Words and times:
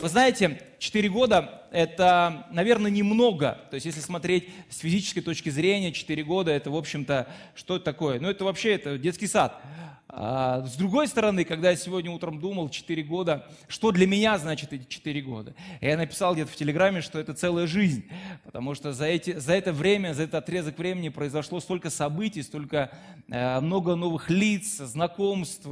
Вы 0.00 0.08
знаете, 0.08 0.58
4 0.82 1.08
года– 1.10 1.62
это, 1.70 2.48
наверное, 2.50 2.90
немного. 2.90 3.60
То 3.70 3.76
есть, 3.76 3.86
если 3.86 4.00
смотреть 4.00 4.48
с 4.68 4.80
физической 4.80 5.20
точки 5.20 5.48
зрения, 5.48 5.92
4 5.92 6.24
года– 6.24 6.50
это, 6.52 6.72
в 6.72 6.76
общем-то, 6.76 7.28
что 7.54 7.76
это 7.76 7.84
такое? 7.84 8.18
Ну, 8.18 8.28
это 8.28 8.44
вообще 8.44 8.72
это 8.72 8.98
детский 8.98 9.28
сад. 9.28 9.62
А 10.08 10.66
с 10.66 10.74
другой 10.74 11.06
стороны, 11.06 11.44
когда 11.44 11.70
я 11.70 11.76
сегодня 11.76 12.10
утром 12.10 12.40
думал, 12.40 12.68
4 12.68 13.00
года, 13.04 13.46
что 13.68 13.92
для 13.92 14.08
меня 14.08 14.36
значит 14.38 14.72
эти 14.72 14.84
4 14.88 15.20
года? 15.22 15.54
Я 15.80 15.96
написал 15.96 16.34
где-то 16.34 16.50
в 16.50 16.56
Телеграме, 16.56 17.00
что 17.00 17.20
это 17.20 17.32
целая 17.32 17.68
жизнь, 17.68 18.04
потому 18.44 18.74
что 18.74 18.92
за, 18.92 19.06
эти, 19.06 19.38
за 19.38 19.54
это 19.54 19.72
время, 19.72 20.14
за 20.14 20.24
этот 20.24 20.34
отрезок 20.34 20.78
времени 20.78 21.10
произошло 21.10 21.60
столько 21.60 21.90
событий, 21.90 22.42
столько 22.42 22.90
э, 23.28 23.60
много 23.60 23.94
новых 23.94 24.30
лиц, 24.30 24.78
знакомств, 24.78 25.64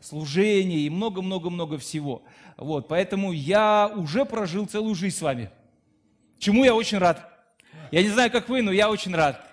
служений 0.00 0.86
и 0.86 0.90
много-много-много 0.90 1.76
всего. 1.76 2.22
Вот, 2.56 2.88
поэтому 2.88 3.32
я 3.32 3.92
уже 3.94 4.24
прожил 4.24 4.45
целую 4.46 4.94
жизнь 4.94 5.16
с 5.16 5.22
вами, 5.22 5.50
чему 6.38 6.64
я 6.64 6.74
очень 6.74 6.98
рад. 6.98 7.32
Я 7.90 8.02
не 8.02 8.08
знаю, 8.08 8.30
как 8.30 8.48
вы, 8.48 8.62
но 8.62 8.72
я 8.72 8.90
очень 8.90 9.14
рад. 9.14 9.44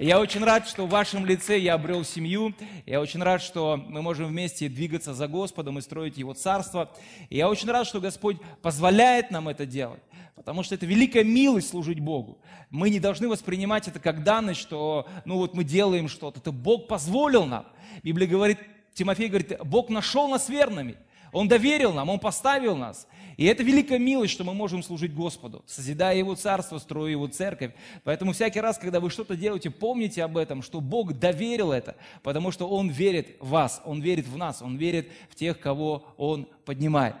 Я 0.00 0.18
очень 0.18 0.42
рад, 0.42 0.66
что 0.66 0.86
в 0.86 0.90
вашем 0.90 1.26
лице 1.26 1.58
я 1.58 1.74
обрел 1.74 2.04
семью. 2.04 2.54
Я 2.86 3.02
очень 3.02 3.22
рад, 3.22 3.42
что 3.42 3.76
мы 3.76 4.00
можем 4.00 4.28
вместе 4.28 4.68
двигаться 4.70 5.12
за 5.12 5.28
Господом 5.28 5.78
и 5.78 5.82
строить 5.82 6.16
Его 6.16 6.32
Царство. 6.32 6.90
И 7.28 7.36
я 7.36 7.50
очень 7.50 7.70
рад, 7.70 7.86
что 7.86 8.00
Господь 8.00 8.38
позволяет 8.62 9.30
нам 9.30 9.48
это 9.48 9.66
делать. 9.66 10.00
Потому 10.34 10.62
что 10.62 10.74
это 10.74 10.86
великая 10.86 11.22
милость 11.22 11.68
служить 11.68 12.00
Богу. 12.00 12.38
Мы 12.70 12.88
не 12.88 12.98
должны 12.98 13.28
воспринимать 13.28 13.88
это 13.88 14.00
как 14.00 14.24
данность, 14.24 14.60
что 14.60 15.06
ну 15.26 15.36
вот 15.36 15.52
мы 15.52 15.64
делаем 15.64 16.08
что-то. 16.08 16.40
Это 16.40 16.50
Бог 16.50 16.88
позволил 16.88 17.44
нам. 17.44 17.66
Библия 18.02 18.26
говорит, 18.26 18.58
Тимофей 18.94 19.28
говорит, 19.28 19.58
Бог 19.64 19.90
нашел 19.90 20.28
нас 20.28 20.48
верными. 20.48 20.96
Он 21.30 21.46
доверил 21.46 21.92
нам, 21.92 22.08
Он 22.08 22.18
поставил 22.18 22.74
нас. 22.74 23.06
И 23.40 23.46
это 23.46 23.62
великая 23.62 23.98
милость, 23.98 24.34
что 24.34 24.44
мы 24.44 24.52
можем 24.52 24.82
служить 24.82 25.14
Господу, 25.14 25.64
созидая 25.66 26.14
Его 26.14 26.34
Царство, 26.34 26.76
строя 26.76 27.10
Его 27.10 27.26
Церковь. 27.26 27.72
Поэтому 28.04 28.34
всякий 28.34 28.60
раз, 28.60 28.76
когда 28.76 29.00
вы 29.00 29.08
что-то 29.08 29.34
делаете, 29.34 29.70
помните 29.70 30.22
об 30.22 30.36
этом, 30.36 30.60
что 30.60 30.82
Бог 30.82 31.14
доверил 31.14 31.72
это, 31.72 31.96
потому 32.22 32.50
что 32.50 32.68
Он 32.68 32.90
верит 32.90 33.38
в 33.40 33.48
вас, 33.48 33.80
Он 33.86 34.02
верит 34.02 34.28
в 34.28 34.36
нас, 34.36 34.60
Он 34.60 34.76
верит 34.76 35.08
в 35.30 35.36
тех, 35.36 35.58
кого 35.58 36.04
Он 36.18 36.48
поднимает. 36.66 37.16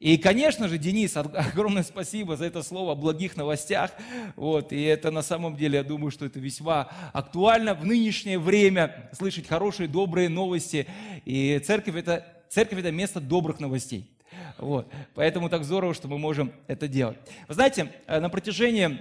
И, 0.00 0.16
конечно 0.16 0.68
же, 0.68 0.78
Денис, 0.78 1.14
огромное 1.18 1.82
спасибо 1.82 2.38
за 2.38 2.46
это 2.46 2.62
слово 2.62 2.92
о 2.92 2.94
благих 2.94 3.36
новостях. 3.36 3.90
Вот, 4.36 4.72
и 4.72 4.82
это 4.84 5.10
на 5.10 5.20
самом 5.20 5.54
деле, 5.54 5.76
я 5.76 5.84
думаю, 5.84 6.10
что 6.10 6.24
это 6.24 6.40
весьма 6.40 6.88
актуально 7.12 7.74
в 7.74 7.84
нынешнее 7.84 8.38
время, 8.38 9.10
слышать 9.12 9.46
хорошие, 9.46 9.86
добрые 9.86 10.30
новости. 10.30 10.86
И 11.26 11.58
церковь 11.58 11.96
это, 11.96 12.26
церковь– 12.48 12.78
это 12.80 12.90
место 12.90 13.20
добрых 13.20 13.60
новостей. 13.60 14.08
Вот. 14.58 14.92
Поэтому 15.14 15.48
так 15.48 15.64
здорово, 15.64 15.94
что 15.94 16.08
мы 16.08 16.18
можем 16.18 16.52
это 16.66 16.88
делать. 16.88 17.16
Вы 17.46 17.54
знаете, 17.54 17.92
э, 18.06 18.20
на 18.20 18.28
протяжении 18.28 19.00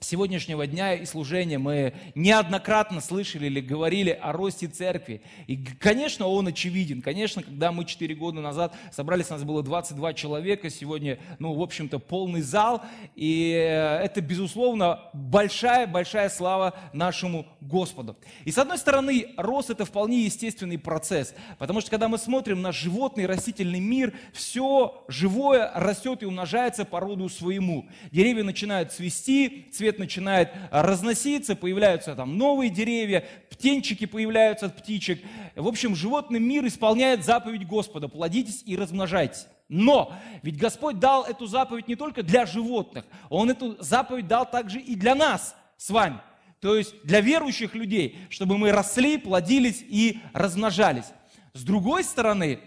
сегодняшнего 0.00 0.66
дня 0.66 0.94
и 0.94 1.06
служения 1.06 1.58
мы 1.58 1.94
неоднократно 2.14 3.00
слышали 3.00 3.46
или 3.46 3.60
говорили 3.60 4.10
о 4.10 4.32
росте 4.32 4.66
церкви. 4.66 5.22
И, 5.46 5.56
конечно, 5.56 6.26
он 6.26 6.48
очевиден. 6.48 7.02
Конечно, 7.02 7.42
когда 7.42 7.72
мы 7.72 7.84
4 7.84 8.14
года 8.14 8.40
назад 8.40 8.74
собрались, 8.92 9.30
у 9.30 9.34
нас 9.34 9.44
было 9.44 9.62
22 9.62 10.14
человека, 10.14 10.70
сегодня, 10.70 11.18
ну, 11.38 11.54
в 11.54 11.62
общем-то, 11.62 11.98
полный 11.98 12.42
зал. 12.42 12.82
И 13.14 13.52
э, 13.52 14.04
это, 14.04 14.20
безусловно, 14.20 15.00
большая-большая 15.12 16.28
слава 16.28 16.74
нашему 16.92 17.46
Господу. 17.60 18.16
И, 18.44 18.50
с 18.50 18.58
одной 18.58 18.78
стороны, 18.78 19.28
рост– 19.36 19.70
это 19.70 19.84
вполне 19.84 20.24
естественный 20.24 20.78
процесс. 20.78 21.34
Потому 21.58 21.80
что, 21.80 21.90
когда 21.90 22.08
мы 22.08 22.18
смотрим 22.18 22.62
на 22.62 22.72
животный 22.72 23.26
растительный 23.26 23.80
мир, 23.80 24.12
все 24.32 25.04
живое 25.08 25.70
растет 25.74 26.22
и 26.22 26.26
умножается 26.26 26.84
по 26.84 27.00
роду 27.00 27.28
своему. 27.28 27.86
Деревья 28.12 28.44
начинают 28.44 28.92
цвести, 28.92 29.68
цвести 29.72 29.85
цвет 29.86 30.00
начинает 30.00 30.50
разноситься, 30.72 31.54
появляются 31.54 32.16
там 32.16 32.36
новые 32.36 32.70
деревья, 32.70 33.24
птенчики 33.50 34.04
появляются 34.04 34.66
от 34.66 34.76
птичек. 34.76 35.22
В 35.54 35.68
общем, 35.68 35.94
животный 35.94 36.40
мир 36.40 36.66
исполняет 36.66 37.24
заповедь 37.24 37.68
Господа, 37.68 38.08
плодитесь 38.08 38.64
и 38.66 38.76
размножайтесь. 38.76 39.46
Но 39.68 40.12
ведь 40.42 40.58
Господь 40.58 40.98
дал 40.98 41.22
эту 41.24 41.46
заповедь 41.46 41.86
не 41.86 41.94
только 41.94 42.24
для 42.24 42.46
животных, 42.46 43.04
Он 43.30 43.48
эту 43.48 43.76
заповедь 43.80 44.26
дал 44.26 44.50
также 44.50 44.80
и 44.80 44.96
для 44.96 45.14
нас 45.14 45.54
с 45.76 45.90
вами. 45.90 46.18
То 46.60 46.74
есть 46.74 46.94
для 47.04 47.20
верующих 47.20 47.76
людей, 47.76 48.18
чтобы 48.28 48.58
мы 48.58 48.72
росли, 48.72 49.18
плодились 49.18 49.84
и 49.86 50.18
размножались. 50.32 51.12
С 51.52 51.62
другой 51.62 52.02
стороны, 52.02 52.58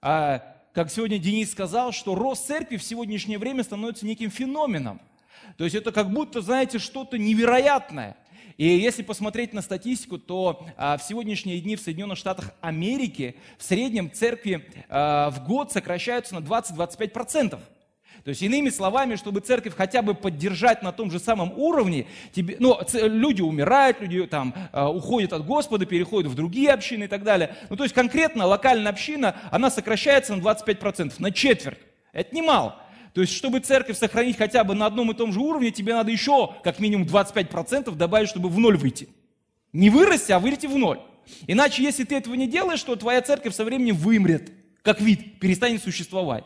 а, 0.00 0.56
как 0.72 0.92
сегодня 0.92 1.18
Денис 1.18 1.50
сказал, 1.50 1.90
что 1.90 2.14
рост 2.14 2.46
церкви 2.46 2.76
в 2.76 2.84
сегодняшнее 2.84 3.38
время 3.38 3.64
становится 3.64 4.06
неким 4.06 4.30
феноменом. 4.30 5.00
То 5.56 5.64
есть 5.64 5.76
это 5.76 5.92
как 5.92 6.10
будто, 6.10 6.40
знаете, 6.40 6.78
что-то 6.78 7.18
невероятное. 7.18 8.16
И 8.56 8.66
если 8.66 9.02
посмотреть 9.02 9.54
на 9.54 9.62
статистику, 9.62 10.18
то 10.18 10.66
а, 10.76 10.98
в 10.98 11.02
сегодняшние 11.02 11.60
дни 11.60 11.76
в 11.76 11.80
Соединенных 11.80 12.18
Штатах 12.18 12.52
Америки 12.60 13.36
в 13.56 13.62
среднем 13.62 14.12
церкви 14.12 14.70
а, 14.88 15.30
в 15.30 15.46
год 15.46 15.72
сокращаются 15.72 16.34
на 16.34 16.40
20-25%. 16.40 17.58
То 18.24 18.28
есть, 18.28 18.42
иными 18.42 18.68
словами, 18.68 19.16
чтобы 19.16 19.40
церковь 19.40 19.74
хотя 19.74 20.02
бы 20.02 20.14
поддержать 20.14 20.82
на 20.82 20.92
том 20.92 21.10
же 21.10 21.18
самом 21.18 21.52
уровне, 21.56 22.06
тебе, 22.32 22.56
ну, 22.58 22.78
люди 22.92 23.40
умирают, 23.40 24.00
люди 24.00 24.26
там 24.26 24.54
э, 24.72 24.84
уходят 24.84 25.32
от 25.32 25.46
Господа, 25.46 25.86
переходят 25.86 26.30
в 26.30 26.34
другие 26.34 26.70
общины 26.70 27.04
и 27.04 27.08
так 27.08 27.22
далее. 27.22 27.56
Ну, 27.70 27.76
то 27.76 27.84
есть, 27.84 27.94
конкретно 27.94 28.46
локальная 28.46 28.92
община, 28.92 29.36
она 29.50 29.70
сокращается 29.70 30.36
на 30.36 30.42
25%, 30.42 31.14
на 31.18 31.30
четверть. 31.30 31.78
Это 32.12 32.34
немало. 32.34 32.76
То 33.12 33.20
есть, 33.20 33.34
чтобы 33.34 33.60
церковь 33.60 33.98
сохранить 33.98 34.36
хотя 34.36 34.62
бы 34.62 34.74
на 34.74 34.86
одном 34.86 35.10
и 35.10 35.14
том 35.14 35.32
же 35.32 35.40
уровне, 35.40 35.70
тебе 35.70 35.94
надо 35.94 36.10
еще 36.10 36.54
как 36.62 36.78
минимум 36.78 37.06
25% 37.06 37.94
добавить, 37.94 38.28
чтобы 38.28 38.48
в 38.48 38.58
ноль 38.58 38.76
выйти. 38.76 39.08
Не 39.72 39.90
вырасти, 39.90 40.32
а 40.32 40.38
выйти 40.38 40.66
в 40.66 40.76
ноль. 40.76 41.00
Иначе, 41.46 41.82
если 41.82 42.04
ты 42.04 42.16
этого 42.16 42.34
не 42.34 42.46
делаешь, 42.46 42.82
то 42.82 42.96
твоя 42.96 43.20
церковь 43.22 43.54
со 43.54 43.64
временем 43.64 43.96
вымрет, 43.96 44.52
как 44.82 45.00
вид, 45.00 45.38
перестанет 45.38 45.82
существовать. 45.82 46.44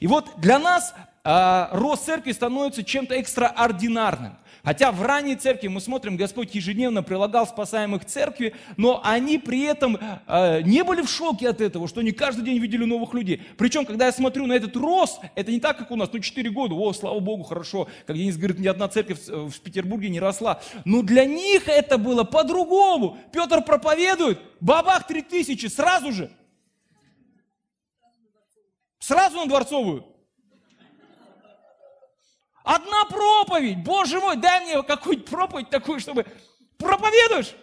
И 0.00 0.06
вот 0.06 0.28
для 0.38 0.58
нас 0.58 0.94
э, 1.24 1.66
рост 1.72 2.04
церкви 2.04 2.32
становится 2.32 2.84
чем-то 2.84 3.14
экстраординарным. 3.14 4.36
Хотя 4.64 4.92
в 4.92 5.02
ранней 5.02 5.36
церкви 5.36 5.68
мы 5.68 5.80
смотрим, 5.80 6.16
Господь 6.16 6.54
ежедневно 6.54 7.02
прилагал 7.02 7.46
спасаемых 7.46 8.06
церкви, 8.06 8.54
но 8.78 9.02
они 9.04 9.38
при 9.38 9.62
этом 9.62 9.98
э, 10.26 10.62
не 10.62 10.82
были 10.82 11.02
в 11.02 11.10
шоке 11.10 11.50
от 11.50 11.60
этого, 11.60 11.86
что 11.86 12.00
они 12.00 12.12
каждый 12.12 12.44
день 12.44 12.58
видели 12.58 12.84
новых 12.86 13.12
людей. 13.12 13.42
Причем, 13.58 13.84
когда 13.84 14.06
я 14.06 14.12
смотрю 14.12 14.46
на 14.46 14.54
этот 14.54 14.74
рост, 14.76 15.20
это 15.34 15.50
не 15.50 15.60
так, 15.60 15.76
как 15.76 15.90
у 15.90 15.96
нас, 15.96 16.08
ну 16.10 16.18
4 16.18 16.48
года, 16.50 16.74
о, 16.74 16.92
слава 16.94 17.20
Богу, 17.20 17.42
хорошо, 17.42 17.88
как 18.06 18.16
Денис 18.16 18.38
говорит, 18.38 18.58
ни 18.58 18.66
одна 18.66 18.88
церковь 18.88 19.18
в, 19.26 19.50
в 19.50 19.60
Петербурге 19.60 20.08
не 20.08 20.18
росла. 20.18 20.62
Но 20.86 21.02
для 21.02 21.26
них 21.26 21.68
это 21.68 21.98
было 21.98 22.24
по-другому. 22.24 23.18
Петр 23.32 23.62
проповедует, 23.62 24.40
бабах 24.60 25.06
3000, 25.06 25.66
сразу 25.66 26.10
же. 26.10 26.30
Сразу 28.98 29.36
на 29.36 29.46
Дворцовую. 29.46 30.13
Одна 32.64 33.04
проповедь, 33.04 33.84
боже 33.84 34.18
мой, 34.20 34.36
дай 34.36 34.64
мне 34.64 34.82
какую-нибудь 34.82 35.30
проповедь 35.30 35.68
такую, 35.68 36.00
чтобы 36.00 36.26
проповедуешь, 36.78 37.54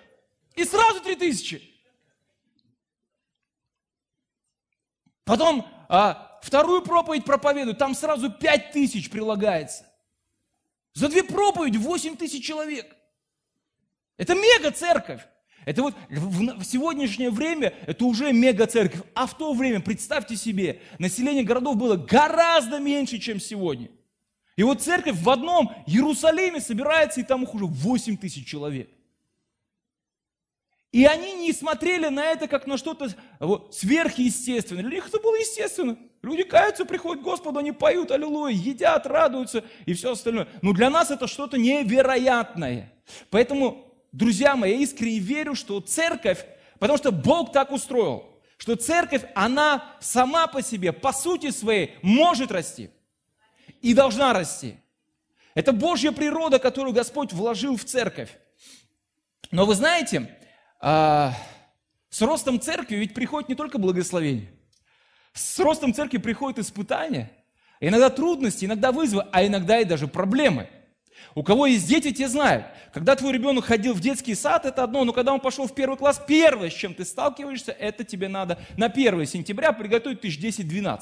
и 0.55 0.63
сразу 0.63 1.01
три 1.01 1.15
тысячи. 1.15 1.73
Потом 5.25 5.67
а, 5.89 6.39
вторую 6.43 6.83
проповедь 6.83 7.25
проповедуют, 7.25 7.79
там 7.79 7.95
сразу 7.95 8.31
пять 8.31 8.71
тысяч 8.73 9.09
прилагается. 9.09 9.87
За 10.93 11.09
две 11.09 11.23
проповеди 11.23 11.77
восемь 11.77 12.15
тысяч 12.15 12.45
человек. 12.45 12.95
Это 14.17 14.35
мега-церковь. 14.35 15.21
Это 15.65 15.81
вот 15.81 15.95
в 16.09 16.63
сегодняшнее 16.63 17.31
время 17.31 17.73
это 17.87 18.05
уже 18.05 18.31
мега-церковь. 18.33 19.01
А 19.15 19.25
в 19.25 19.35
то 19.35 19.53
время, 19.53 19.79
представьте 19.79 20.35
себе, 20.35 20.79
население 20.99 21.43
городов 21.43 21.75
было 21.75 21.95
гораздо 21.95 22.77
меньше, 22.77 23.17
чем 23.17 23.39
сегодня. 23.39 23.89
И 24.55 24.63
вот 24.63 24.81
церковь 24.81 25.17
в 25.17 25.29
одном 25.29 25.71
Иерусалиме 25.87 26.59
собирается, 26.59 27.21
и 27.21 27.23
там 27.23 27.43
их 27.43 27.53
уже 27.53 27.65
8 27.65 28.17
тысяч 28.17 28.45
человек. 28.45 28.89
И 30.91 31.05
они 31.05 31.33
не 31.33 31.53
смотрели 31.53 32.09
на 32.09 32.25
это 32.25 32.47
как 32.47 32.67
на 32.67 32.77
что-то 32.77 33.09
вот, 33.39 33.73
сверхъестественное. 33.73 34.83
Для 34.83 34.95
них 34.95 35.07
это 35.07 35.19
было 35.19 35.35
естественно. 35.37 35.97
Люди 36.21 36.43
каются, 36.43 36.83
приходят 36.83 37.21
к 37.21 37.25
Господу, 37.25 37.59
они 37.59 37.71
поют, 37.71 38.11
аллилуйя, 38.11 38.53
едят, 38.53 39.07
радуются 39.07 39.63
и 39.85 39.93
все 39.93 40.11
остальное. 40.11 40.49
Но 40.61 40.73
для 40.73 40.89
нас 40.89 41.09
это 41.09 41.27
что-то 41.27 41.57
невероятное. 41.57 42.91
Поэтому, 43.29 43.85
друзья 44.11 44.57
мои, 44.57 44.73
я 44.73 44.77
искренне 44.79 45.19
верю, 45.19 45.55
что 45.55 45.79
церковь, 45.79 46.45
потому 46.77 46.97
что 46.97 47.13
Бог 47.13 47.53
так 47.53 47.71
устроил, 47.71 48.25
что 48.57 48.75
церковь, 48.75 49.23
она 49.33 49.95
сама 50.01 50.45
по 50.47 50.61
себе, 50.61 50.91
по 50.91 51.13
сути 51.13 51.51
своей, 51.51 51.95
может 52.01 52.51
расти 52.51 52.91
и 53.81 53.93
должна 53.93 54.33
расти. 54.33 54.77
Это 55.53 55.73
Божья 55.73 56.11
природа, 56.11 56.59
которую 56.59 56.93
Господь 56.93 57.33
вложил 57.33 57.75
в 57.75 57.83
церковь. 57.83 58.29
Но 59.51 59.65
вы 59.65 59.75
знаете, 59.75 60.37
а, 60.79 61.33
с 62.09 62.21
ростом 62.21 62.59
церкви 62.59 62.95
ведь 62.95 63.13
приходит 63.13 63.49
не 63.49 63.55
только 63.55 63.77
благословение. 63.77 64.51
С 65.33 65.59
ростом 65.59 65.93
церкви 65.93 66.17
приходят 66.17 66.59
испытания, 66.59 67.31
иногда 67.79 68.09
трудности, 68.09 68.65
иногда 68.65 68.91
вызовы, 68.91 69.27
а 69.31 69.45
иногда 69.45 69.79
и 69.79 69.85
даже 69.85 70.07
проблемы– 70.07 70.69
у 71.35 71.43
кого 71.43 71.65
есть 71.65 71.87
дети, 71.87 72.11
те 72.11 72.27
знают. 72.27 72.65
Когда 72.93 73.15
твой 73.15 73.31
ребенок 73.31 73.65
ходил 73.65 73.93
в 73.93 74.01
детский 74.01 74.35
сад, 74.35 74.65
это 74.65 74.83
одно, 74.83 75.03
но 75.05 75.13
когда 75.13 75.33
он 75.33 75.39
пошел 75.39 75.67
в 75.67 75.73
первый 75.73 75.97
класс, 75.97 76.21
первое, 76.25 76.69
с 76.69 76.73
чем 76.73 76.93
ты 76.93 77.05
сталкиваешься, 77.05 77.71
это 77.71 78.03
тебе 78.03 78.27
надо 78.27 78.59
на 78.77 78.87
1 78.87 79.25
сентября 79.25 79.71
приготовить 79.71 80.21
тысяч 80.21 80.39
10-12. 80.39 81.01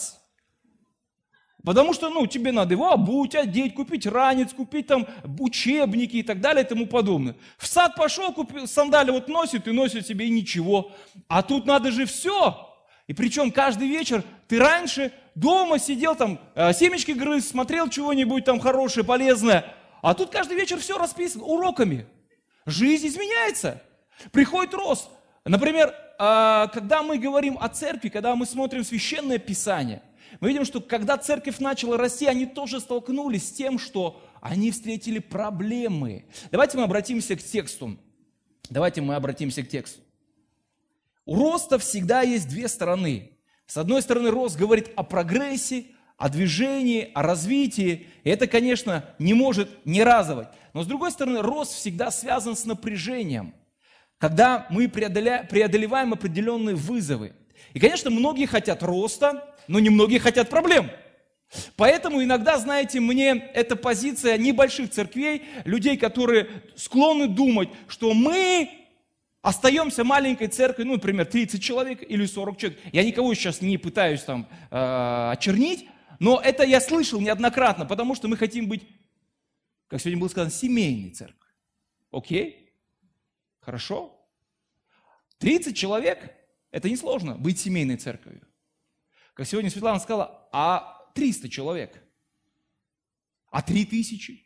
Потому 1.64 1.94
что, 1.94 2.10
ну, 2.10 2.26
тебе 2.26 2.52
надо 2.52 2.74
его 2.74 2.90
обуть, 2.90 3.36
одеть, 3.36 3.74
купить 3.74 4.06
ранец, 4.06 4.54
купить 4.54 4.88
там 4.88 5.08
учебники 5.40 6.18
и 6.18 6.24
так 6.24 6.40
далее 6.40 6.64
и 6.64 6.68
тому 6.68 6.88
подобное. 6.88 7.36
В 7.58 7.68
сад 7.68 7.96
пошел, 7.96 8.32
купил, 8.32 8.66
сандали 8.66 9.12
вот 9.12 9.28
носит 9.28 9.68
и 9.68 9.72
носит 9.72 10.08
себе 10.08 10.28
и 10.28 10.30
ничего. 10.30 10.92
А 11.28 11.44
тут 11.44 11.66
надо 11.66 11.92
же 11.92 12.06
все. 12.06 12.66
И 13.08 13.14
причем 13.14 13.52
каждый 13.52 13.88
вечер 13.88 14.24
ты 14.48 14.60
раньше 14.60 15.12
дома 15.36 15.80
сидел 15.80 16.16
там, 16.16 16.40
э, 16.56 16.74
семечки 16.74 17.12
грыз, 17.12 17.50
смотрел 17.50 17.90
чего-нибудь 17.90 18.46
там 18.46 18.60
хорошее, 18.60 19.06
полезное– 19.06 19.66
а 20.02 20.14
тут 20.14 20.30
каждый 20.30 20.56
вечер 20.56 20.80
все 20.80 20.98
расписано 20.98 21.44
уроками. 21.44 22.08
Жизнь 22.66 23.08
изменяется. 23.08 23.82
Приходит 24.32 24.74
рост. 24.74 25.10
Например, 25.46 25.94
а, 26.18 26.68
когда 26.68 27.04
мы 27.04 27.18
говорим 27.18 27.58
о 27.60 27.70
церкви, 27.70 28.10
когда 28.10 28.36
мы 28.36 28.46
смотрим 28.46 28.84
священное 28.84 29.40
писание, 29.40 30.02
мы 30.40 30.50
видим, 30.50 30.66
что 30.66 30.82
когда 30.82 31.18
церковь 31.18 31.60
начала 31.60 31.98
расти, 31.98 32.26
они 32.26 32.46
тоже 32.46 32.80
столкнулись 32.80 33.48
с 33.48 33.52
тем, 33.52 33.80
что 33.80 34.22
они 34.42 34.72
встретили 34.72 35.20
проблемы. 35.20 36.26
Давайте 36.52 36.78
мы 36.78 36.84
обратимся 36.84 37.36
к 37.36 37.44
тексту. 37.44 37.98
Давайте 38.70 39.02
мы 39.02 39.16
обратимся 39.16 39.64
к 39.64 39.70
тексту. 39.70 40.02
У 41.26 41.36
роста 41.36 41.78
всегда 41.80 42.22
есть 42.22 42.48
две 42.48 42.68
стороны. 42.68 43.32
С 43.66 43.78
одной 43.78 44.02
стороны, 44.02 44.32
рост 44.32 44.58
говорит 44.58 44.92
о 44.96 45.04
прогрессе, 45.04 45.86
о 46.18 46.30
движении, 46.30 47.12
о 47.14 47.22
развитии. 47.22 48.08
И 48.24 48.30
это, 48.30 48.48
конечно, 48.48 49.06
не 49.20 49.34
может 49.34 49.86
не 49.86 50.04
разовать. 50.04 50.50
Но 50.74 50.84
с 50.84 50.88
другой 50.88 51.12
стороны, 51.12 51.42
рост 51.42 51.74
всегда 51.74 52.12
связан 52.12 52.56
с 52.56 52.66
напряжением, 52.66 53.54
когда 54.18 54.68
мы 54.70 54.88
преодолеваем 54.88 56.14
определенные 56.14 56.76
вызовы. 56.76 57.34
И, 57.74 57.80
конечно, 57.80 58.10
многие 58.10 58.46
хотят 58.46 58.84
роста, 58.84 59.56
но 59.68 59.80
не 59.80 59.90
многие 59.90 60.18
хотят 60.18 60.50
проблем. 60.50 60.90
Поэтому 61.76 62.24
иногда, 62.24 62.58
знаете, 62.58 63.00
мне 63.00 63.32
эта 63.54 63.76
позиция 63.76 64.38
небольших 64.38 64.92
церквей, 64.92 65.44
людей, 65.66 65.98
которые 65.98 66.50
склонны 66.76 67.28
думать, 67.28 67.70
что 67.88 68.14
мы 68.14 68.70
остаемся 69.42 70.04
маленькой 70.04 70.48
церковью, 70.48 70.88
ну, 70.88 70.94
например, 70.94 71.26
30 71.26 71.62
человек 71.62 72.04
или 72.08 72.26
40 72.26 72.58
человек. 72.58 72.80
Я 72.92 73.04
никого 73.04 73.34
сейчас 73.34 73.62
не 73.62 73.78
пытаюсь 73.78 74.22
там 74.22 74.48
э, 74.70 75.30
очернить, 75.32 75.88
но 76.20 76.40
это 76.40 76.64
я 76.64 76.82
слышал 76.82 77.20
неоднократно, 77.20 77.86
потому 77.86 78.14
что 78.14 78.28
мы 78.28 78.38
хотим 78.38 78.68
быть, 78.68 78.84
как 79.88 80.02
сегодня 80.02 80.20
было 80.20 80.28
сказано, 80.28 80.52
семейной 80.52 81.12
церковью. 81.12 81.40
Окей? 82.12 82.74
Хорошо? 83.60 84.16
30 85.40 85.76
человек– 85.76 86.36
это 86.72 86.90
несложно 86.90 87.36
быть 87.36 87.60
семейной 87.60 87.98
церковью. 87.98 88.48
Как 89.34 89.48
сегодня 89.48 89.70
Светлана 89.70 90.00
сказала, 90.00 90.50
а 90.52 91.10
300 91.16 91.50
человек? 91.50 92.04
А 93.52 93.62
3000? 93.62 94.46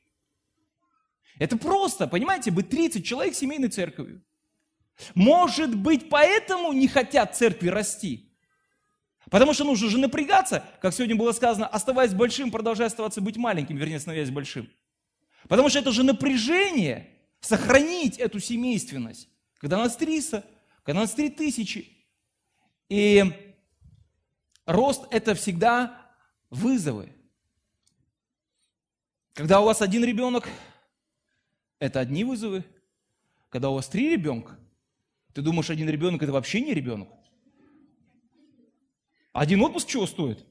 Это 1.40 1.58
просто, 1.58 2.08
понимаете, 2.08 2.52
быть 2.52 2.70
30 2.70 3.06
человек 3.06 3.36
семейной 3.36 3.70
церковью. 3.70 4.24
Может 5.16 5.76
быть, 5.76 6.10
поэтому 6.10 6.72
не 6.74 6.88
хотят 6.88 7.36
церкви 7.36 7.70
расти. 7.70 8.30
Потому 9.30 9.54
что 9.54 9.64
нужно 9.64 9.90
же 9.90 9.98
напрягаться, 9.98 10.64
как 10.82 10.94
сегодня 10.94 11.16
было 11.16 11.32
сказано, 11.32 11.66
оставаясь 11.66 12.14
большим, 12.14 12.52
продолжая 12.52 12.88
оставаться 12.88 13.22
быть 13.22 13.38
маленьким, 13.38 13.78
вернее, 13.78 14.00
становясь 14.00 14.30
большим. 14.30 14.70
Потому 15.48 15.70
что 15.70 15.80
это 15.80 15.92
же 15.92 16.04
напряжение, 16.04 17.10
сохранить 17.40 18.18
эту 18.18 18.40
семейственность. 18.40 19.30
Когда 19.58 19.78
нас 19.78 19.96
300, 19.96 20.46
когда 20.84 21.02
нас 21.02 21.14
3000. 21.14 22.03
И 22.94 23.24
рост– 24.68 25.08
это 25.10 25.34
всегда 25.34 26.14
вызовы. 26.52 27.12
Когда 29.34 29.62
у 29.62 29.66
вас 29.66 29.82
один 29.82 30.04
ребенок, 30.04 30.48
это 31.80 32.02
одни 32.02 32.24
вызовы. 32.24 32.64
Когда 33.50 33.72
у 33.72 33.74
вас 33.74 33.88
три 33.88 34.12
ребенка, 34.12 34.60
ты 35.34 35.42
думаешь, 35.42 35.72
один 35.72 35.90
ребенок– 35.90 36.22
это 36.24 36.32
вообще 36.34 36.62
не 36.62 36.72
ребенок. 36.76 37.10
Один 39.32 39.64
отпуск 39.64 39.88
чего 39.88 40.06
стоит? 40.06 40.46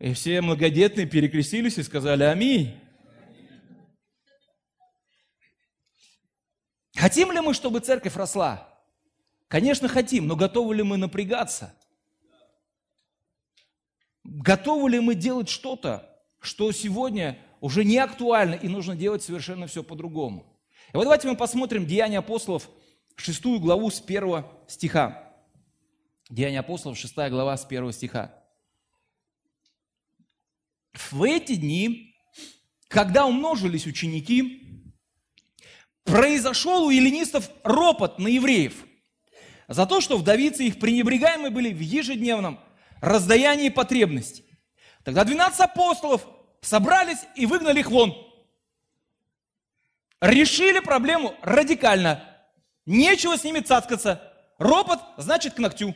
И 0.00 0.12
все 0.14 0.40
многодетные 0.40 1.06
перекрестились 1.06 1.78
и 1.78 1.84
сказали 1.84 2.24
«Аминь». 2.24 2.76
Хотим 6.96 7.30
ли 7.30 7.40
мы, 7.40 7.54
чтобы 7.54 7.78
церковь 7.78 8.16
росла? 8.16 8.77
Конечно, 9.48 9.88
хотим, 9.88 10.26
но 10.26 10.36
готовы 10.36 10.74
ли 10.74 10.82
мы 10.82 10.98
напрягаться? 10.98 11.74
Готовы 14.24 14.90
ли 14.90 15.00
мы 15.00 15.14
делать 15.14 15.48
что-то, 15.48 16.14
что 16.38 16.70
сегодня 16.70 17.38
уже 17.60 17.82
не 17.82 17.96
актуально 17.96 18.54
и 18.54 18.68
нужно 18.68 18.94
делать 18.94 19.22
совершенно 19.22 19.66
все 19.66 19.82
по-другому? 19.82 20.54
И 20.92 20.96
вот 20.96 21.04
давайте 21.04 21.28
мы 21.28 21.36
посмотрим 21.36 21.86
Деяния 21.86 22.18
апостолов, 22.18 22.68
шестую 23.16 23.58
главу 23.58 23.90
с 23.90 24.00
первого 24.00 24.52
стиха. 24.68 25.34
Деяния 26.28 26.60
апостолов, 26.60 26.98
6 26.98 27.14
глава, 27.30 27.56
с 27.56 27.64
1 27.64 27.92
стиха. 27.92 28.34
В 30.92 31.22
эти 31.22 31.54
дни, 31.54 32.14
когда 32.88 33.24
умножились 33.24 33.86
ученики, 33.86 34.84
произошел 36.04 36.84
у 36.84 36.90
эллинистов 36.90 37.50
ропот 37.64 38.18
на 38.18 38.28
евреев 38.28 38.84
за 39.68 39.84
то, 39.86 40.00
что 40.00 40.16
вдовицы 40.16 40.64
их 40.64 40.80
пренебрегаемы 40.80 41.50
были 41.50 41.72
в 41.72 41.80
ежедневном 41.80 42.58
раздаянии 43.00 43.68
потребностей. 43.68 44.44
Тогда 45.04 45.24
12 45.24 45.60
апостолов 45.60 46.26
собрались 46.62 47.18
и 47.36 47.46
выгнали 47.46 47.80
их 47.80 47.90
вон. 47.90 48.16
Решили 50.20 50.80
проблему 50.80 51.34
радикально. 51.42 52.24
Нечего 52.86 53.36
с 53.36 53.44
ними 53.44 53.60
цацкаться. 53.60 54.22
Ропот 54.58 54.98
значит 55.16 55.54
к 55.54 55.58
ногтю. 55.58 55.94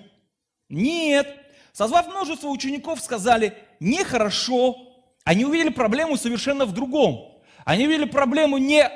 Нет. 0.69 1.27
Созвав 1.73 2.07
множество 2.07 2.49
учеников, 2.49 3.01
сказали, 3.01 3.57
нехорошо. 3.81 4.77
Они 5.25 5.45
увидели 5.45 5.71
проблему 5.71 6.17
совершенно 6.17 6.67
в 6.67 6.73
другом. 6.73 7.43
Они 7.65 7.87
увидели 7.87 8.05
проблему 8.05 8.59
не 8.59 8.89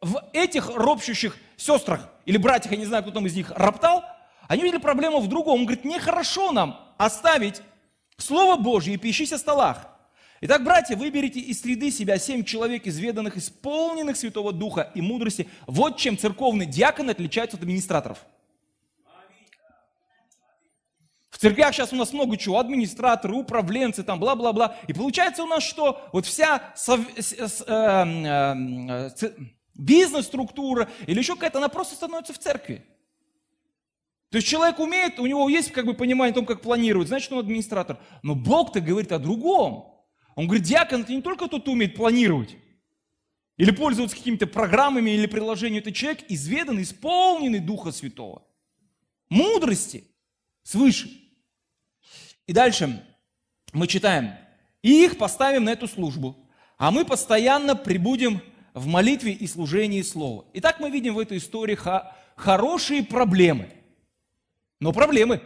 в 0.00 0.22
этих 0.32 0.68
ропщущих 0.68 1.36
сестрах 1.56 2.08
или 2.26 2.36
братьях, 2.36 2.72
я 2.72 2.78
не 2.78 2.84
знаю, 2.84 3.04
кто 3.04 3.12
там 3.12 3.26
из 3.26 3.34
них 3.34 3.50
роптал. 3.54 4.04
Они 4.48 4.62
увидели 4.62 4.80
проблему 4.80 5.20
в 5.20 5.28
другом. 5.28 5.60
Он 5.60 5.66
говорит, 5.66 5.84
нехорошо 5.84 6.52
нам 6.52 6.80
оставить 6.96 7.62
Слово 8.16 8.56
Божье 8.56 8.94
и 8.94 8.96
пищись 8.96 9.32
о 9.32 9.38
столах. 9.38 9.88
Итак, 10.40 10.62
братья, 10.62 10.94
выберите 10.96 11.40
из 11.40 11.62
среды 11.62 11.90
себя 11.90 12.18
семь 12.18 12.44
человек, 12.44 12.86
изведанных, 12.86 13.36
исполненных 13.36 14.16
Святого 14.16 14.52
Духа 14.52 14.90
и 14.94 15.00
мудрости. 15.00 15.48
Вот 15.66 15.96
чем 15.96 16.18
церковный 16.18 16.66
диакон 16.66 17.08
отличается 17.08 17.56
от 17.56 17.62
администраторов. 17.62 18.18
В 21.30 21.38
церквях 21.38 21.74
сейчас 21.74 21.92
у 21.92 21.96
нас 21.96 22.12
много 22.12 22.36
чего, 22.36 22.58
администраторы, 22.58 23.34
управленцы, 23.34 24.04
там, 24.04 24.20
бла-бла-бла. 24.20 24.76
И 24.86 24.92
получается 24.92 25.42
у 25.42 25.46
нас 25.46 25.64
что? 25.64 26.08
Вот 26.12 26.26
вся 26.26 26.72
сов... 26.76 27.00
э, 27.66 29.10
э, 29.16 29.30
бизнес-структура 29.74 30.88
или 31.06 31.18
еще 31.18 31.34
какая-то, 31.34 31.58
она 31.58 31.68
просто 31.68 31.96
становится 31.96 32.32
в 32.32 32.38
церкви. 32.38 32.86
То 34.34 34.38
есть 34.38 34.48
человек 34.48 34.80
умеет, 34.80 35.20
у 35.20 35.26
него 35.26 35.48
есть 35.48 35.70
как 35.70 35.86
бы 35.86 35.94
понимание 35.94 36.32
о 36.32 36.34
том, 36.34 36.44
как 36.44 36.60
планировать, 36.60 37.06
значит 37.06 37.30
он 37.30 37.38
администратор. 37.38 38.00
Но 38.24 38.34
Бог-то 38.34 38.80
говорит 38.80 39.12
о 39.12 39.20
другом. 39.20 39.94
Он 40.34 40.46
говорит, 40.48 40.64
диакон 40.64 41.02
это 41.02 41.12
не 41.12 41.22
только 41.22 41.46
тот, 41.46 41.62
кто 41.62 41.70
умеет 41.70 41.94
планировать, 41.94 42.56
или 43.58 43.70
пользоваться 43.70 44.16
какими-то 44.16 44.48
программами 44.48 45.12
или 45.12 45.26
приложениями. 45.26 45.82
Это 45.82 45.92
человек 45.92 46.24
изведанный, 46.28 46.82
исполненный 46.82 47.60
Духа 47.60 47.92
Святого. 47.92 48.42
Мудрости 49.28 50.02
свыше. 50.64 51.08
И 52.48 52.52
дальше 52.52 53.06
мы 53.72 53.86
читаем, 53.86 54.32
и 54.82 55.04
их 55.04 55.16
поставим 55.16 55.62
на 55.62 55.70
эту 55.70 55.86
службу, 55.86 56.36
а 56.76 56.90
мы 56.90 57.04
постоянно 57.04 57.76
прибудем 57.76 58.42
в 58.72 58.88
молитве 58.88 59.30
и 59.30 59.46
служении 59.46 60.02
Слова. 60.02 60.44
Итак, 60.54 60.80
мы 60.80 60.90
видим 60.90 61.14
в 61.14 61.20
этой 61.20 61.38
истории 61.38 61.78
хорошие 62.34 63.04
проблемы. 63.04 63.70
Но 64.80 64.92
проблемы, 64.92 65.42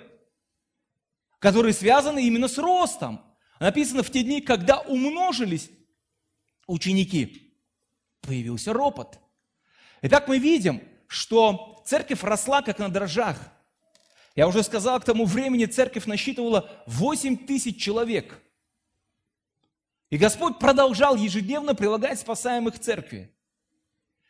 которые 1.38 1.72
связаны 1.72 2.26
именно 2.26 2.48
с 2.48 2.58
ростом. 2.58 3.24
Написано 3.60 4.02
в 4.02 4.10
те 4.10 4.22
дни, 4.22 4.40
когда 4.40 4.80
умножились 4.80 5.70
ученики, 6.66 7.56
появился 8.20 8.72
ропот. 8.72 9.18
Итак, 10.02 10.28
мы 10.28 10.38
видим, 10.38 10.82
что 11.08 11.82
церковь 11.86 12.22
росла 12.22 12.62
как 12.62 12.78
на 12.78 12.88
дрожжах. 12.88 13.38
Я 14.36 14.46
уже 14.46 14.62
сказал, 14.62 15.00
к 15.00 15.04
тому 15.04 15.24
времени 15.24 15.64
церковь 15.64 16.06
насчитывала 16.06 16.70
8 16.86 17.46
тысяч 17.46 17.82
человек. 17.82 18.40
И 20.10 20.16
Господь 20.16 20.58
продолжал 20.58 21.16
ежедневно 21.16 21.74
прилагать 21.74 22.20
спасаемых 22.20 22.78
церкви. 22.78 23.34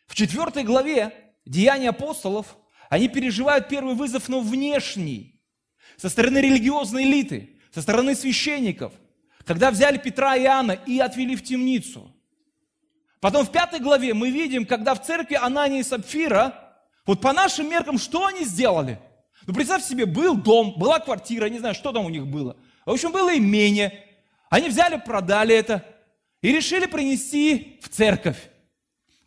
В 0.06 0.14
четвертой 0.14 0.64
главе 0.64 1.34
Деяния 1.44 1.90
апостолов, 1.90 2.56
они 2.88 3.08
переживают 3.08 3.68
первый 3.68 3.94
вызов, 3.94 4.28
но 4.28 4.40
внешний, 4.40 5.40
со 5.96 6.08
стороны 6.08 6.38
религиозной 6.38 7.04
элиты, 7.04 7.58
со 7.72 7.82
стороны 7.82 8.14
священников, 8.14 8.92
когда 9.44 9.70
взяли 9.70 9.98
Петра 9.98 10.36
и 10.36 10.42
Иоанна 10.42 10.72
и 10.72 10.98
отвели 10.98 11.36
в 11.36 11.42
темницу. 11.42 12.14
Потом 13.20 13.44
в 13.44 13.50
пятой 13.50 13.80
главе 13.80 14.14
мы 14.14 14.30
видим, 14.30 14.64
когда 14.64 14.94
в 14.94 15.04
церкви 15.04 15.34
Анания 15.34 15.80
и 15.80 15.84
Сапфира, 15.84 16.76
вот 17.04 17.20
по 17.20 17.32
нашим 17.32 17.68
меркам, 17.68 17.98
что 17.98 18.26
они 18.26 18.44
сделали? 18.44 19.00
Ну, 19.46 19.54
представь 19.54 19.82
себе, 19.82 20.06
был 20.06 20.36
дом, 20.36 20.74
была 20.76 21.00
квартира, 21.00 21.46
не 21.46 21.58
знаю, 21.58 21.74
что 21.74 21.92
там 21.92 22.04
у 22.04 22.10
них 22.10 22.26
было. 22.26 22.56
В 22.84 22.90
общем, 22.90 23.12
было 23.12 23.36
имение. 23.36 24.04
Они 24.50 24.68
взяли, 24.68 25.00
продали 25.04 25.54
это 25.54 25.84
и 26.42 26.52
решили 26.52 26.86
принести 26.86 27.80
в 27.82 27.88
церковь. 27.88 28.50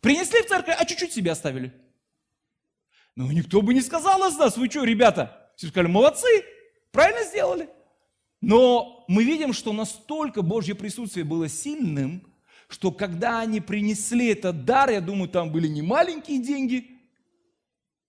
Принесли 0.00 0.42
в 0.42 0.48
церковь, 0.48 0.76
а 0.78 0.84
чуть-чуть 0.84 1.12
себе 1.12 1.32
оставили. 1.32 1.72
Ну, 3.14 3.30
никто 3.30 3.60
бы 3.60 3.74
не 3.74 3.80
сказал 3.80 4.26
из 4.28 4.36
нас, 4.36 4.56
вы 4.56 4.70
что, 4.70 4.84
ребята? 4.84 5.50
Все 5.56 5.68
сказали, 5.68 5.90
молодцы, 5.90 6.44
правильно 6.90 7.24
сделали. 7.24 7.68
Но 8.40 9.04
мы 9.06 9.24
видим, 9.24 9.52
что 9.52 9.72
настолько 9.72 10.42
Божье 10.42 10.74
присутствие 10.74 11.24
было 11.24 11.48
сильным, 11.48 12.26
что 12.68 12.90
когда 12.90 13.40
они 13.40 13.60
принесли 13.60 14.28
этот 14.28 14.64
дар, 14.64 14.90
я 14.90 15.00
думаю, 15.00 15.28
там 15.28 15.52
были 15.52 15.68
не 15.68 15.82
маленькие 15.82 16.42
деньги, 16.42 17.00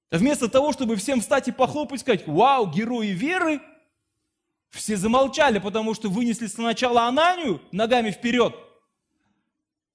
вместо 0.10 0.48
того, 0.48 0.72
чтобы 0.72 0.96
всем 0.96 1.20
встать 1.20 1.50
и 1.50 1.52
похлопать, 1.52 2.00
сказать, 2.00 2.26
вау, 2.26 2.68
герои 2.68 3.10
веры, 3.10 3.62
все 4.70 4.96
замолчали, 4.96 5.60
потому 5.60 5.94
что 5.94 6.10
вынесли 6.10 6.48
сначала 6.48 7.04
Ананию 7.04 7.62
ногами 7.72 8.10
вперед, 8.10 8.56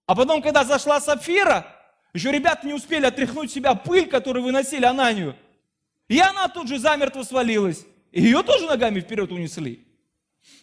а 0.07 0.15
потом, 0.15 0.41
когда 0.41 0.65
зашла 0.65 1.01
Сапфира, 1.01 1.67
еще 2.15 2.33
ребята 2.33 2.67
не 2.67 2.73
успели 2.73 3.07
отряхнуть 3.07 3.53
себя 3.53 3.75
пыль, 3.75 4.07
которую 4.07 4.43
выносили 4.43 4.85
Ананию. 4.85 5.37
И 6.09 6.19
она 6.19 6.49
тут 6.49 6.69
же 6.69 6.79
замертво 6.79 7.23
свалилась. 7.23 7.85
И 8.13 8.23
ее 8.23 8.43
тоже 8.43 8.67
ногами 8.67 9.01
вперед 9.01 9.31
унесли. 9.31 9.87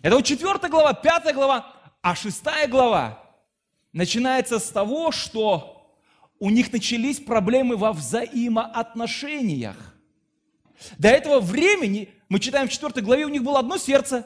Это 0.02 0.16
вот 0.16 0.26
четвертая 0.26 0.72
глава, 0.72 0.94
пятая 0.94 1.34
глава. 1.34 1.72
А 2.02 2.16
шестая 2.16 2.68
глава 2.68 3.24
начинается 3.94 4.60
с 4.60 4.70
того, 4.70 5.12
что 5.12 5.96
у 6.40 6.50
них 6.50 6.74
начались 6.74 7.20
проблемы 7.20 7.78
во 7.78 7.94
взаимоотношениях. 7.94 9.78
До 10.98 11.08
этого 11.08 11.40
времени, 11.40 12.10
мы 12.28 12.40
читаем 12.40 12.68
в 12.68 12.72
четвертой 12.72 13.04
главе, 13.04 13.26
у 13.26 13.30
них 13.30 13.44
было 13.44 13.60
одно 13.60 13.78
сердце, 13.78 14.26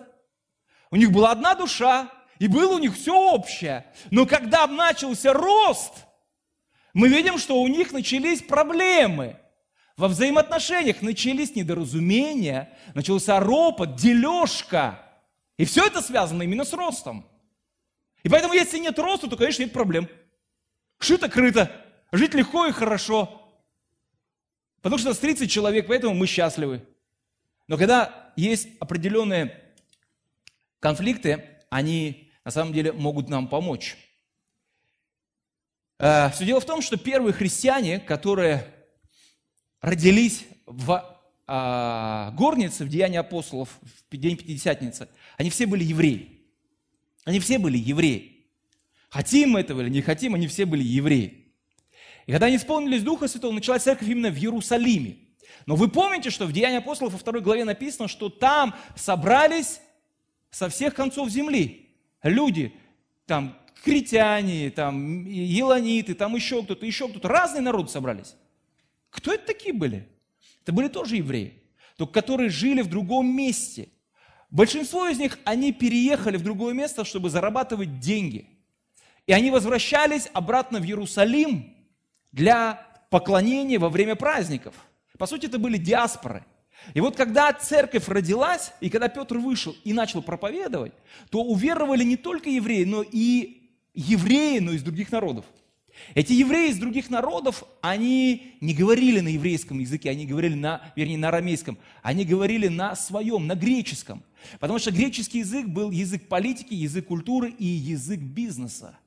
у 0.89 0.95
них 0.95 1.11
была 1.11 1.31
одна 1.31 1.53
душа, 1.53 2.09
и 2.39 2.47
было 2.47 2.75
у 2.75 2.79
них 2.79 2.95
все 2.95 3.13
общее. 3.13 3.85
Но 4.09 4.25
когда 4.25 4.65
начался 4.67 5.33
рост– 5.33 5.93
мы 6.99 7.07
видим, 7.07 7.37
что 7.37 7.61
у 7.61 7.67
них 7.69 7.93
начались 7.93 8.41
проблемы. 8.41 9.37
Во 9.95 10.09
взаимоотношениях 10.09 11.01
начались 11.01 11.55
недоразумения, 11.55 12.77
начался 12.93 13.39
ропот, 13.39 13.95
дележка. 13.95 14.99
И 15.55 15.63
все 15.63 15.85
это 15.85 16.01
связано 16.01 16.43
именно 16.43 16.65
с 16.65 16.73
ростом. 16.73 17.25
И 18.23 18.27
поэтому, 18.27 18.53
если 18.53 18.79
нет 18.79 18.99
роста, 18.99 19.29
то, 19.29 19.37
конечно, 19.37 19.61
нет 19.61 19.71
проблем. 19.71 20.09
Шито-крыто. 20.99 21.71
Жить 22.11 22.33
легко 22.33 22.65
и 22.65 22.73
хорошо. 22.73 23.49
Потому 24.81 24.99
что 24.99 25.09
нас 25.09 25.19
30 25.19 25.49
человек, 25.49 25.87
поэтому 25.87 26.13
мы 26.13 26.27
счастливы. 26.27 26.85
Но 27.69 27.77
когда 27.77 28.33
есть 28.35 28.67
определенные 28.81 29.57
конфликты, 30.81 31.45
они 31.69 32.29
на 32.43 32.51
самом 32.51 32.73
деле 32.73 32.91
могут 32.91 33.29
нам 33.29 33.47
помочь. 33.47 33.95
Э, 35.99 36.29
Все 36.33 36.45
дело 36.45 36.61
в 36.61 36.65
том, 36.65 36.81
что 36.81 36.97
первые 36.97 37.33
христиане, 37.33 37.99
которые 37.99 38.65
родились 39.81 40.45
в 40.65 41.17
а, 41.51 42.31
горнице, 42.31 42.85
в 42.85 42.89
Деянии 42.89 43.17
апостолов, 43.17 43.79
в 43.81 44.15
день 44.15 44.37
Пятидесятницы, 44.37 45.09
они 45.37 45.49
все 45.49 45.65
были 45.65 45.83
евреи. 45.83 46.41
Они 47.25 47.39
все 47.39 47.57
были 47.57 47.77
евреи. 47.77 48.45
Хотим 49.09 49.57
этого 49.57 49.81
или 49.81 49.89
не 49.89 50.01
хотим, 50.01 50.35
они 50.35 50.47
все 50.47 50.65
были 50.65 50.83
евреи. 50.83 51.53
И 52.27 52.31
когда 52.31 52.45
они 52.45 52.57
исполнились 52.57 53.01
Духа 53.01 53.27
Святого, 53.27 53.51
началась 53.51 53.83
церковь 53.83 54.07
именно 54.07 54.29
в 54.29 54.37
Иерусалиме. 54.37 55.17
Но 55.65 55.75
вы 55.75 55.87
помните, 55.87 56.29
что 56.29 56.45
в 56.45 56.51
Деянии 56.51 56.77
апостолов 56.77 57.13
во 57.13 57.19
второй 57.19 57.41
главе 57.41 57.65
написано, 57.65 58.07
что 58.07 58.29
там 58.29 58.75
собрались 58.95 59.81
со 60.51 60.69
всех 60.69 60.93
концов 60.93 61.29
земли 61.29 61.89
люди, 62.21 62.73
там 63.25 63.57
критяне, 63.83 64.69
там, 64.71 65.25
еланиты, 65.25 66.13
там 66.13 66.35
еще 66.35 66.63
кто-то, 66.63 66.85
еще 66.85 67.07
кто-то. 67.07 67.27
Разные 67.27 67.61
народы 67.61 67.89
собрались. 67.89 68.35
Кто 69.09 69.33
это 69.33 69.47
такие 69.47 69.73
были? 69.73 70.07
Это 70.63 70.73
были 70.73 70.87
тоже 70.87 71.17
евреи, 71.17 71.63
только 71.97 72.13
которые 72.13 72.49
жили 72.49 72.81
в 72.81 72.89
другом 72.89 73.27
месте. 73.35 73.89
Большинство 74.51 75.07
из 75.07 75.19
них, 75.19 75.39
они 75.43 75.71
переехали 75.71 76.37
в 76.37 76.43
другое 76.43 76.73
место, 76.73 77.05
чтобы 77.05 77.29
зарабатывать 77.29 77.99
деньги. 77.99 78.47
И 79.27 79.31
они 79.31 79.51
возвращались 79.51 80.27
обратно 80.33 80.79
в 80.79 80.85
Иерусалим 80.85 81.75
для 82.31 82.85
поклонения 83.09 83.77
во 83.77 83.89
время 83.89 84.15
праздников. 84.15 84.73
По 85.17 85.27
сути, 85.27 85.45
это 85.45 85.59
были 85.59 85.77
диаспоры. 85.77 86.45
И 86.93 87.01
вот 87.01 87.15
когда 87.15 87.51
церковь 87.53 88.07
родилась, 88.07 88.71
и 88.79 88.89
когда 88.89 89.09
Петр 89.09 89.37
вышел 89.37 89.75
и 89.83 89.93
начал 89.93 90.21
проповедовать, 90.21 90.93
то 91.29 91.43
уверовали 91.43 92.03
не 92.03 92.15
только 92.15 92.49
евреи, 92.49 92.85
но 92.85 93.03
и 93.03 93.58
евреи, 93.99 94.59
но 94.59 94.71
из 94.71 94.83
других 94.83 95.11
народов. 95.11 95.45
Эти 96.15 96.33
евреи 96.33 96.71
из 96.71 96.77
других 96.77 97.09
народов, 97.09 97.63
они 97.81 98.55
не 98.61 98.73
говорили 98.73 99.19
на 99.19 99.27
еврейском 99.27 99.79
языке, 99.79 100.09
они 100.09 100.25
говорили 100.25 100.55
на, 100.55 100.81
вернее, 100.95 101.17
на 101.17 101.27
арамейском, 101.27 101.77
они 102.01 102.23
говорили 102.23 102.67
на 102.67 102.95
своем, 102.95 103.47
на 103.47 103.55
греческом. 103.55 104.23
Потому 104.59 104.79
что 104.79 104.91
греческий 104.91 105.39
язык 105.39 105.67
был 105.67 105.91
язык 105.91 106.27
политики, 106.27 106.73
язык 106.73 107.07
культуры 107.07 107.49
и 107.49 107.65
язык 107.65 108.19
бизнеса, 108.19 108.97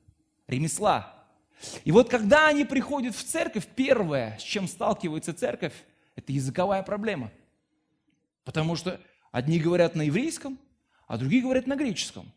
ремесла. 0.47 1.25
И 1.83 1.91
вот 1.91 2.09
когда 2.09 2.47
они 2.47 2.65
приходят 2.65 3.15
в 3.15 3.23
церковь, 3.23 3.65
первое, 3.75 4.37
с 4.39 4.43
чем 4.43 4.67
сталкивается 4.67 5.33
церковь, 5.33 5.73
это 6.15 6.31
языковая 6.31 6.83
проблема. 6.83 7.31
Потому 8.43 8.75
что 8.75 8.99
одни 9.31 9.59
говорят 9.59 9.95
на 9.95 10.03
еврейском, 10.03 10.59
а 11.07 11.17
другие 11.17 11.41
говорят 11.41 11.65
на 11.65 11.75
греческом. 11.75 12.31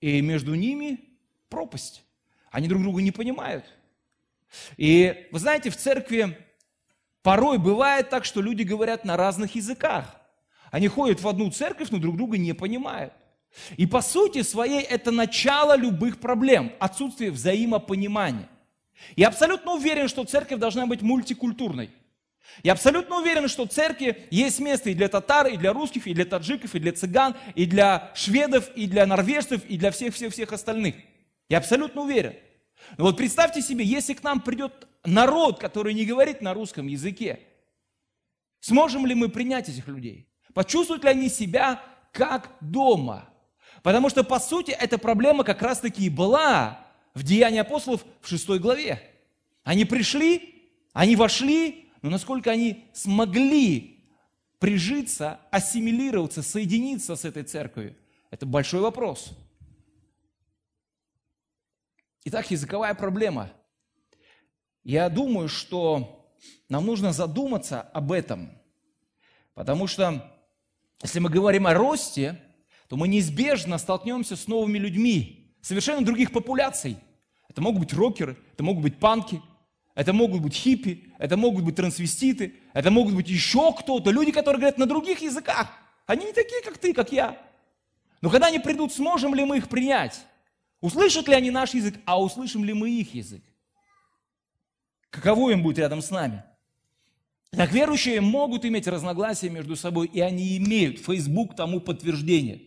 И 0.00 0.22
между 0.22 0.54
ними 0.54 1.07
пропасть. 1.48 2.04
Они 2.50 2.68
друг 2.68 2.82
друга 2.82 3.02
не 3.02 3.10
понимают. 3.10 3.64
И 4.76 5.28
вы 5.30 5.38
знаете, 5.38 5.70
в 5.70 5.76
церкви 5.76 6.38
порой 7.22 7.58
бывает 7.58 8.08
так, 8.10 8.24
что 8.24 8.40
люди 8.40 8.62
говорят 8.62 9.04
на 9.04 9.16
разных 9.16 9.54
языках. 9.54 10.16
Они 10.70 10.88
ходят 10.88 11.20
в 11.20 11.28
одну 11.28 11.50
церковь, 11.50 11.90
но 11.90 11.98
друг 11.98 12.16
друга 12.16 12.38
не 12.38 12.52
понимают. 12.52 13.12
И 13.76 13.86
по 13.86 14.00
сути 14.00 14.42
своей 14.42 14.82
это 14.82 15.10
начало 15.10 15.76
любых 15.76 16.20
проблем, 16.20 16.72
отсутствие 16.78 17.30
взаимопонимания. 17.30 18.48
Я 19.16 19.28
абсолютно 19.28 19.74
уверен, 19.74 20.08
что 20.08 20.24
церковь 20.24 20.58
должна 20.58 20.86
быть 20.86 21.02
мультикультурной. 21.02 21.90
Я 22.62 22.72
абсолютно 22.72 23.18
уверен, 23.18 23.48
что 23.48 23.66
в 23.66 23.68
церкви 23.68 24.26
есть 24.30 24.58
место 24.58 24.90
и 24.90 24.94
для 24.94 25.08
татар, 25.08 25.46
и 25.48 25.56
для 25.56 25.72
русских, 25.72 26.06
и 26.06 26.14
для 26.14 26.24
таджиков, 26.24 26.74
и 26.74 26.80
для 26.80 26.92
цыган, 26.92 27.36
и 27.54 27.66
для 27.66 28.10
шведов, 28.14 28.70
и 28.74 28.86
для 28.86 29.06
норвежцев, 29.06 29.64
и 29.66 29.76
для 29.76 29.90
всех-всех-всех 29.90 30.52
остальных. 30.52 30.96
Я 31.48 31.58
абсолютно 31.58 32.02
уверен. 32.02 32.34
Но 32.96 33.04
вот 33.04 33.16
представьте 33.16 33.62
себе, 33.62 33.84
если 33.84 34.14
к 34.14 34.22
нам 34.22 34.40
придет 34.40 34.86
народ, 35.04 35.58
который 35.58 35.94
не 35.94 36.04
говорит 36.04 36.40
на 36.40 36.54
русском 36.54 36.86
языке, 36.86 37.40
сможем 38.60 39.06
ли 39.06 39.14
мы 39.14 39.28
принять 39.28 39.68
этих 39.68 39.88
людей? 39.88 40.28
Почувствуют 40.54 41.04
ли 41.04 41.10
они 41.10 41.28
себя 41.28 41.82
как 42.12 42.52
дома? 42.60 43.28
Потому 43.82 44.10
что, 44.10 44.24
по 44.24 44.38
сути, 44.38 44.72
эта 44.72 44.98
проблема 44.98 45.44
как 45.44 45.62
раз-таки 45.62 46.06
и 46.06 46.10
была 46.10 46.86
в 47.14 47.22
Деянии 47.22 47.60
апостолов 47.60 48.04
в 48.20 48.28
шестой 48.28 48.58
главе. 48.58 49.02
Они 49.64 49.84
пришли, 49.84 50.70
они 50.92 51.16
вошли, 51.16 51.90
но 52.02 52.10
насколько 52.10 52.50
они 52.50 52.84
смогли 52.92 54.04
прижиться, 54.58 55.40
ассимилироваться, 55.50 56.42
соединиться 56.42 57.16
с 57.16 57.24
этой 57.24 57.44
церковью, 57.44 57.96
это 58.30 58.46
большой 58.46 58.80
вопрос. 58.80 59.36
Итак, 62.24 62.50
языковая 62.50 62.94
проблема. 62.94 63.50
Я 64.82 65.08
думаю, 65.08 65.48
что 65.48 66.34
нам 66.68 66.84
нужно 66.84 67.12
задуматься 67.12 67.80
об 67.80 68.10
этом, 68.12 68.50
потому 69.54 69.86
что 69.86 70.34
если 71.02 71.20
мы 71.20 71.30
говорим 71.30 71.66
о 71.66 71.74
росте, 71.74 72.40
то 72.88 72.96
мы 72.96 73.06
неизбежно 73.06 73.78
столкнемся 73.78 74.34
с 74.34 74.48
новыми 74.48 74.78
людьми, 74.78 75.54
совершенно 75.60 76.04
других 76.04 76.32
популяций. 76.32 76.98
Это 77.48 77.60
могут 77.60 77.80
быть 77.80 77.92
рокеры, 77.92 78.36
это 78.52 78.62
могут 78.64 78.82
быть 78.82 78.98
панки, 78.98 79.40
это 79.94 80.12
могут 80.12 80.42
быть 80.42 80.54
хиппи, 80.54 81.12
это 81.18 81.36
могут 81.36 81.64
быть 81.64 81.76
трансвеститы, 81.76 82.56
это 82.72 82.90
могут 82.90 83.14
быть 83.14 83.28
еще 83.28 83.72
кто-то, 83.72 84.10
люди, 84.10 84.32
которые 84.32 84.60
говорят 84.60 84.78
на 84.78 84.86
других 84.86 85.20
языках. 85.20 85.70
Они 86.06 86.26
не 86.26 86.32
такие, 86.32 86.62
как 86.62 86.78
ты, 86.78 86.92
как 86.92 87.12
я. 87.12 87.40
Но 88.20 88.30
когда 88.30 88.48
они 88.48 88.58
придут, 88.58 88.92
сможем 88.92 89.34
ли 89.34 89.44
мы 89.44 89.58
их 89.58 89.68
принять? 89.68 90.24
Услышат 90.80 91.26
ли 91.28 91.34
они 91.34 91.50
наш 91.50 91.74
язык, 91.74 91.94
а 92.04 92.22
услышим 92.22 92.64
ли 92.64 92.72
мы 92.72 92.90
их 92.90 93.14
язык? 93.14 93.42
Каково 95.10 95.50
им 95.50 95.62
будет 95.62 95.78
рядом 95.78 96.02
с 96.02 96.10
нами? 96.10 96.44
Так 97.50 97.72
верующие 97.72 98.20
могут 98.20 98.64
иметь 98.64 98.86
разногласия 98.86 99.48
между 99.48 99.74
собой, 99.74 100.06
и 100.06 100.20
они 100.20 100.56
имеют. 100.58 101.00
Facebook 101.00 101.56
тому 101.56 101.80
подтверждение. 101.80 102.62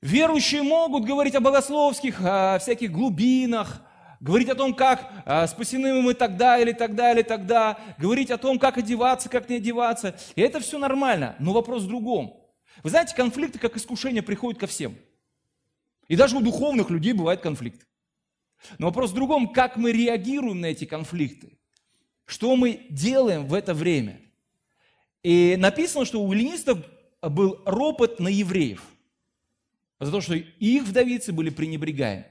Верующие 0.00 0.62
могут 0.62 1.04
говорить 1.04 1.36
о 1.36 1.40
богословских, 1.40 2.20
о 2.22 2.58
всяких 2.58 2.90
глубинах, 2.90 3.82
говорить 4.20 4.48
о 4.48 4.56
том, 4.56 4.74
как 4.74 5.12
а, 5.24 5.46
спасены 5.46 6.02
мы 6.02 6.14
тогда 6.14 6.58
или 6.58 6.72
тогда 6.72 7.12
или 7.12 7.22
тогда, 7.22 7.78
говорить 7.98 8.32
о 8.32 8.36
том, 8.36 8.58
как 8.58 8.78
одеваться, 8.78 9.28
как 9.28 9.48
не 9.48 9.56
одеваться. 9.56 10.16
И 10.34 10.40
это 10.42 10.58
все 10.58 10.76
нормально, 10.78 11.36
но 11.38 11.52
вопрос 11.52 11.84
в 11.84 11.88
другом. 11.88 12.41
Вы 12.82 12.90
знаете, 12.90 13.14
конфликты 13.14 13.58
как 13.58 13.76
искушение 13.76 14.22
приходят 14.22 14.60
ко 14.60 14.66
всем. 14.66 14.96
И 16.08 16.16
даже 16.16 16.36
у 16.36 16.40
духовных 16.40 16.90
людей 16.90 17.12
бывает 17.12 17.40
конфликт. 17.40 17.86
Но 18.78 18.86
вопрос 18.86 19.10
в 19.10 19.14
другом, 19.14 19.52
как 19.52 19.76
мы 19.76 19.92
реагируем 19.92 20.60
на 20.60 20.66
эти 20.66 20.84
конфликты. 20.84 21.58
Что 22.24 22.54
мы 22.56 22.86
делаем 22.88 23.46
в 23.46 23.54
это 23.54 23.74
время? 23.74 24.20
И 25.22 25.56
написано, 25.58 26.04
что 26.04 26.22
у 26.22 26.32
эллинистов 26.32 26.84
был 27.20 27.60
ропот 27.64 28.20
на 28.20 28.28
евреев. 28.28 28.82
За 30.00 30.10
то, 30.10 30.20
что 30.20 30.34
их 30.34 30.82
вдовицы 30.84 31.32
были 31.32 31.50
пренебрегаемы. 31.50 32.26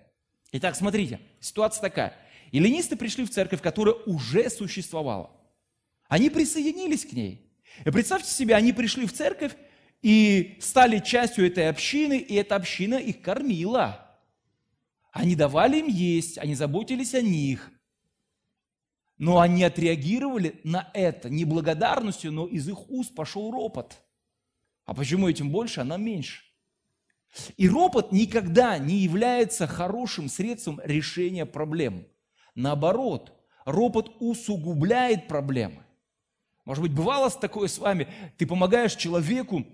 Итак, 0.51 0.75
смотрите, 0.75 1.21
ситуация 1.39 1.81
такая. 1.81 2.17
Эллинисты 2.51 2.97
пришли 2.97 3.23
в 3.23 3.29
церковь, 3.29 3.61
которая 3.61 3.95
уже 4.05 4.49
существовала. 4.49 5.31
Они 6.09 6.29
присоединились 6.29 7.05
к 7.05 7.13
ней. 7.13 7.49
И 7.85 7.89
представьте 7.89 8.29
себе, 8.29 8.55
они 8.55 8.73
пришли 8.73 9.07
в 9.07 9.13
церковь 9.13 9.53
и 10.01 10.57
стали 10.59 10.99
частью 10.99 11.47
этой 11.47 11.69
общины, 11.69 12.17
и 12.17 12.35
эта 12.35 12.55
община 12.55 12.95
их 12.95 13.21
кормила. 13.21 14.19
Они 15.11 15.35
давали 15.35 15.79
им 15.79 15.87
есть, 15.87 16.37
они 16.37 16.55
заботились 16.55 17.13
о 17.13 17.21
них. 17.21 17.71
Но 19.17 19.39
они 19.39 19.63
отреагировали 19.63 20.59
на 20.63 20.89
это 20.93 21.29
не 21.29 21.45
благодарностью, 21.45 22.31
но 22.31 22.47
из 22.47 22.67
их 22.67 22.89
уст 22.89 23.13
пошел 23.13 23.51
ропот. 23.51 23.97
А 24.85 24.95
почему 24.95 25.29
этим 25.29 25.51
больше, 25.51 25.81
а 25.81 25.83
нам 25.83 26.03
меньше? 26.03 26.43
И 27.55 27.69
ропот 27.69 28.11
никогда 28.11 28.77
не 28.77 28.97
является 28.97 29.67
хорошим 29.67 30.27
средством 30.27 30.81
решения 30.83 31.45
проблем. 31.45 32.07
Наоборот, 32.55 33.31
ропот 33.63 34.15
усугубляет 34.19 35.27
проблемы. 35.27 35.83
Может 36.65 36.81
быть, 36.81 36.93
бывало 36.93 37.29
такое 37.29 37.67
с 37.67 37.77
вами, 37.77 38.07
ты 38.37 38.45
помогаешь 38.45 38.95
человеку, 38.95 39.65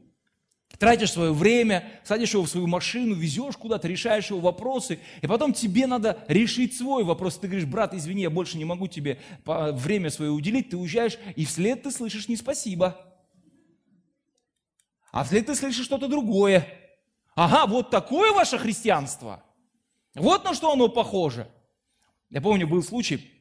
Тратишь 0.79 1.11
свое 1.11 1.33
время, 1.33 1.89
садишь 2.03 2.33
его 2.33 2.43
в 2.43 2.49
свою 2.49 2.67
машину, 2.67 3.15
везешь 3.15 3.57
куда-то, 3.57 3.87
решаешь 3.87 4.29
его 4.29 4.39
вопросы, 4.39 4.99
и 5.21 5.27
потом 5.27 5.51
тебе 5.51 5.87
надо 5.87 6.23
решить 6.27 6.77
свой 6.77 7.03
вопрос. 7.03 7.37
Ты 7.39 7.47
говоришь, 7.47 7.67
брат, 7.67 7.95
извини, 7.95 8.21
я 8.21 8.29
больше 8.29 8.57
не 8.59 8.65
могу 8.65 8.87
тебе 8.87 9.19
время 9.45 10.11
свое 10.11 10.29
уделить, 10.29 10.69
ты 10.69 10.77
уезжаешь, 10.77 11.17
и 11.35 11.45
вслед 11.45 11.81
ты 11.81 11.91
слышишь 11.91 12.27
не 12.27 12.35
спасибо. 12.35 12.95
А 15.11 15.23
вслед 15.23 15.47
ты 15.47 15.55
слышишь 15.55 15.85
что-то 15.85 16.07
другое. 16.07 16.67
Ага, 17.33 17.65
вот 17.65 17.89
такое 17.89 18.31
ваше 18.31 18.59
христианство. 18.59 19.43
Вот 20.13 20.43
на 20.43 20.53
что 20.53 20.71
оно 20.71 20.89
похоже. 20.89 21.47
Я 22.29 22.41
помню, 22.41 22.67
был 22.67 22.83
случай, 22.83 23.31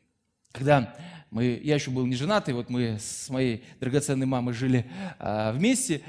когда 0.53 0.97
мы, 1.31 1.61
я 1.63 1.75
еще 1.75 1.91
был 1.91 2.07
не 2.07 2.15
женатый, 2.15 2.55
вот 2.55 2.71
мы 2.71 2.99
с 2.99 3.29
моей 3.29 3.65
драгоценной 3.81 4.27
мамой 4.27 4.55
жили 4.55 4.91
а, 5.19 5.53
вместе, 5.53 6.03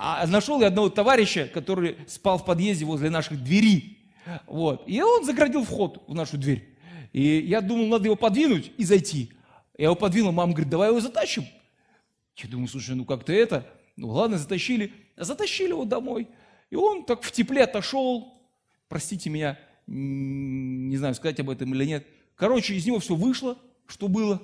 а 0.00 0.26
нашел 0.28 0.60
я 0.60 0.68
одного 0.68 0.90
товарища, 0.90 1.50
который 1.52 1.96
спал 2.06 2.38
в 2.38 2.44
подъезде 2.44 2.84
возле 2.84 3.10
наших 3.10 3.42
дверей. 3.42 3.98
Вот. 4.46 4.84
И 4.86 5.02
он 5.02 5.24
заградил 5.24 5.64
вход 5.64 6.04
в 6.06 6.14
нашу 6.14 6.38
дверь. 6.38 6.68
И 7.12 7.40
я 7.40 7.60
думал, 7.60 7.86
надо 7.86 8.04
его 8.04 8.14
подвинуть 8.14 8.70
и 8.76 8.84
зайти. 8.84 9.32
Я 9.76 9.86
его 9.86 9.96
подвинул, 9.96 10.30
мама 10.30 10.52
говорит, 10.52 10.70
давай 10.70 10.90
его 10.90 11.00
затащим. 11.00 11.44
Я 12.36 12.48
думаю, 12.48 12.68
слушай, 12.68 12.94
ну 12.94 13.04
как-то 13.04 13.32
это. 13.32 13.66
Ну 13.96 14.10
ладно, 14.10 14.38
затащили. 14.38 14.92
Затащили 15.16 15.70
его 15.70 15.84
домой. 15.84 16.28
И 16.70 16.76
он 16.76 17.04
так 17.04 17.22
в 17.22 17.32
тепле 17.32 17.64
отошел. 17.64 18.40
Простите 18.88 19.30
меня, 19.30 19.58
не 19.88 20.96
знаю, 20.96 21.16
сказать 21.16 21.40
об 21.40 21.50
этом 21.50 21.74
или 21.74 21.84
нет. 21.84 22.06
Короче, 22.36 22.74
из 22.74 22.86
него 22.86 23.00
все 23.00 23.16
вышло, 23.16 23.58
что 23.88 24.06
было. 24.06 24.40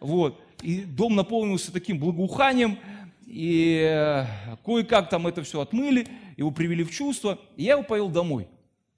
Вот. 0.00 0.38
И 0.62 0.82
дом 0.82 1.14
наполнился 1.14 1.72
таким 1.72 1.98
благоуханием 1.98 2.78
и 3.28 3.82
э, 3.86 4.24
кое-как 4.64 5.10
там 5.10 5.26
это 5.26 5.42
все 5.42 5.60
отмыли, 5.60 6.08
его 6.38 6.50
привели 6.50 6.82
в 6.82 6.90
чувство, 6.90 7.38
и 7.56 7.64
я 7.64 7.72
его 7.74 7.82
повел 7.82 8.08
домой. 8.08 8.48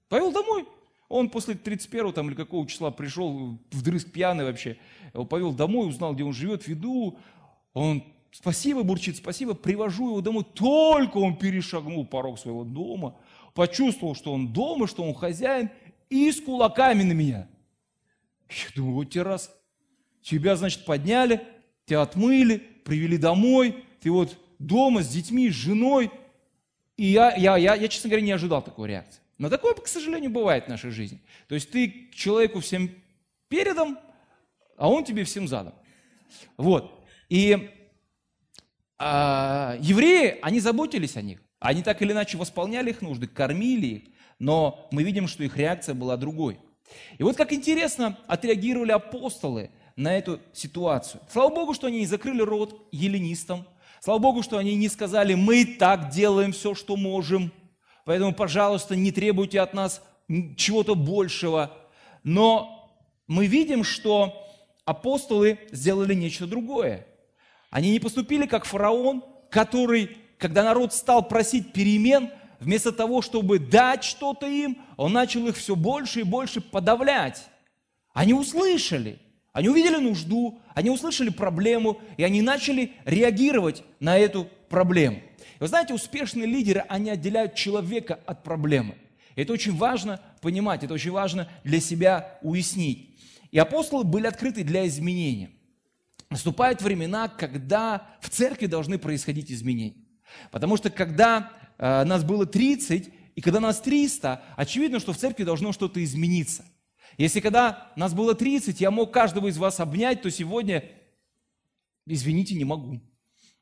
Повел 0.07 0.31
домой. 0.31 0.65
Он 1.09 1.29
после 1.29 1.55
31 1.55 2.13
там, 2.13 2.29
или 2.29 2.35
какого 2.35 2.65
числа 2.65 2.91
пришел 2.91 3.59
вдрызг 3.71 4.09
пьяный 4.09 4.45
вообще. 4.45 4.77
Его 5.13 5.25
повел 5.25 5.51
домой, 5.51 5.89
узнал, 5.89 6.13
где 6.13 6.23
он 6.23 6.31
живет, 6.31 6.65
веду. 6.65 7.17
Он 7.73 8.05
спасибо 8.31 8.83
бурчит, 8.83 9.17
спасибо, 9.17 9.53
привожу 9.53 10.07
его 10.07 10.21
домой. 10.21 10.45
Только 10.53 11.17
он 11.17 11.35
перешагнул 11.35 12.05
порог 12.05 12.39
своего 12.39 12.63
дома, 12.63 13.17
почувствовал, 13.53 14.15
что 14.15 14.31
он 14.31 14.53
дома, 14.53 14.87
что 14.87 15.03
он 15.03 15.13
хозяин, 15.13 15.69
и 16.09 16.31
с 16.31 16.39
кулаками 16.39 17.03
на 17.03 17.11
меня. 17.11 17.49
Я 18.49 18.65
думаю, 18.77 18.95
вот 18.95 19.09
тебе 19.09 19.23
раз, 19.23 19.53
тебя, 20.21 20.55
значит, 20.55 20.85
подняли, 20.85 21.45
тебя 21.85 22.01
отмыли, 22.01 22.63
привели 22.85 23.17
домой, 23.17 23.83
ты 24.01 24.11
вот 24.11 24.35
дома 24.59 25.03
с 25.03 25.07
детьми, 25.07 25.49
с 25.49 25.53
женой. 25.53 26.11
И 26.97 27.05
я, 27.05 27.35
я, 27.35 27.55
я, 27.57 27.75
я, 27.75 27.87
честно 27.87 28.09
говоря, 28.09 28.25
не 28.25 28.31
ожидал 28.31 28.61
такой 28.61 28.89
реакции. 28.89 29.21
Но 29.37 29.49
такое, 29.49 29.73
к 29.73 29.87
сожалению, 29.87 30.31
бывает 30.31 30.65
в 30.65 30.67
нашей 30.67 30.91
жизни. 30.91 31.21
То 31.47 31.55
есть 31.55 31.71
ты 31.71 32.09
человеку 32.13 32.59
всем 32.59 32.91
передом, 33.47 33.97
а 34.77 34.89
он 34.89 35.03
тебе 35.03 35.23
всем 35.23 35.47
задом. 35.47 35.73
Вот. 36.57 37.03
И 37.29 37.69
а, 38.97 39.77
евреи, 39.79 40.37
они 40.41 40.59
заботились 40.59 41.15
о 41.17 41.21
них. 41.21 41.41
Они 41.59 41.83
так 41.83 42.01
или 42.01 42.11
иначе 42.11 42.37
восполняли 42.37 42.89
их 42.89 43.01
нужды, 43.01 43.27
кормили 43.27 43.85
их. 43.85 44.03
Но 44.39 44.87
мы 44.91 45.03
видим, 45.03 45.27
что 45.27 45.43
их 45.43 45.57
реакция 45.57 45.93
была 45.93 46.17
другой. 46.17 46.59
И 47.17 47.23
вот 47.23 47.35
как 47.35 47.53
интересно 47.53 48.17
отреагировали 48.27 48.91
апостолы 48.91 49.69
на 49.95 50.17
эту 50.17 50.39
ситуацию. 50.53 51.21
Слава 51.31 51.53
Богу, 51.53 51.73
что 51.73 51.87
они 51.87 51.99
не 51.99 52.05
закрыли 52.05 52.41
рот 52.41 52.87
еленистам, 52.91 53.65
Слава 54.03 54.17
Богу, 54.17 54.41
что 54.41 54.57
они 54.57 54.75
не 54.75 54.89
сказали, 54.89 55.35
мы 55.35 55.63
так 55.63 56.09
делаем 56.09 56.53
все, 56.53 56.73
что 56.73 56.95
можем, 56.95 57.51
поэтому, 58.03 58.33
пожалуйста, 58.33 58.95
не 58.95 59.11
требуйте 59.11 59.61
от 59.61 59.75
нас 59.75 60.01
чего-то 60.57 60.95
большего. 60.95 61.71
Но 62.23 62.91
мы 63.27 63.45
видим, 63.45 63.83
что 63.83 64.33
апостолы 64.85 65.59
сделали 65.71 66.15
нечто 66.15 66.47
другое. 66.47 67.05
Они 67.69 67.91
не 67.91 67.99
поступили 67.99 68.47
как 68.47 68.65
фараон, 68.65 69.23
который, 69.51 70.17
когда 70.39 70.63
народ 70.63 70.95
стал 70.95 71.27
просить 71.27 71.71
перемен, 71.71 72.31
вместо 72.59 72.91
того, 72.91 73.21
чтобы 73.21 73.59
дать 73.59 74.03
что-то 74.03 74.47
им, 74.47 74.81
он 74.97 75.13
начал 75.13 75.45
их 75.45 75.55
все 75.55 75.75
больше 75.75 76.21
и 76.21 76.23
больше 76.23 76.59
подавлять. 76.59 77.47
Они 78.15 78.33
услышали– 78.33 79.19
они 79.53 79.67
увидели 79.67 79.97
нужду, 79.97 80.60
они 80.73 80.89
услышали 80.89 81.29
проблему, 81.29 81.99
и 82.17 82.23
они 82.23 82.41
начали 82.41 82.93
реагировать 83.05 83.83
на 83.99 84.17
эту 84.17 84.47
проблему. 84.69 85.21
Вы 85.59 85.67
знаете, 85.67 85.93
успешные 85.93 86.47
лидеры, 86.47 86.85
они 86.89 87.09
отделяют 87.09 87.55
человека 87.55 88.19
от 88.25 88.43
проблемы. 88.43 88.95
Это 89.35 89.53
очень 89.53 89.75
важно 89.75 90.19
понимать, 90.41 90.83
это 90.83 90.93
очень 90.93 91.11
важно 91.11 91.47
для 91.63 91.79
себя 91.79 92.37
уяснить. 92.41 93.09
И 93.51 93.59
апостолы 93.59 94.03
были 94.03 94.27
открыты 94.27 94.63
для 94.63 94.87
изменения. 94.87 95.51
Наступают 96.29 96.81
времена, 96.81 97.27
когда 97.27 98.07
в 98.21 98.29
церкви 98.29 98.65
должны 98.65 98.97
происходить 98.97 99.51
изменения. 99.51 99.95
Потому 100.49 100.77
что 100.77 100.89
когда 100.89 101.51
э, 101.77 102.03
нас 102.05 102.23
было 102.23 102.45
30, 102.45 103.09
и 103.35 103.41
когда 103.41 103.59
нас 103.59 103.81
300, 103.81 104.41
очевидно, 104.55 104.99
что 104.99 105.13
в 105.13 105.17
церкви 105.17 105.43
должно 105.43 105.73
что-то 105.73 106.03
измениться. 106.03 106.65
Если 107.17 107.39
когда 107.39 107.91
нас 107.95 108.13
было 108.13 108.35
30, 108.35 108.79
я 108.81 108.91
мог 108.91 109.11
каждого 109.11 109.47
из 109.47 109.57
вас 109.57 109.79
обнять, 109.79 110.21
то 110.21 110.31
сегодня, 110.31 110.83
извините, 112.05 112.55
не 112.55 112.65
могу. 112.65 112.99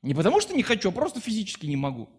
Не 0.01 0.13
потому 0.13 0.39
что 0.39 0.55
не 0.55 0.63
хочу, 0.63 0.89
а 0.89 0.91
просто 0.91 1.19
физически 1.19 1.65
не 1.65 1.75
могу. 1.75 2.09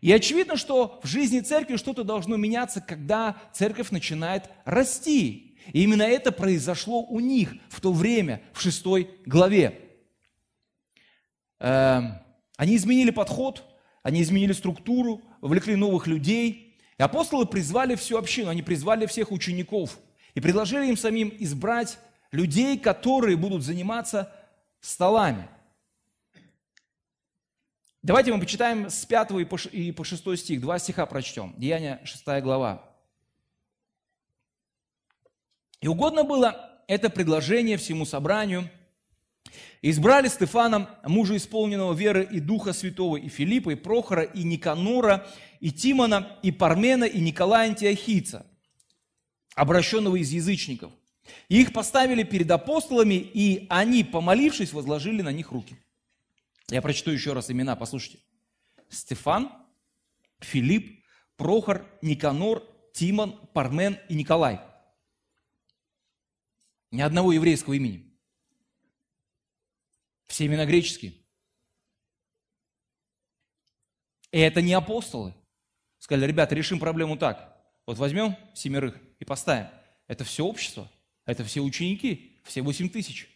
И 0.00 0.12
очевидно, 0.12 0.56
что 0.56 1.00
в 1.02 1.06
жизни 1.06 1.40
церкви 1.40 1.76
что-то 1.76 2.04
должно 2.04 2.36
меняться, 2.36 2.80
когда 2.80 3.36
церковь 3.52 3.90
начинает 3.90 4.50
расти. 4.64 5.58
И 5.72 5.82
именно 5.82 6.02
это 6.02 6.30
произошло 6.30 7.02
у 7.02 7.20
них 7.20 7.54
в 7.68 7.80
то 7.80 7.92
время, 7.92 8.42
в 8.52 8.60
шестой 8.60 9.10
главе. 9.24 9.80
э, 11.58 12.00
они 12.56 12.76
изменили 12.76 13.10
подход, 13.10 13.64
они 14.02 14.22
изменили 14.22 14.52
структуру, 14.52 15.22
вовлекли 15.40 15.74
новых 15.74 16.06
людей. 16.06 16.78
И 16.98 17.02
апостолы 17.02 17.46
призвали 17.46 17.94
всю 17.94 18.16
общину, 18.16 18.50
они 18.50 18.62
призвали 18.62 19.06
всех 19.06 19.32
учеников 19.32 19.98
и 20.36 20.40
предложили 20.40 20.86
им 20.86 20.96
самим 20.98 21.34
избрать 21.40 21.98
людей, 22.30 22.78
которые 22.78 23.38
будут 23.38 23.64
заниматься 23.64 24.32
столами. 24.80 25.48
Давайте 28.02 28.32
мы 28.32 28.38
почитаем 28.38 28.90
с 28.90 29.06
5 29.06 29.30
и 29.72 29.92
по 29.92 30.04
6 30.04 30.38
стих, 30.38 30.60
два 30.60 30.78
стиха 30.78 31.06
прочтем. 31.06 31.54
Деяние 31.56 32.00
6 32.04 32.42
глава. 32.42 32.84
И 35.80 35.88
угодно 35.88 36.22
было 36.22 36.82
это 36.86 37.08
предложение 37.08 37.78
всему 37.78 38.04
собранию. 38.04 38.68
Избрали 39.80 40.28
Стефана, 40.28 40.90
мужа 41.04 41.36
исполненного 41.36 41.94
веры 41.94 42.28
и 42.30 42.40
Духа 42.40 42.74
Святого, 42.74 43.16
и 43.16 43.28
Филиппа, 43.28 43.70
и 43.70 43.74
Прохора, 43.74 44.22
и 44.22 44.42
Никанора, 44.42 45.26
и 45.60 45.70
Тимона, 45.70 46.38
и 46.42 46.52
Пармена, 46.52 47.04
и 47.04 47.20
Николая 47.20 47.70
Антиохийца, 47.70 48.44
обращенного 49.56 50.14
из 50.14 50.30
язычников. 50.30 50.92
Их 51.48 51.72
поставили 51.72 52.22
перед 52.22 52.48
апостолами, 52.52 53.14
и 53.14 53.66
они, 53.68 54.04
помолившись, 54.04 54.72
возложили 54.72 55.22
на 55.22 55.32
них 55.32 55.50
руки. 55.50 55.76
Я 56.68 56.80
прочту 56.80 57.10
еще 57.10 57.32
раз 57.32 57.50
имена, 57.50 57.74
послушайте. 57.74 58.20
Стефан, 58.88 59.50
Филипп, 60.38 61.04
Прохор, 61.36 61.84
Никанор, 62.02 62.62
Тимон, 62.92 63.32
Пармен 63.52 63.98
и 64.08 64.14
Николай– 64.14 64.60
ни 66.90 67.02
одного 67.02 67.32
еврейского 67.32 67.74
имени. 67.74 68.10
Все 70.26 70.46
имена 70.46 70.66
греческие. 70.66 71.14
И 74.32 74.38
это 74.38 74.60
не 74.60 74.72
апостолы. 74.72 75.34
Сказали, 75.98 76.26
ребята, 76.26 76.54
решим 76.54 76.78
проблему 76.78 77.16
так. 77.16 77.55
Вот 77.86 77.98
возьмем 77.98 78.36
семерых 78.52 79.00
и 79.20 79.24
поставим. 79.24 79.68
Это 80.08 80.24
все 80.24 80.44
общество, 80.44 80.90
это 81.24 81.44
все 81.44 81.60
ученики, 81.60 82.36
все 82.44 82.62
восемь 82.62 82.88
тысяч. 82.88 83.28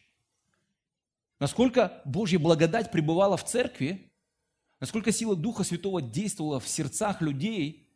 Насколько 1.39 2.03
Божья 2.05 2.39
благодать 2.39 2.93
пребывала 2.93 3.37
в 3.37 3.45
церкви, 3.45 4.13
насколько 4.81 5.13
сила 5.13 5.35
Духа 5.37 5.65
Святого 5.65 6.03
действовала 6.03 6.61
в 6.61 6.69
сердцах 6.69 7.23
людей, 7.23 7.89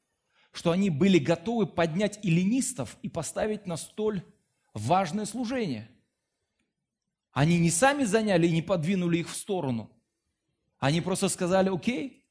что 0.52 0.70
они 0.70 0.88
были 0.88 1.18
готовы 1.18 1.66
поднять 1.66 2.24
эллинистов 2.24 2.96
и 3.02 3.08
поставить 3.08 3.66
на 3.66 3.76
столь 3.76 4.22
важное 4.72 5.26
служение. 5.26 5.90
Они 7.32 7.58
не 7.58 7.70
сами 7.70 8.04
заняли 8.04 8.46
и 8.46 8.52
не 8.52 8.62
подвинули 8.62 9.18
их 9.18 9.28
в 9.28 9.36
сторону. 9.36 9.90
Они 10.78 11.00
просто 11.00 11.28
сказали, 11.28 11.68
окей, 11.68 12.24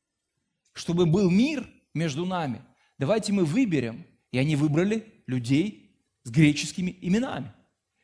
чтобы 0.71 1.05
был 1.05 1.29
мир 1.29 1.69
между 1.93 2.25
нами, 2.25 2.63
давайте 2.97 3.33
мы 3.33 3.43
выберем. 3.43 4.05
И 4.33 4.37
они 4.37 4.57
выбрали 4.57 5.23
людей 5.27 5.97
с 6.23 6.29
греческими 6.29 6.97
именами. 7.01 7.53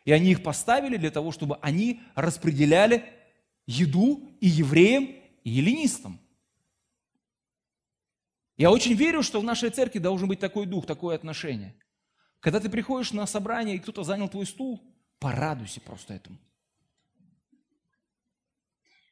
И 0.05 0.13
они 0.13 0.31
их 0.31 0.41
поставили 0.41 0.95
для 0.95 1.11
того, 1.11 1.33
чтобы 1.33 1.57
они 1.61 1.99
распределяли 2.15 3.03
еду 3.67 4.29
и 4.39 4.47
евреям, 4.47 5.09
и 5.43 5.49
еленистам. 5.49 6.21
Я 8.55 8.71
очень 8.71 8.93
верю, 8.93 9.23
что 9.23 9.41
в 9.41 9.43
нашей 9.43 9.69
церкви 9.69 9.99
должен 9.99 10.29
быть 10.29 10.39
такой 10.39 10.65
дух, 10.65 10.85
такое 10.85 11.17
отношение– 11.17 11.75
когда 12.39 12.59
ты 12.59 12.69
приходишь 12.69 13.11
на 13.11 13.27
собрание, 13.27 13.75
и 13.75 13.79
кто-то 13.79 14.03
занял 14.03 14.29
твой 14.29 14.45
стул, 14.45 14.81
порадуйся 15.19 15.81
просто 15.81 16.13
этому. 16.13 16.37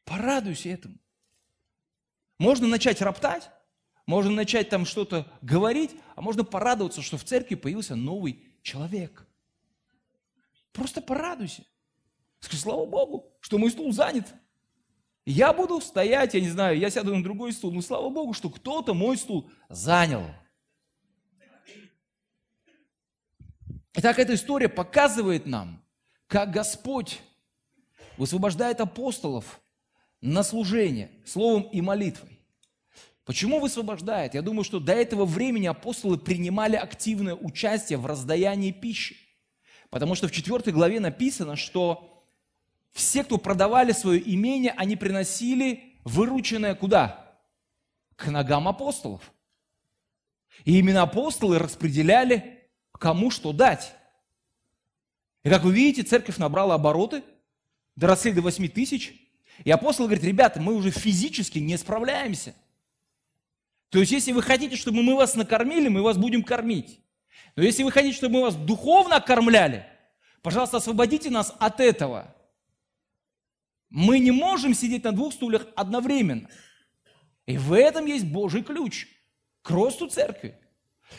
Порадуйся 0.05 0.69
этому. 0.69 0.95
Можно 2.39 2.67
начать 2.67 3.01
роптать, 3.01 3.49
можно 4.07 4.31
начать 4.31 4.69
там 4.69 4.85
что-то 4.85 5.27
говорить, 5.41 5.91
а 6.15 6.21
можно 6.21 6.43
порадоваться, 6.43 7.01
что 7.01 7.17
в 7.17 7.25
церкви 7.25 7.55
появился 7.55 7.95
новый 7.95 8.41
человек. 8.63 9.27
Просто 10.71 11.01
порадуйся. 11.01 11.63
Скажи, 12.39 12.61
слава 12.61 12.85
Богу, 12.85 13.25
что 13.41 13.57
мой 13.57 13.69
стул 13.69 13.91
занят. 13.91 14.33
Я 15.25 15.51
буду 15.51 15.81
стоять, 15.81 16.33
я 16.35 16.39
не 16.39 16.49
знаю, 16.49 16.77
я 16.77 16.89
сяду 16.89 17.13
на 17.13 17.21
другой 17.21 17.51
стул, 17.51 17.73
но 17.73 17.81
слава 17.81 18.09
Богу, 18.09 18.31
что 18.31 18.49
кто-то 18.49 18.93
мой 18.93 19.17
стул 19.17 19.51
занял. 19.67 20.23
Итак, 23.93 24.19
эта 24.19 24.35
история 24.35 24.69
показывает 24.69 25.45
нам, 25.45 25.83
как 26.27 26.51
Господь 26.51 27.19
высвобождает 28.17 28.79
апостолов 28.79 29.59
на 30.21 30.43
служение 30.43 31.11
словом 31.25 31.63
и 31.63 31.81
молитвой. 31.81 32.36
Почему 33.27 33.59
высвобождает? 33.59 34.35
Я 34.35 34.41
думаю, 34.41 34.63
что 34.63 34.79
до 34.79 34.93
этого 34.93 35.25
времени 35.25 35.67
апостолы 35.67 36.17
принимали 36.17 36.77
активное 36.77 37.35
участие 37.35 37.99
в 37.99 38.05
раздаянии 38.05 38.71
пищи. 38.71 39.17
Потому 39.89 40.15
что 40.15 40.29
в 40.29 40.31
4 40.31 40.71
главе 40.71 41.01
написано, 41.01 41.57
что 41.57 42.25
все, 42.93 43.25
кто 43.25 43.37
продавали 43.37 43.91
свое 43.91 44.21
имение, 44.33 44.71
они 44.77 44.95
приносили 44.95 45.99
вырученное 46.05 46.73
куда? 46.73 47.37
К 48.15 48.27
ногам 48.27 48.65
апостолов. 48.65 49.33
И 50.63 50.79
именно 50.79 51.01
апостолы 51.01 51.59
распределяли 51.59 52.61
кому 52.93 53.29
что 53.29 53.51
дать. 53.51 53.93
И 55.43 55.49
как 55.49 55.65
вы 55.65 55.73
видите, 55.73 56.03
церковь 56.07 56.37
набрала 56.37 56.75
обороты, 56.75 57.23
доросли 57.97 58.31
до 58.31 58.41
8 58.41 58.69
тысяч. 58.69 59.13
И 59.65 59.69
апостол 59.69 60.05
говорит, 60.05 60.23
ребята, 60.23 60.61
мы 60.61 60.73
уже 60.75 60.91
физически 60.91 61.59
не 61.59 61.77
справляемся. 61.77 62.55
То 63.89 63.99
есть, 63.99 64.11
если 64.11 64.31
вы 64.31 64.41
хотите, 64.41 64.75
чтобы 64.75 65.01
мы 65.01 65.15
вас 65.15 65.35
накормили, 65.35 65.87
мы 65.87 66.01
вас 66.01 66.17
будем 66.17 66.43
кормить. 66.43 66.99
Но 67.55 67.63
если 67.63 67.83
вы 67.83 67.91
хотите, 67.91 68.15
чтобы 68.15 68.35
мы 68.35 68.41
вас 68.41 68.55
духовно 68.55 69.19
кормляли, 69.21 69.85
пожалуйста, 70.41 70.77
освободите 70.77 71.29
нас 71.29 71.53
от 71.59 71.79
этого. 71.79 72.35
Мы 73.89 74.19
не 74.19 74.31
можем 74.31 74.73
сидеть 74.73 75.03
на 75.03 75.13
двух 75.13 75.33
стульях 75.33 75.67
одновременно. 75.75 76.49
И 77.45 77.57
в 77.57 77.73
этом 77.73 78.05
есть 78.05 78.25
Божий 78.25 78.61
ключ 78.61 79.07
к 79.61 79.69
росту 79.69 80.07
церкви. 80.07 80.59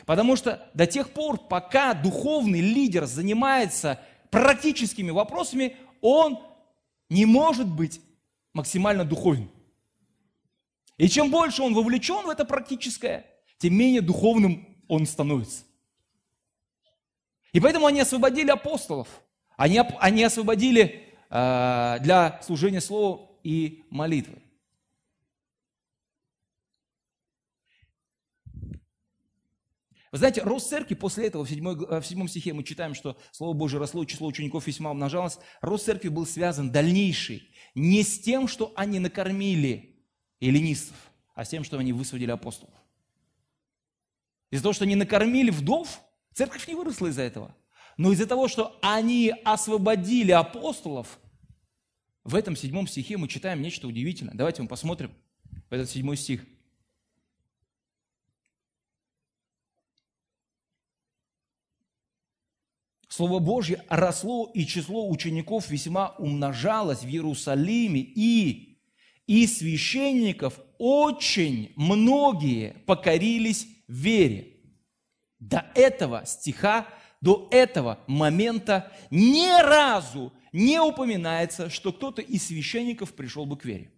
Потому 0.04 0.37
что 0.37 0.70
до 0.74 0.87
тех 0.87 1.11
пор, 1.11 1.38
пока 1.48 1.94
духовный 1.94 2.61
лидер 2.61 3.07
занимается 3.07 4.00
практическими 4.31 5.11
вопросами, 5.11 5.76
он 6.02 6.38
не 7.09 7.24
может 7.24 7.66
быть 7.66 8.02
максимально 8.52 9.07
духовным. 9.07 9.50
И 10.98 11.08
чем 11.08 11.30
больше 11.30 11.62
он 11.62 11.74
вовлечен 11.74 12.26
в 12.26 12.28
это 12.28 12.44
практическое, 12.44 13.24
тем 13.58 13.74
менее 13.74 14.02
духовным 14.02 14.82
он 14.88 15.06
становится. 15.06 15.64
И 17.52 17.61
поэтому 17.61 17.87
они 17.87 18.00
освободили 18.00 18.50
апостолов, 18.50 19.08
они, 19.56 19.80
они 20.00 20.24
освободили 20.24 21.14
э, 21.30 21.98
для 22.00 22.40
служения 22.42 22.80
Слова 22.80 23.30
и 23.42 23.84
молитвы. 23.90 24.42
Вы 30.11 30.18
знаете, 30.18 30.42
рост 30.42 30.68
церкви 30.68 30.94
после 30.94 31.26
этого, 31.26 31.44
в, 31.44 31.50
седьмой, 31.50 31.76
в 31.76 32.02
седьмом 32.02 32.28
стихе 32.28 32.54
мы 32.54 32.64
читаем, 32.64 32.94
что 32.94 33.18
Слово 33.30 33.52
Божие 33.52 33.78
росло, 33.78 34.04
число 34.04 34.26
учеников 34.26 34.66
весьма 34.66 34.90
умножалось. 34.90 35.38
Рост 35.61 35.84
церкви 35.84 36.08
был 36.08 36.26
связан 36.26 36.72
дальнейший 36.72 37.50
не 37.74 38.02
с 38.02 38.18
тем, 38.18 38.48
что 38.48 38.72
они 38.74 38.98
накормили 39.00 39.97
эллинистов, 40.40 40.96
а 41.35 41.44
с 41.44 41.48
тем, 41.48 41.64
что 41.64 41.79
они 41.79 41.92
высводили 41.92 42.31
апостолов. 42.31 42.74
Из-за 44.51 44.62
того, 44.62 44.72
что 44.72 44.85
они 44.85 44.96
накормили 44.96 45.51
вдов, 45.51 46.01
церковь 46.33 46.66
не 46.68 46.74
выросла 46.74 47.09
из-за 47.09 47.22
этого. 47.22 47.55
Но 47.96 48.12
из-за 48.12 48.27
того, 48.27 48.48
что 48.48 48.79
они 48.81 49.35
освободили 49.44 50.31
апостолов, 50.31 51.18
в 52.24 52.35
этом 52.35 52.57
седьмом 52.57 52.87
стихе 52.87 53.16
мы 53.16 53.29
читаем 53.29 53.61
нечто 53.61 53.88
удивительное. 53.88 54.35
Давайте 54.35 54.62
мы 54.62 54.68
посмотрим 54.68 55.11
в 55.68 55.72
этот 55.72 55.90
седьмой 55.90 56.16
стих– 56.16 56.44
Слово 63.18 63.40
Божье 63.40 63.83
росло, 63.88 64.48
и 64.55 64.64
число 64.64 65.11
учеников 65.11 65.70
весьма 65.70 66.11
умножалось 66.18 67.01
в 67.01 67.09
Иерусалиме, 67.09 68.01
и, 68.01 68.67
и 69.29 69.47
священников 69.47 70.59
очень 70.79 71.73
многие 71.77 72.83
покорились 72.87 73.69
вере. 73.87 74.57
До 75.38 75.71
этого 75.75 76.25
стиха, 76.27 76.88
до 77.21 77.47
этого 77.53 78.01
момента 78.07 78.91
ни 79.11 79.62
разу 79.62 80.33
не 80.53 80.81
упоминается, 80.81 81.69
что 81.69 81.93
кто-то 81.93 82.23
из 82.23 82.47
священников 82.47 83.14
пришел 83.14 83.45
бы 83.45 83.59
к 83.59 83.67
вере. 83.67 83.93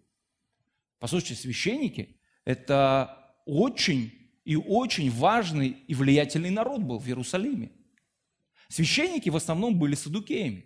Послушайте, 0.99 1.35
священники– 1.35 2.17
это 2.45 3.33
очень 3.45 4.11
и 4.43 4.57
очень 4.57 5.09
важный 5.09 5.77
и 5.87 5.95
влиятельный 5.95 6.49
народ 6.49 6.81
был 6.81 6.99
в 6.99 7.07
Иерусалиме. 7.07 7.71
Священники 8.67 9.29
в 9.29 9.37
основном 9.37 9.79
были 9.79 9.95
садукеями. 9.95 10.65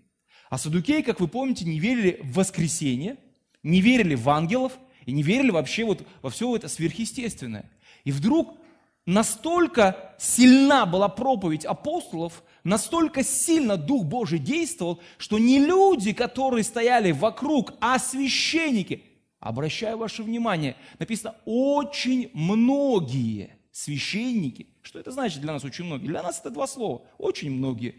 А 0.50 0.58
садукеи, 0.58 1.02
как 1.02 1.20
вы 1.20 1.28
помните, 1.28 1.66
не 1.66 1.80
верили 1.80 2.20
в 2.24 2.34
воскресение, 2.34 3.18
не 3.66 3.82
верили 3.82 4.16
в 4.16 4.30
ангелов 4.30 4.78
И 5.06 5.12
не 5.12 5.24
верили 5.24 5.52
вообще 5.52 5.84
вот 5.84 6.08
во 6.22 6.30
все 6.30 6.56
это 6.56 6.68
сверхъестественное. 6.68 7.70
И 8.06 8.12
вдруг 8.12 8.58
настолько 9.06 10.16
сильна 10.18 10.86
была 10.86 11.10
проповедь 11.10 11.66
апостолов, 11.66 12.44
настолько 12.64 13.24
сильно 13.24 13.78
Дух 13.78 14.06
Божий 14.06 14.40
действовал, 14.40 15.00
что 15.18 15.38
не 15.38 15.60
люди, 15.60 16.14
которые 16.14 16.64
стояли 16.64 17.12
вокруг, 17.12 17.74
а 17.82 18.00
священники, 18.00 19.04
обращаю 19.40 19.98
ваше 19.98 20.24
внимание, 20.24 20.76
написано 20.98 21.36
очень 21.46 22.32
многие 22.34 23.58
священники. 23.72 24.68
Что 24.82 25.00
это 25.00 25.12
значит 25.12 25.42
для 25.42 25.54
нас 25.54 25.64
очень 25.64 25.86
многие? 25.86 26.08
Для 26.08 26.24
нас 26.24 26.40
это 26.40 26.50
два 26.50 26.66
слова. 26.66 27.04
Очень 27.18 27.52
многие. 27.52 27.96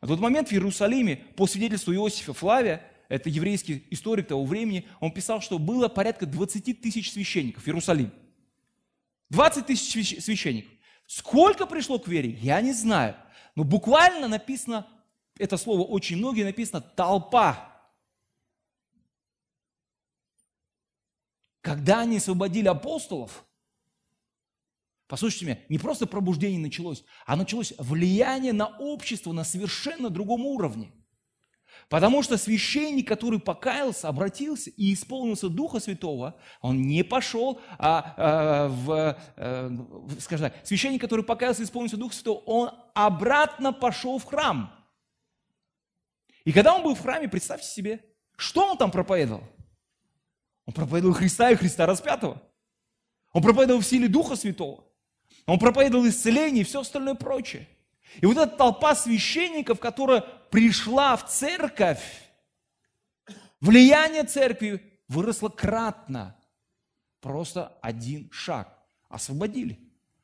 На 0.00 0.08
тот 0.08 0.20
момент 0.20 0.48
в 0.48 0.52
Иерусалиме, 0.52 1.16
по 1.36 1.46
свидетельству 1.46 1.92
Иосифа 1.92 2.32
Флавия, 2.32 2.82
это 3.08 3.28
еврейский 3.28 3.86
историк 3.90 4.28
того 4.28 4.44
времени, 4.44 4.86
он 5.00 5.12
писал, 5.12 5.40
что 5.40 5.58
было 5.58 5.88
порядка 5.88 6.26
20 6.26 6.80
тысяч 6.80 7.12
священников 7.12 7.64
в 7.64 7.68
Иерусалиме. 7.68 8.12
20 9.30 9.66
тысяч 9.66 10.22
священников. 10.22 10.72
Сколько 11.06 11.66
пришло 11.66 11.98
к 11.98 12.08
вере, 12.08 12.30
я 12.30 12.60
не 12.60 12.72
знаю. 12.72 13.16
Но 13.54 13.64
буквально 13.64 14.28
написано, 14.28 14.86
это 15.38 15.56
слово 15.56 15.82
очень 15.82 16.16
многие 16.16 16.42
написано, 16.42 16.80
толпа. 16.80 17.72
Когда 21.60 22.00
они 22.00 22.18
освободили 22.18 22.68
апостолов, 22.68 23.44
послушайте 25.08 25.46
меня, 25.46 25.58
не 25.68 25.78
просто 25.78 26.06
пробуждение 26.06 26.60
началось, 26.60 27.04
а 27.24 27.36
началось 27.36 27.72
влияние 27.78 28.52
на 28.52 28.66
общество 28.66 29.32
на 29.32 29.44
совершенно 29.44 30.10
другом 30.10 30.46
уровне. 30.46 30.92
Потому 31.88 32.22
что 32.22 32.36
священник, 32.36 33.06
который 33.06 33.38
покаялся, 33.38 34.08
обратился 34.08 34.70
и 34.70 34.92
исполнился 34.92 35.48
Духа 35.48 35.78
Святого, 35.78 36.34
он 36.60 36.82
не 36.82 37.04
пошел 37.04 37.60
а, 37.78 38.14
а, 38.16 38.68
в, 38.68 39.16
а, 39.36 39.70
скажем 40.18 40.50
так, 40.50 40.66
священник, 40.66 41.00
который 41.00 41.24
покаялся 41.24 41.62
и 41.62 41.64
исполнился 41.64 41.96
Духа 41.96 42.14
Святого, 42.14 42.42
он 42.44 42.70
обратно 42.94 43.72
пошел 43.72 44.18
в 44.18 44.24
храм. 44.24 44.72
И 46.44 46.52
когда 46.52 46.74
он 46.74 46.82
был 46.82 46.96
в 46.96 47.02
храме, 47.02 47.28
представьте 47.28 47.68
себе, 47.68 48.04
что 48.36 48.72
он 48.72 48.78
там 48.78 48.90
проповедовал? 48.90 49.44
Он 50.66 50.74
проповедовал 50.74 51.14
Христа 51.14 51.50
и 51.50 51.54
Христа 51.54 51.86
распятого. 51.86 52.42
Он 53.32 53.42
проповедовал 53.42 53.80
в 53.80 53.86
силе 53.86 54.08
Духа 54.08 54.34
Святого. 54.34 54.84
Он 55.46 55.60
проповедовал 55.60 56.06
исцеление 56.08 56.62
и 56.62 56.64
все 56.64 56.80
остальное 56.80 57.14
прочее. 57.14 57.68
И 58.20 58.26
вот 58.26 58.36
эта 58.36 58.56
толпа 58.56 58.94
священников, 58.94 59.80
которая 59.80 60.22
пришла 60.50 61.16
в 61.16 61.28
церковь, 61.28 62.02
влияние 63.60 64.24
церкви 64.24 64.82
выросло 65.08 65.48
кратно. 65.48 66.36
Просто 67.20 67.76
один 67.82 68.30
шаг. 68.32 68.72
Освободили, 69.08 69.78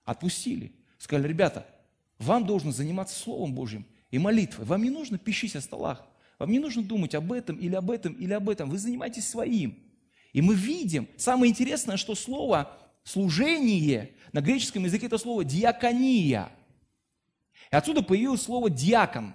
отпустили. 0.04 0.74
Сказали, 0.98 1.28
ребята, 1.28 1.66
вам 2.18 2.46
должно 2.46 2.72
заниматься 2.72 3.18
Словом 3.18 3.54
Божьим 3.54 3.86
и 4.10 4.18
молитвой. 4.18 4.66
Вам 4.66 4.82
не 4.82 4.90
нужно 4.90 5.18
пищить 5.18 5.56
о 5.56 5.60
столах. 5.60 6.04
Вам 6.38 6.50
не 6.50 6.58
нужно 6.58 6.82
думать 6.82 7.14
об 7.14 7.32
этом 7.32 7.56
или 7.56 7.74
об 7.74 7.90
этом 7.90 8.12
или 8.14 8.32
об 8.32 8.48
этом. 8.48 8.70
Вы 8.70 8.78
занимаетесь 8.78 9.28
своим. 9.28 9.78
И 10.32 10.40
мы 10.40 10.54
видим, 10.54 11.08
самое 11.16 11.50
интересное, 11.50 11.96
что 11.96 12.14
слово 12.14 12.76
служение, 13.04 14.12
на 14.32 14.40
греческом 14.40 14.84
языке 14.84 15.06
это 15.06 15.18
слово 15.18 15.44
диакония– 15.44 16.50
и 17.70 17.76
отсюда 17.76 18.02
появилось 18.02 18.42
слово 18.42 18.70
«диакон», 18.70 19.34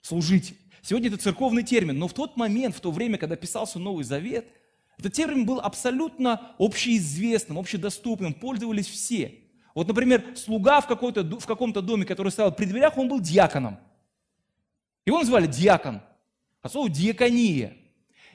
«служитель». 0.00 0.56
Сегодня 0.82 1.08
это 1.08 1.16
церковный 1.16 1.62
термин, 1.62 1.98
но 1.98 2.08
в 2.08 2.12
тот 2.12 2.36
момент, 2.36 2.76
в 2.76 2.80
то 2.80 2.90
время, 2.90 3.16
когда 3.16 3.36
писался 3.36 3.78
Новый 3.78 4.04
Завет, 4.04 4.46
этот 4.98 5.14
термин 5.14 5.46
был 5.46 5.58
абсолютно 5.60 6.54
общеизвестным, 6.58 7.58
общедоступным, 7.58 8.34
пользовались 8.34 8.86
все. 8.86 9.34
Вот, 9.74 9.88
например, 9.88 10.36
слуга 10.36 10.82
в, 10.82 10.84
в 10.86 11.46
каком-то 11.46 11.80
доме, 11.80 12.04
который 12.04 12.30
стоял 12.30 12.54
при 12.54 12.66
дверях, 12.66 12.98
он 12.98 13.08
был 13.08 13.18
диаконом. 13.18 13.78
Его 15.06 15.20
называли 15.20 15.46
диакон, 15.46 16.02
от 16.60 16.72
слова 16.72 16.90
диакония. 16.90 17.76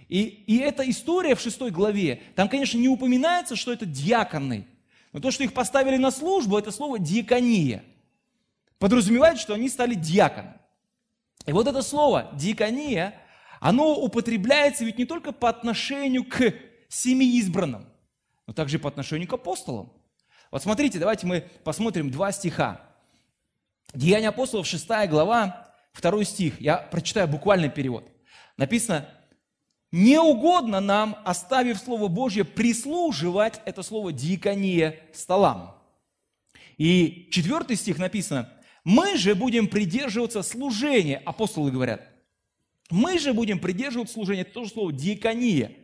И, 0.07 0.21
и 0.47 0.57
эта 0.57 0.89
история 0.89 1.35
в 1.35 1.41
шестой 1.41 1.69
главе, 1.69 2.23
там, 2.35 2.49
конечно, 2.49 2.79
не 2.79 2.89
упоминается, 2.89 3.55
что 3.55 3.71
это 3.71 3.85
диаконы. 3.85 4.65
Но 5.13 5.19
то, 5.19 5.29
что 5.29 5.43
их 5.43 5.53
поставили 5.53 5.97
на 5.97 6.09
службу, 6.09 6.57
это 6.57 6.71
слово 6.71 6.97
диакония 6.97 7.83
подразумевает, 8.79 9.37
что 9.37 9.53
они 9.53 9.69
стали 9.69 9.93
диаконами. 9.93 10.55
И 11.45 11.51
вот 11.51 11.67
это 11.67 11.81
слово 11.81 12.31
«диакония», 12.33 13.15
оно 13.59 13.95
употребляется 13.95 14.85
ведь 14.85 14.97
не 14.97 15.05
только 15.05 15.31
по 15.31 15.49
отношению 15.49 16.23
к 16.23 16.53
семи 16.87 17.37
избранным, 17.37 17.87
но 18.47 18.53
также 18.53 18.79
по 18.79 18.89
отношению 18.89 19.27
к 19.27 19.33
апостолам. 19.33 19.91
Вот 20.51 20.63
смотрите, 20.63 20.97
давайте 20.97 21.27
мы 21.27 21.41
посмотрим 21.63 22.09
два 22.09 22.31
стиха. 22.31 22.81
Деяния 23.93 24.29
апостолов, 24.29 24.67
6 24.67 24.87
глава, 25.07 25.73
2 25.99 26.23
стих. 26.23 26.61
Я 26.61 26.77
прочитаю 26.77 27.27
буквальный 27.27 27.69
перевод. 27.69 28.07
Написано, 28.57 29.07
«Не 29.91 30.19
угодно 30.19 30.79
нам, 30.79 31.17
оставив 31.25 31.79
Слово 31.79 32.07
Божье, 32.07 32.43
прислуживать, 32.45 33.59
это 33.65 33.81
слово 33.81 34.13
«диакония» 34.13 34.99
столам». 35.13 35.75
И 36.77 37.27
четвертый 37.31 37.75
стих 37.75 37.97
написано, 37.97 38.49
мы 38.83 39.17
же 39.17 39.35
будем 39.35 39.67
придерживаться 39.67 40.41
служения, 40.41 41.17
апостолы 41.17 41.71
говорят. 41.71 42.07
Мы 42.89 43.19
же 43.19 43.33
будем 43.33 43.59
придерживаться 43.59 44.15
служения, 44.15 44.41
это 44.41 44.53
тоже 44.53 44.71
слово 44.71 44.91
диакония, 44.91 45.75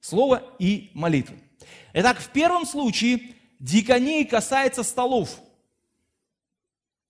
слово 0.00 0.42
и 0.58 0.90
молитвы. 0.94 1.38
Итак, 1.94 2.18
в 2.18 2.30
первом 2.30 2.66
случае 2.66 3.34
диакония 3.58 4.24
касается 4.26 4.82
столов, 4.82 5.40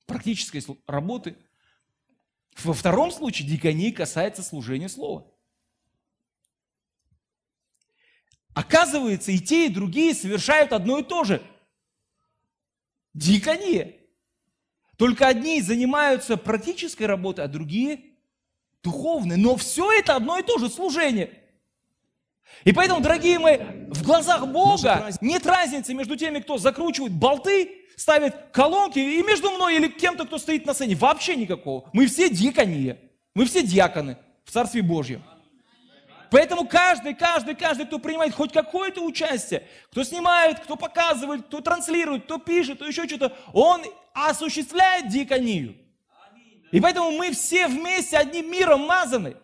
практической 0.07 0.65
работы. 0.87 1.37
Во 2.63 2.73
втором 2.73 3.11
случае 3.11 3.49
диакония 3.49 3.93
касается 3.93 4.43
служения 4.43 4.89
слова. 4.89 5.27
Оказывается, 8.55 9.33
и 9.33 9.39
те, 9.39 9.67
и 9.67 9.69
другие 9.69 10.15
совершают 10.15 10.73
одно 10.73 11.01
и 11.01 11.03
то 11.03 11.25
же. 11.25 11.43
Диакония. 13.13 13.96
Только 14.97 15.27
одни 15.27 15.61
занимаются 15.61 16.37
практической 16.37 17.05
работой, 17.05 17.45
а 17.45 17.49
другие 17.49 18.01
духовной. 18.83 19.37
Но 19.37 19.57
все 19.57 19.93
это 19.93 20.17
одно 20.17 20.39
и 20.39 20.43
то 20.43 20.59
же 20.59 20.69
служение. 20.69 21.31
И 22.65 22.73
поэтому, 22.73 23.01
дорогие 23.01 23.39
мои, 23.39 23.59
в 23.91 24.03
глазах 24.03 24.47
Бога 24.49 25.11
нет 25.21 25.45
разницы 25.47 25.93
между 25.93 26.17
теми, 26.17 26.41
кто 26.41 26.59
закручивает 26.59 27.13
болты, 27.13 27.85
ставит 27.97 28.35
колонки, 28.53 28.99
и 28.99 29.23
между 29.23 29.51
мной 29.51 29.77
или 29.77 29.89
кем-то, 29.89 30.25
кто 30.25 30.39
стоит 30.39 30.65
на 30.67 30.73
сцене. 30.73 30.95
Вообще 30.95 31.37
никакого. 31.37 31.89
Мы 31.93 32.07
все 32.07 32.31
диакония. 32.31 32.99
Мы 33.35 33.45
все 33.45 33.63
диаконы 33.63 34.17
в 34.45 34.51
Царстве 34.51 34.83
Божьем. 34.83 35.23
Поэтому 36.31 36.67
каждый, 36.67 37.15
каждый, 37.15 37.55
каждый, 37.55 37.87
кто 37.87 37.99
принимает 37.99 38.35
хоть 38.35 38.53
какое-то 38.53 39.01
участие, 39.03 39.67
кто 39.91 40.03
снимает, 40.03 40.61
кто 40.61 40.77
показывает, 40.77 41.47
кто 41.47 41.61
транслирует, 41.61 42.25
кто 42.25 42.39
пишет, 42.39 42.77
кто 42.77 42.87
еще 42.87 43.07
что-то, 43.07 43.33
он 43.53 43.83
осуществляет 44.17 45.09
диаконию. 45.09 45.77
И 46.73 46.81
поэтому 46.81 47.13
мы 47.13 47.31
все 47.33 47.69
вместе 47.69 48.17
одним 48.17 48.51
миром 48.51 48.81
мазаны. 48.81 49.37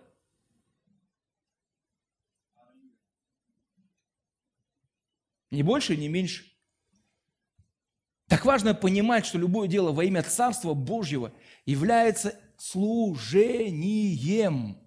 Не 5.51 5.63
больше, 5.63 5.97
не 5.97 6.09
меньше. 6.09 6.51
Так 8.29 8.45
важно 8.47 8.75
понимать, 8.75 9.27
что 9.27 9.39
любое 9.39 9.69
дело 9.69 9.93
во 9.93 10.05
имя 10.05 10.23
Царства 10.23 10.73
Божьего 10.73 11.35
является 11.67 12.41
служением 12.57 14.83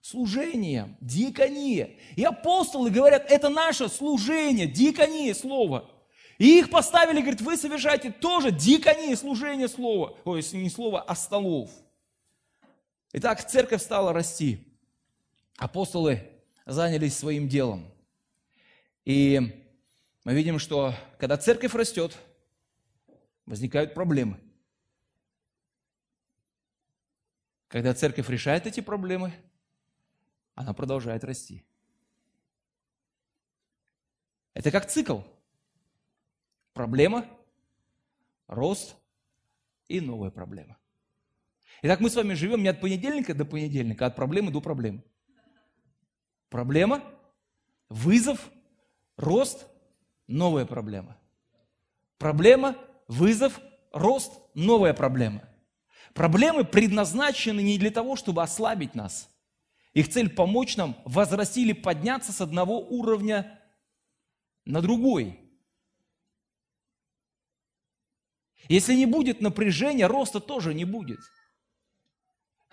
служением, 0.00 0.96
диакония. 1.00 1.90
И 2.16 2.24
апостолы 2.24 2.90
говорят, 2.90 3.30
это 3.30 3.48
наше 3.48 3.88
служение, 3.88 4.66
диакония 4.66 5.34
слово. 5.34 5.90
И 6.40 6.58
их 6.58 6.70
поставили, 6.70 7.20
говорит, 7.20 7.40
вы 7.40 7.56
совершаете 7.56 8.10
тоже 8.10 8.50
диакония, 8.50 9.14
служение 9.14 9.68
слова. 9.68 10.18
Ой, 10.24 10.42
не 10.54 10.70
слова, 10.70 11.02
а 11.02 11.14
столов. 11.14 11.70
Итак, 13.12 13.46
церковь 13.46 13.82
стала 13.82 14.12
расти. 14.12 14.66
Апостолы 15.56 16.28
занялись 16.66 17.16
своим 17.16 17.46
делом. 17.48 17.88
И 19.04 19.64
мы 20.24 20.34
видим, 20.34 20.58
что 20.58 20.94
когда 21.18 21.36
церковь 21.36 21.74
растет, 21.74 22.16
возникают 23.46 23.94
проблемы. 23.94 24.40
Когда 27.68 27.94
церковь 27.94 28.28
решает 28.28 28.66
эти 28.66 28.80
проблемы– 28.80 29.32
она 30.60 30.74
продолжает 30.74 31.24
расти. 31.24 31.64
Это 34.52 34.70
как 34.70 34.90
цикл. 34.90 35.20
Проблема, 36.80 37.26
рост 38.46 38.96
и 39.86 40.00
новая 40.00 40.30
проблема. 40.30 40.78
Итак, 41.82 42.00
мы 42.00 42.08
с 42.08 42.16
вами 42.16 42.32
живем 42.32 42.62
не 42.62 42.68
от 42.68 42.80
понедельника 42.80 43.34
до 43.34 43.44
понедельника, 43.44 44.06
а 44.06 44.08
от 44.08 44.16
проблемы 44.16 44.50
до 44.50 44.62
проблемы. 44.62 45.04
Проблема, 46.48 47.02
вызов, 47.90 48.50
рост– 49.18 49.66
новая 50.26 50.64
проблема. 50.64 51.18
Проблема, 52.16 52.78
вызов, 53.08 53.60
рост– 53.92 54.32
новая 54.54 54.94
проблема. 54.94 55.46
Проблемы 56.14 56.64
предназначены 56.64 57.60
не 57.60 57.76
для 57.76 57.90
того, 57.90 58.16
чтобы 58.16 58.42
ослабить 58.42 58.94
нас. 58.94 59.28
Их 59.92 60.08
цель– 60.08 60.30
помочь 60.34 60.78
нам 60.78 60.96
возрасти 61.04 61.60
или 61.60 61.74
подняться 61.74 62.32
с 62.32 62.40
одного 62.40 62.80
уровня 62.80 63.60
на 64.64 64.80
другой. 64.80 65.49
Если 68.68 68.94
не 68.94 69.06
будет 69.06 69.40
напряжения, 69.40 70.06
роста 70.06 70.40
тоже 70.40 70.74
не 70.74 70.84
будет. 70.84 71.20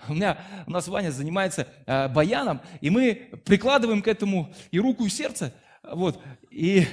У, 0.08 0.14
меня, 0.14 0.38
у 0.68 0.72
нас 0.72 0.88
Ваня 0.88 1.12
занимается 1.12 1.68
э, 1.86 2.08
баяном, 2.10 2.62
и 2.82 2.90
мы 2.90 3.32
прикладываем 3.46 4.02
к 4.02 4.08
этому 4.08 4.54
и 4.70 4.80
руку, 4.80 5.06
и 5.06 5.10
сердце. 5.10 5.54
Вот, 5.84 6.22
и, 6.52 6.86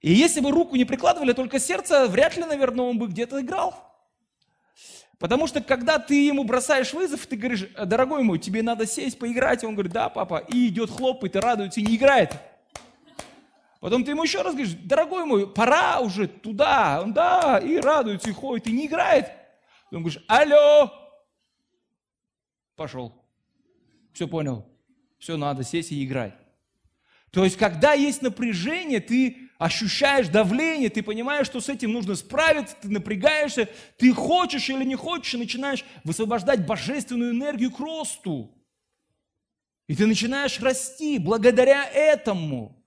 и 0.00 0.12
если 0.12 0.40
бы 0.40 0.50
руку 0.50 0.76
не 0.76 0.84
прикладывали, 0.84 1.32
только 1.32 1.58
сердце, 1.58 2.06
вряд 2.08 2.36
ли, 2.36 2.44
наверное, 2.44 2.84
он 2.84 2.98
бы 2.98 3.06
где-то 3.06 3.40
играл. 3.40 3.88
Потому 5.18 5.46
что 5.48 5.60
когда 5.60 5.98
ты 5.98 6.26
ему 6.26 6.44
бросаешь 6.44 6.92
вызов, 6.92 7.26
ты 7.26 7.36
говоришь, 7.36 7.68
дорогой 7.84 8.22
мой, 8.22 8.38
тебе 8.38 8.62
надо 8.62 8.86
сесть, 8.86 9.18
поиграть. 9.18 9.64
Он 9.64 9.74
говорит, 9.74 9.92
да, 9.92 10.08
папа. 10.08 10.38
И 10.48 10.68
идет, 10.68 10.90
хлопает, 10.90 11.34
и 11.34 11.40
радуется, 11.40 11.80
и 11.80 11.84
не 11.84 11.96
играет. 11.96 12.36
Потом 13.80 14.04
ты 14.04 14.10
ему 14.10 14.24
еще 14.24 14.42
раз 14.42 14.54
говоришь, 14.54 14.74
дорогой 14.74 15.24
мой, 15.24 15.52
пора 15.52 16.00
уже 16.00 16.26
туда. 16.26 17.00
Он, 17.02 17.12
да, 17.12 17.58
и 17.58 17.76
радуется, 17.76 18.28
и 18.28 18.32
ходит, 18.32 18.66
и 18.66 18.72
не 18.72 18.86
играет. 18.86 19.26
Потом 19.84 20.02
говоришь, 20.02 20.24
алло, 20.26 20.92
пошел. 22.74 23.24
Все 24.12 24.26
понял. 24.26 24.66
Все, 25.18 25.36
надо 25.36 25.62
сесть 25.62 25.92
и 25.92 26.04
играть. 26.04 26.34
То 27.30 27.44
есть, 27.44 27.56
когда 27.56 27.92
есть 27.92 28.22
напряжение, 28.22 29.00
ты 29.00 29.50
ощущаешь 29.58 30.28
давление, 30.28 30.88
ты 30.88 31.02
понимаешь, 31.02 31.46
что 31.46 31.60
с 31.60 31.68
этим 31.68 31.92
нужно 31.92 32.14
справиться, 32.14 32.76
ты 32.80 32.88
напрягаешься, 32.88 33.68
ты 33.98 34.12
хочешь 34.12 34.70
или 34.70 34.84
не 34.84 34.94
хочешь, 34.94 35.34
и 35.34 35.38
начинаешь 35.38 35.84
высвобождать 36.04 36.66
божественную 36.66 37.32
энергию 37.32 37.70
к 37.70 37.78
росту. 37.78 38.54
И 39.88 39.94
ты 39.94 40.06
начинаешь 40.06 40.60
расти 40.60 41.18
благодаря 41.18 41.84
этому. 41.84 42.77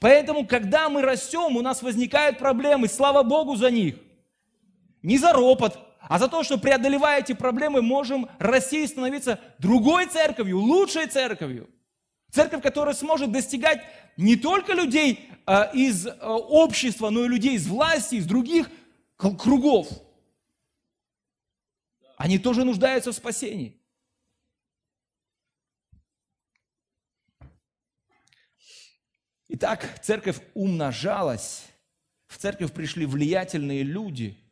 Поэтому, 0.00 0.46
когда 0.46 0.88
мы 0.88 1.02
растем, 1.02 1.56
у 1.56 1.62
нас 1.62 1.82
возникают 1.82 2.38
проблемы, 2.38 2.88
слава 2.88 3.22
Богу 3.22 3.56
за 3.56 3.70
них. 3.70 3.96
Не 5.02 5.18
за 5.18 5.32
ропот, 5.32 5.78
а 6.00 6.18
за 6.18 6.28
то, 6.28 6.42
что 6.42 6.58
преодолевая 6.58 7.20
эти 7.20 7.32
проблемы, 7.32 7.82
можем 7.82 8.28
расти 8.38 8.84
и 8.84 8.86
становиться 8.86 9.40
другой 9.58 10.06
церковью, 10.06 10.58
лучшей 10.58 11.06
церковью. 11.06 11.70
Церковь, 12.30 12.62
которая 12.62 12.94
сможет 12.94 13.30
достигать 13.30 13.82
не 14.16 14.36
только 14.36 14.72
людей 14.72 15.28
э, 15.46 15.74
из 15.74 16.06
э, 16.06 16.10
общества, 16.20 17.10
но 17.10 17.24
и 17.24 17.28
людей 17.28 17.54
из 17.54 17.66
власти, 17.66 18.16
из 18.16 18.26
других 18.26 18.70
кругов. 19.16 19.88
Они 22.16 22.38
тоже 22.38 22.64
нуждаются 22.64 23.12
в 23.12 23.14
спасении. 23.14 23.81
Итак, 29.54 30.00
церковь 30.02 30.40
умножалась, 30.54 31.66
в 32.26 32.38
церковь 32.38 32.72
пришли 32.72 33.04
влиятельные 33.04 33.82
люди, 33.82 34.42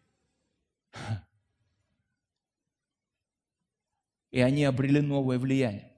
и 4.31 4.41
они 4.41 4.63
обрели 4.65 5.01
новое 5.01 5.39
влияние. 5.39 5.91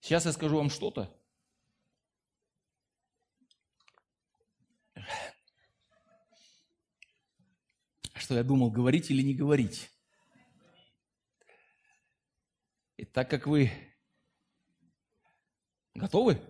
Сейчас 0.00 0.24
я 0.24 0.32
скажу 0.32 0.56
вам 0.56 0.70
что-то. 0.70 1.14
Что 8.14 8.36
я 8.36 8.42
думал, 8.42 8.70
говорить 8.70 9.10
или 9.10 9.20
не 9.20 9.34
говорить. 9.34 9.90
И 12.96 13.04
так 13.04 13.28
как 13.28 13.46
вы 13.46 13.89
готовы, 15.94 16.40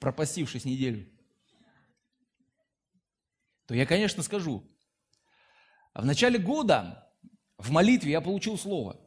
пропастившись 0.00 0.64
неделю, 0.64 1.08
то 3.66 3.74
я, 3.74 3.86
конечно, 3.86 4.22
скажу. 4.22 4.62
В 5.94 6.04
начале 6.04 6.38
года 6.38 7.10
в 7.56 7.70
молитве 7.70 8.12
я 8.12 8.20
получил 8.20 8.58
слово. 8.58 9.00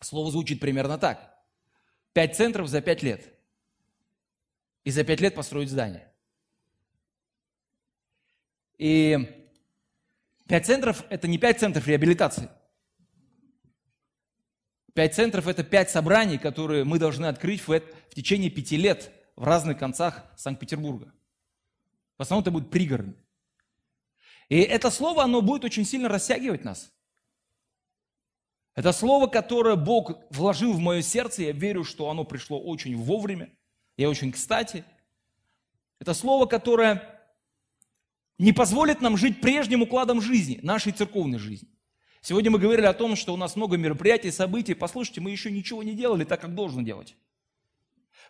Слово 0.00 0.30
звучит 0.30 0.60
примерно 0.60 0.98
так. 0.98 1.32
Пять 2.12 2.36
центров 2.36 2.68
за 2.68 2.80
пять 2.80 3.02
лет. 3.02 3.32
И 4.84 4.90
за 4.90 5.04
пять 5.04 5.20
лет 5.20 5.34
построить 5.34 5.70
здание. 5.70 6.12
И 8.78 9.48
пять 10.48 10.66
центров– 10.66 11.04
это 11.08 11.28
не 11.28 11.38
пять 11.38 11.60
центров 11.60 11.86
реабилитации. 11.86 12.50
Пять 14.94 15.14
центров– 15.14 15.46
это 15.48 15.64
пять 15.64 15.90
собраний, 15.90 16.38
которые 16.38 16.84
мы 16.84 16.98
должны 16.98 17.26
открыть 17.26 17.66
в, 17.66 17.68
в 17.68 18.14
течение 18.14 18.50
пяти 18.50 18.76
лет 18.76 19.10
в 19.36 19.44
разных 19.44 19.78
концах 19.78 20.24
Санкт-Петербурга. 20.36 21.12
В 22.18 22.22
основном 22.22 22.42
это 22.42 22.50
будет 22.50 22.70
пригород. 22.70 23.16
И 24.50 24.58
это 24.60 24.90
слово, 24.90 25.24
оно 25.24 25.40
будет 25.40 25.64
очень 25.64 25.86
сильно 25.86 26.08
растягивать 26.08 26.62
нас. 26.62 26.92
Это 28.74 28.92
слово, 28.92 29.26
которое 29.26 29.76
Бог 29.76 30.12
вложил 30.30 30.74
в 30.74 30.78
мое 30.78 31.00
сердце, 31.00 31.44
я 31.44 31.52
верю, 31.52 31.84
что 31.84 32.10
оно 32.10 32.24
пришло 32.24 32.60
очень 32.60 32.96
вовремя 32.96 33.50
и 33.96 34.04
очень 34.04 34.30
кстати. 34.32 34.84
Это 36.00 36.12
слово, 36.12 36.46
которое 36.46 37.20
не 38.38 38.52
позволит 38.52 39.00
нам 39.00 39.16
жить 39.16 39.40
прежним 39.40 39.82
укладом 39.82 40.20
жизни, 40.20 40.60
нашей 40.62 40.92
церковной 40.92 41.38
жизни. 41.38 41.71
Сегодня 42.24 42.52
мы 42.52 42.60
говорили 42.60 42.86
о 42.86 42.92
том, 42.92 43.16
что 43.16 43.34
у 43.34 43.36
нас 43.36 43.56
много 43.56 43.76
мероприятий, 43.76 44.30
событий. 44.30 44.74
Послушайте, 44.74 45.20
мы 45.20 45.32
еще 45.32 45.50
ничего 45.50 45.82
не 45.82 45.92
делали 45.92 46.22
так, 46.22 46.40
как 46.40 46.54
должно 46.54 46.80
делать. 46.82 47.16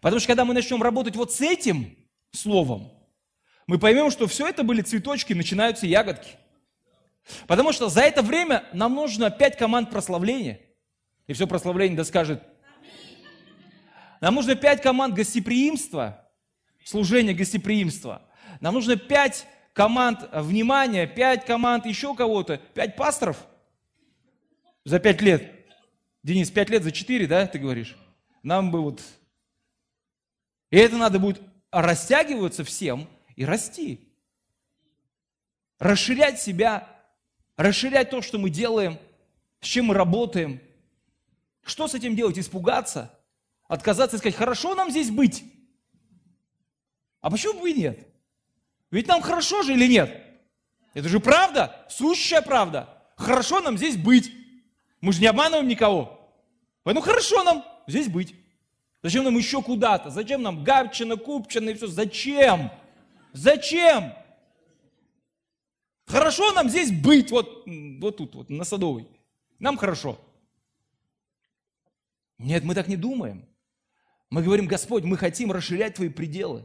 Потому 0.01 0.19
что 0.19 0.29
когда 0.29 0.47
мы 0.47 0.55
начнем 0.55 0.83
работать 0.83 1.15
вот 1.15 1.31
с 1.31 1.43
этим 1.43 1.95
словом, 2.31 2.91
мы 3.67 3.79
поймем, 3.79 4.11
что 4.11 4.27
все 4.27 4.47
это 4.47 4.63
были 4.63 4.81
цветочки, 4.81 5.35
начинаются 5.35 5.87
ягодки. 5.87 6.31
Потому 7.47 7.73
что 7.73 7.91
за 7.91 8.01
это 8.01 8.23
время 8.23 8.65
нам 8.73 8.95
нужно 8.95 9.31
пять 9.31 9.59
команд 9.59 9.91
прославления. 9.91 10.59
И 11.27 11.35
все 11.35 11.47
прославление 11.47 11.97
да 11.97 12.05
скажет. 12.05 12.43
Нам 14.23 14.37
нужно 14.37 14.55
пять 14.55 14.81
команд 14.81 15.15
гостеприимства, 15.15 16.27
служения 16.83 17.35
гостеприимства. 17.35 18.23
Нам 18.63 18.73
нужно 18.73 18.97
пять 18.97 19.47
команд 19.75 20.31
внимания, 20.33 21.07
пять 21.07 21.45
команд 21.45 21.85
еще 21.85 22.15
кого-то, 22.15 22.57
пять 22.73 22.97
пасторов 22.97 23.47
за 24.85 24.99
пять 24.99 25.21
лет. 25.21 25.51
Денис, 26.23 26.51
пять 26.51 26.71
лет 26.71 26.83
за 26.83 26.93
четыре, 26.93 27.27
да, 27.27 27.47
ты 27.47 27.59
говоришь? 27.59 27.97
Нам 28.43 28.71
бы 28.71 28.83
вот... 28.83 29.03
И 30.71 30.77
это 30.77 30.97
надо 30.97 31.19
будет 31.19 31.41
растягиваться 31.71 32.65
всем 32.65 33.09
и 33.37 33.45
расти. 33.45 34.09
Расширять 35.79 36.41
себя 36.41 36.93
расширять 37.57 38.11
то, 38.11 38.23
что 38.23 38.39
мы 38.39 38.51
делаем, 38.51 38.99
с 39.61 39.67
чем 39.67 39.87
мы 39.87 39.95
работаем. 39.95 40.61
Что 41.63 41.87
с 41.87 41.95
этим 41.95 42.17
делать? 42.17 42.39
Испугаться? 42.39 43.17
Отказаться 43.69 44.17
и 44.17 44.19
сказать, 44.19 44.37
хорошо 44.37 44.75
нам 44.75 44.91
здесь 44.91 45.11
быть? 45.11 45.45
А 47.21 47.31
почему 47.31 47.61
бы 47.61 47.71
и 47.71 47.75
нет? 47.75 48.07
Ведь 48.91 49.07
нам 49.07 49.23
хорошо 49.23 49.63
же 49.63 49.73
или 49.73 49.87
нет? 49.87 50.23
Это 50.93 51.09
же 51.09 51.21
правда, 51.21 51.87
сущая 51.89 52.43
правда. 52.43 53.03
Хорошо 53.17 53.61
нам 53.61 53.79
здесь 53.79 53.97
быть. 53.97 54.33
Мы 55.03 55.13
же 55.13 55.21
не 55.21 55.27
обманываем 55.27 55.69
никого. 55.69 56.19
Поэтому 56.85 57.05
хорошо 57.05 57.45
нам 57.45 57.65
здесь 57.87 58.09
быть. 58.09 58.35
Зачем 59.03 59.25
нам 59.25 59.37
еще 59.37 59.61
куда-то? 59.61 60.11
Зачем 60.11 60.43
нам 60.43 60.63
Габчина, 60.63 61.17
Купчина 61.17 61.71
и 61.71 61.75
все? 61.75 61.89
Зачем? 61.89 62.71
Зачем? 63.33 64.15
Хорошо 66.07 66.53
нам 66.53 66.69
здесь 66.69 66.93
быть, 66.93 67.31
вот, 67.31 67.65
вот 67.67 68.17
тут, 68.17 68.35
вот, 68.35 68.51
на 68.51 68.65
Садовой. 68.65 69.09
Нам 69.59 69.77
хорошо. 69.77 70.19
Нет, 72.39 72.65
мы 72.65 72.75
так 72.75 72.87
не 72.87 72.97
думаем. 72.97 73.45
Мы 74.31 74.43
говорим, 74.43 74.67
Господь, 74.67 75.05
мы 75.05 75.17
хотим 75.17 75.51
расширять 75.51 75.95
Твои 75.95 76.09
пределы. 76.09 76.65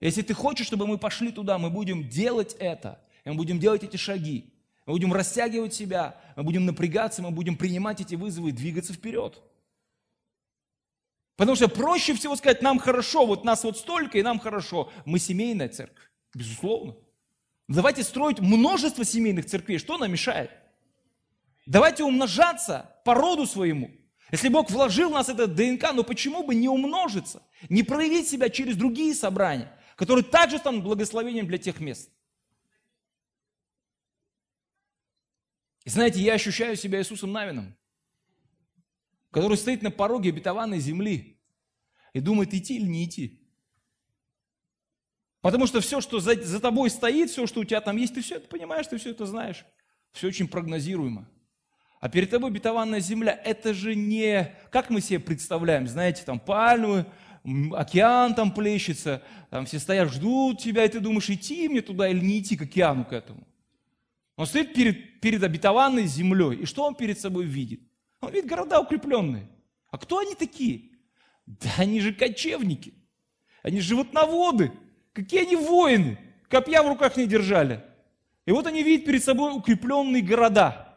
Если 0.00 0.22
Ты 0.22 0.34
хочешь, 0.34 0.66
чтобы 0.66 0.86
мы 0.86 0.96
пошли 0.96 1.32
туда, 1.32 1.58
мы 1.58 1.70
будем 1.70 2.08
делать 2.08 2.54
это. 2.58 3.00
И 3.24 3.30
мы 3.30 3.34
будем 3.36 3.58
делать 3.58 3.82
эти 3.82 3.96
шаги. 3.96 4.52
Мы 4.86 4.94
будем 4.94 5.12
растягивать 5.12 5.74
себя, 5.74 6.20
мы 6.36 6.42
будем 6.42 6.66
напрягаться, 6.66 7.22
мы 7.22 7.30
будем 7.30 7.56
принимать 7.56 8.00
эти 8.00 8.14
вызовы 8.14 8.50
и 8.50 8.52
двигаться 8.52 8.92
вперед. 8.92 9.40
Потому 11.36 11.56
что 11.56 11.68
проще 11.68 12.14
всего 12.14 12.36
сказать, 12.36 12.62
нам 12.62 12.78
хорошо, 12.78 13.26
вот 13.26 13.44
нас 13.44 13.64
вот 13.64 13.78
столько, 13.78 14.18
и 14.18 14.22
нам 14.22 14.38
хорошо. 14.38 14.92
Мы 15.04 15.18
семейная 15.18 15.68
церковь, 15.68 16.10
безусловно. 16.34 16.96
Давайте 17.68 18.02
строить 18.02 18.40
множество 18.40 19.04
семейных 19.04 19.46
церквей. 19.46 19.78
Что 19.78 19.98
нам 19.98 20.12
мешает? 20.12 20.50
Давайте 21.66 22.04
умножаться 22.04 22.90
по 23.04 23.14
роду 23.14 23.46
своему. 23.46 23.90
Если 24.30 24.48
Бог 24.48 24.70
вложил 24.70 25.10
в 25.10 25.12
нас 25.12 25.28
это 25.28 25.46
ДНК, 25.46 25.92
ну 25.92 26.04
почему 26.04 26.42
бы 26.42 26.54
не 26.54 26.68
умножиться, 26.68 27.42
не 27.68 27.82
проявить 27.82 28.28
себя 28.28 28.48
через 28.48 28.76
другие 28.76 29.14
собрания, 29.14 29.72
которые 29.96 30.24
также 30.24 30.58
станут 30.58 30.82
благословением 30.82 31.46
для 31.46 31.58
тех 31.58 31.80
мест? 31.80 32.10
И 35.84 35.90
знаете, 35.90 36.20
я 36.20 36.34
ощущаю 36.34 36.76
себя 36.76 37.00
Иисусом 37.00 37.32
Навином, 37.32 37.76
который 39.30 39.56
стоит 39.56 39.82
на 39.82 39.90
пороге 39.90 40.30
обетованной 40.30 40.78
земли 40.78 41.40
и 42.12 42.20
думает, 42.20 42.54
идти 42.54 42.76
или 42.76 42.86
не 42.86 43.04
идти. 43.04 43.40
Потому 45.40 45.66
что 45.66 45.80
все, 45.80 46.00
что 46.00 46.20
за, 46.20 46.40
за 46.40 46.60
тобой 46.60 46.88
стоит, 46.88 47.30
все, 47.30 47.46
что 47.46 47.60
у 47.60 47.64
тебя 47.64 47.80
там 47.80 47.96
есть, 47.96 48.14
ты 48.14 48.22
все 48.22 48.36
это 48.36 48.46
понимаешь, 48.46 48.86
ты 48.86 48.96
все 48.98 49.10
это 49.10 49.26
знаешь. 49.26 49.64
Все 50.12 50.28
очень 50.28 50.46
прогнозируемо. 50.46 51.28
А 52.00 52.08
перед 52.08 52.30
тобой 52.30 52.50
обетованная 52.50 53.00
земля, 53.00 53.40
это 53.44 53.74
же 53.74 53.94
не, 53.94 54.54
как 54.70 54.90
мы 54.90 55.00
себе 55.00 55.18
представляем, 55.20 55.88
знаете, 55.88 56.22
там 56.24 56.38
пальмы, 56.38 57.06
океан 57.72 58.34
там 58.34 58.52
плещется, 58.52 59.22
там 59.50 59.66
все 59.66 59.78
стоят, 59.78 60.12
ждут 60.12 60.60
тебя, 60.60 60.84
и 60.84 60.88
ты 60.88 61.00
думаешь, 61.00 61.30
идти 61.30 61.68
мне 61.68 61.80
туда 61.80 62.08
или 62.08 62.20
не 62.20 62.40
идти 62.40 62.56
к 62.56 62.62
океану 62.62 63.04
к 63.04 63.12
этому. 63.12 63.46
Он 64.36 64.46
стоит 64.46 64.74
перед, 64.74 65.11
перед 65.22 65.44
обетованной 65.44 66.06
землей, 66.06 66.56
и 66.56 66.66
что 66.66 66.84
он 66.84 66.96
перед 66.96 67.18
собой 67.18 67.44
видит? 67.44 67.80
Он 68.20 68.32
видит 68.32 68.50
города 68.50 68.80
укрепленные. 68.80 69.48
А 69.88 69.96
кто 69.96 70.18
они 70.18 70.34
такие? 70.34 70.90
Да 71.46 71.70
они 71.78 72.00
же 72.00 72.12
кочевники, 72.12 72.92
они 73.62 73.80
животноводы, 73.80 74.72
какие 75.12 75.42
они 75.42 75.54
воины, 75.54 76.18
копья 76.48 76.82
в 76.82 76.88
руках 76.88 77.16
не 77.16 77.26
держали. 77.26 77.84
И 78.46 78.50
вот 78.50 78.66
они 78.66 78.82
видят 78.82 79.06
перед 79.06 79.22
собой 79.22 79.56
укрепленные 79.56 80.22
города. 80.22 80.92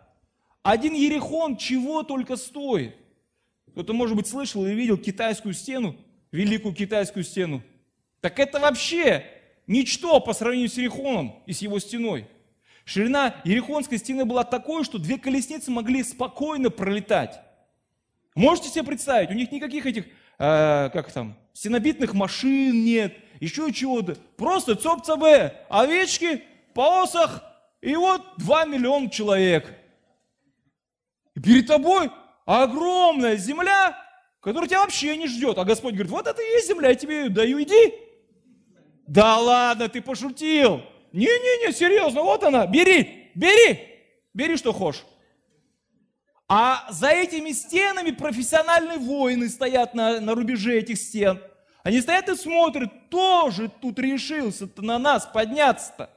Один 0.64 0.96
Ерехон 0.96 1.58
чего 1.58 2.02
только 2.02 2.36
стоит. 2.36 2.96
Кто-то, 3.72 3.94
может 3.94 4.16
быть, 4.16 4.26
слышал 4.26 4.66
или 4.66 4.74
видел 4.74 4.98
китайскую 4.98 5.54
стену, 5.54 5.96
великую 6.32 6.74
китайскую 6.74 7.24
стену. 7.24 7.62
Так 8.22 8.40
это 8.40 8.60
вообще 8.60 9.24
ничто 9.68 10.20
по 10.20 10.34
сравнению 10.34 10.70
с 10.70 10.78
Ерехоном 10.78 11.44
и 11.46 11.54
с 11.54 11.62
его 11.62 11.78
стеной. 11.78 12.28
Ширина 12.86 13.36
Ерехонской 13.44 13.98
стены 13.98 14.26
была 14.26 14.44
такой, 14.44 14.84
что 14.84 15.00
две 15.00 15.18
колесницы 15.18 15.72
могли 15.72 16.04
спокойно 16.04 16.70
пролетать. 16.70 17.42
Можете 18.36 18.70
себе 18.70 18.84
представить, 18.84 19.32
у 19.32 19.34
них 19.34 19.52
никаких 19.52 19.88
этих, 19.88 20.06
э, 20.38 20.90
как 20.94 21.12
там, 21.12 21.36
стенобитных 21.54 22.14
машин 22.14 22.86
нет, 22.86 23.18
еще 23.40 23.72
чего-то. 23.74 24.16
Просто 24.38 24.76
цоп-цабе, 24.76 25.66
овечки, 25.68 26.44
посох, 26.74 27.42
и 27.82 27.96
вот 27.96 28.22
2 28.38 28.66
миллиона 28.66 29.10
человек. 29.10 29.74
И 31.34 31.40
перед 31.40 31.68
тобой 31.68 32.12
огромная 32.46 33.36
земля, 33.38 33.98
которая 34.42 34.70
тебя 34.70 34.82
вообще 34.82 35.18
не 35.18 35.28
ждет. 35.28 35.58
А 35.58 35.66
Господь 35.66 35.94
говорит, 35.94 36.12
вот 36.12 36.28
это 36.28 36.40
и 36.40 36.52
есть 36.52 36.68
земля, 36.68 36.90
я 36.90 36.96
тебе 36.96 37.24
ее 37.24 37.30
даю, 37.30 37.62
иди. 37.64 37.96
Да 39.08 39.40
ладно, 39.40 39.90
ты 39.90 40.02
пошутил. 40.02 40.84
Не-не-не, 41.16 41.72
серьезно, 41.72 42.24
вот 42.24 42.44
она, 42.44 42.68
бери, 42.68 43.30
бери, 43.36 43.80
бери, 44.34 44.58
что 44.58 44.74
хочешь. 44.74 45.06
А 46.50 46.86
за 46.92 47.08
этими 47.08 47.52
стенами 47.52 48.12
профессиональные 48.12 48.98
воины 48.98 49.48
стоят 49.48 49.94
на, 49.94 50.20
на 50.20 50.36
рубеже 50.36 50.78
этих 50.78 50.98
стен. 50.98 51.42
Они 51.84 52.02
стоят 52.02 52.28
и 52.28 52.36
смотрят, 52.36 53.10
тоже 53.10 53.72
тут 53.82 53.98
решился 53.98 54.70
на 54.76 55.00
нас 55.00 55.26
подняться-то. 55.26 56.10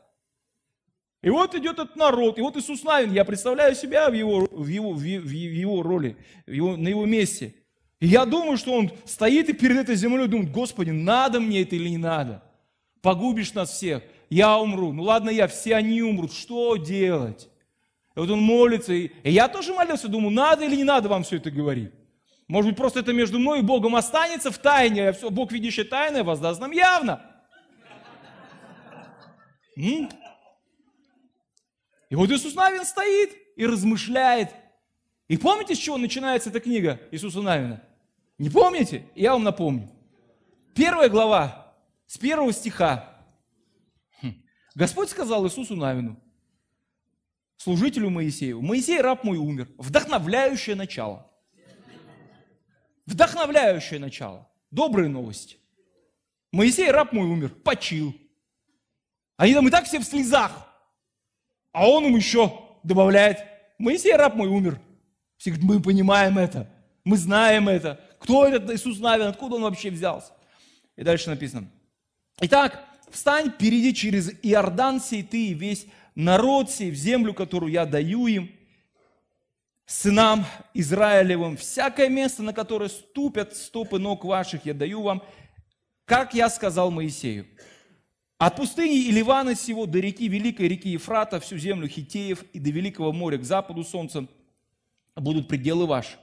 И 1.22 1.30
вот 1.30 1.54
идет 1.54 1.78
этот 1.78 1.94
народ, 1.94 2.36
и 2.36 2.40
вот 2.40 2.56
Иисус 2.56 2.82
Навин, 2.82 3.12
я 3.12 3.24
представляю 3.24 3.76
себя 3.76 4.10
в 4.10 4.14
его, 4.14 4.48
в 4.50 4.66
его, 4.66 4.92
в 4.92 5.02
его, 5.02 5.24
в 5.24 5.30
его 5.30 5.82
роли, 5.82 6.16
в 6.46 6.50
его, 6.50 6.76
на 6.76 6.88
его 6.88 7.06
месте. 7.06 7.54
И 8.00 8.08
я 8.08 8.24
думаю, 8.24 8.58
что 8.58 8.72
он 8.72 8.90
стоит 9.04 9.48
и 9.48 9.52
перед 9.52 9.76
этой 9.76 9.94
землей 9.94 10.26
думает, 10.26 10.50
Господи, 10.50 10.90
надо 10.90 11.38
мне 11.38 11.62
это 11.62 11.76
или 11.76 11.88
не 11.88 11.98
надо? 11.98 12.42
Погубишь 13.00 13.54
нас 13.54 13.70
всех 13.70 14.02
я 14.30 14.58
умру. 14.58 14.92
Ну 14.92 15.02
ладно 15.02 15.30
я, 15.30 15.46
все 15.48 15.74
они 15.76 16.02
умрут. 16.02 16.32
Что 16.32 16.76
делать? 16.76 17.48
И 18.16 18.20
вот 18.20 18.30
он 18.30 18.40
молится. 18.40 18.92
И, 18.92 19.10
и 19.22 19.30
я 19.30 19.48
тоже 19.48 19.72
молился, 19.72 20.08
думаю, 20.08 20.30
надо 20.30 20.64
или 20.64 20.76
не 20.76 20.84
надо 20.84 21.08
вам 21.08 21.22
все 21.22 21.36
это 21.36 21.50
говорить? 21.50 21.92
Может 22.48 22.70
быть, 22.70 22.78
просто 22.78 23.00
это 23.00 23.12
между 23.12 23.38
мной 23.38 23.60
и 23.60 23.62
Богом 23.62 23.94
останется 23.94 24.50
в 24.50 24.58
тайне, 24.58 25.08
а 25.08 25.12
все, 25.12 25.28
Бог, 25.28 25.52
видящий 25.52 25.84
тайное, 25.84 26.24
воздаст 26.24 26.60
нам 26.60 26.72
явно. 26.72 27.22
М? 29.76 30.08
И 32.08 32.14
вот 32.14 32.30
Иисус 32.30 32.54
Навин 32.54 32.84
стоит 32.86 33.36
и 33.54 33.66
размышляет. 33.66 34.50
И 35.28 35.36
помните, 35.36 35.74
с 35.74 35.78
чего 35.78 35.98
начинается 35.98 36.48
эта 36.48 36.60
книга 36.60 37.00
Иисуса 37.10 37.42
Навина? 37.42 37.82
Не 38.38 38.48
помните? 38.48 39.04
Я 39.14 39.32
вам 39.32 39.44
напомню. 39.44 39.90
Первая 40.74 41.10
глава, 41.10 41.74
с 42.06 42.16
первого 42.16 42.52
стиха. 42.52 43.17
Господь 44.78 45.10
сказал 45.10 45.44
Иисусу 45.44 45.74
Навину, 45.74 46.16
служителю 47.56 48.10
Моисею, 48.10 48.62
Моисей, 48.62 49.00
раб 49.00 49.24
мой, 49.24 49.36
умер. 49.36 49.68
Вдохновляющее 49.76 50.76
начало. 50.76 51.28
Вдохновляющее 53.04 53.98
начало. 53.98 54.48
Добрые 54.70 55.08
новости. 55.08 55.56
Моисей, 56.52 56.92
раб 56.92 57.12
мой, 57.12 57.26
умер, 57.26 57.56
почил. 57.64 58.14
Они 59.36 59.52
там 59.52 59.66
и 59.66 59.70
так 59.72 59.84
все 59.84 59.98
в 59.98 60.04
слезах. 60.04 60.72
А 61.72 61.90
он 61.90 62.04
им 62.04 62.14
еще 62.14 62.62
добавляет, 62.84 63.44
Моисей, 63.78 64.14
раб 64.14 64.36
мой, 64.36 64.46
умер. 64.46 64.80
Все 65.38 65.50
говорят, 65.50 65.68
мы 65.68 65.82
понимаем 65.82 66.38
это, 66.38 66.70
мы 67.02 67.16
знаем 67.16 67.68
это. 67.68 68.00
Кто 68.20 68.46
этот 68.46 68.70
Иисус 68.70 69.00
Навин, 69.00 69.26
откуда 69.26 69.56
он 69.56 69.62
вообще 69.62 69.90
взялся? 69.90 70.32
И 70.94 71.02
дальше 71.02 71.30
написано. 71.30 71.68
Итак, 72.40 72.84
Встань, 73.10 73.52
перейди 73.58 73.94
через 73.94 74.30
Иордан 74.42 75.00
сей 75.00 75.22
ты 75.22 75.48
и 75.48 75.54
весь 75.54 75.86
народ 76.14 76.70
сей 76.70 76.90
в 76.90 76.94
землю, 76.94 77.32
которую 77.32 77.72
я 77.72 77.86
даю 77.86 78.26
им, 78.26 78.50
сынам 79.86 80.44
Израилевым, 80.74 81.56
всякое 81.56 82.08
место, 82.08 82.42
на 82.42 82.52
которое 82.52 82.88
ступят 82.88 83.56
стопы 83.56 83.98
ног 83.98 84.24
ваших, 84.24 84.66
я 84.66 84.74
даю 84.74 85.02
вам, 85.02 85.22
как 86.04 86.34
я 86.34 86.50
сказал 86.50 86.90
Моисею. 86.90 87.46
От 88.36 88.56
пустыни 88.56 89.06
и 89.06 89.10
Ливана 89.10 89.54
сего 89.54 89.86
до 89.86 89.98
реки, 89.98 90.28
великой 90.28 90.68
реки 90.68 90.90
Ефрата, 90.90 91.40
всю 91.40 91.56
землю 91.56 91.88
Хитеев 91.88 92.44
и 92.52 92.60
до 92.60 92.70
великого 92.70 93.12
моря 93.12 93.38
к 93.38 93.44
западу 93.44 93.82
солнца 93.82 94.28
будут 95.16 95.48
пределы 95.48 95.86
ваши. 95.86 96.16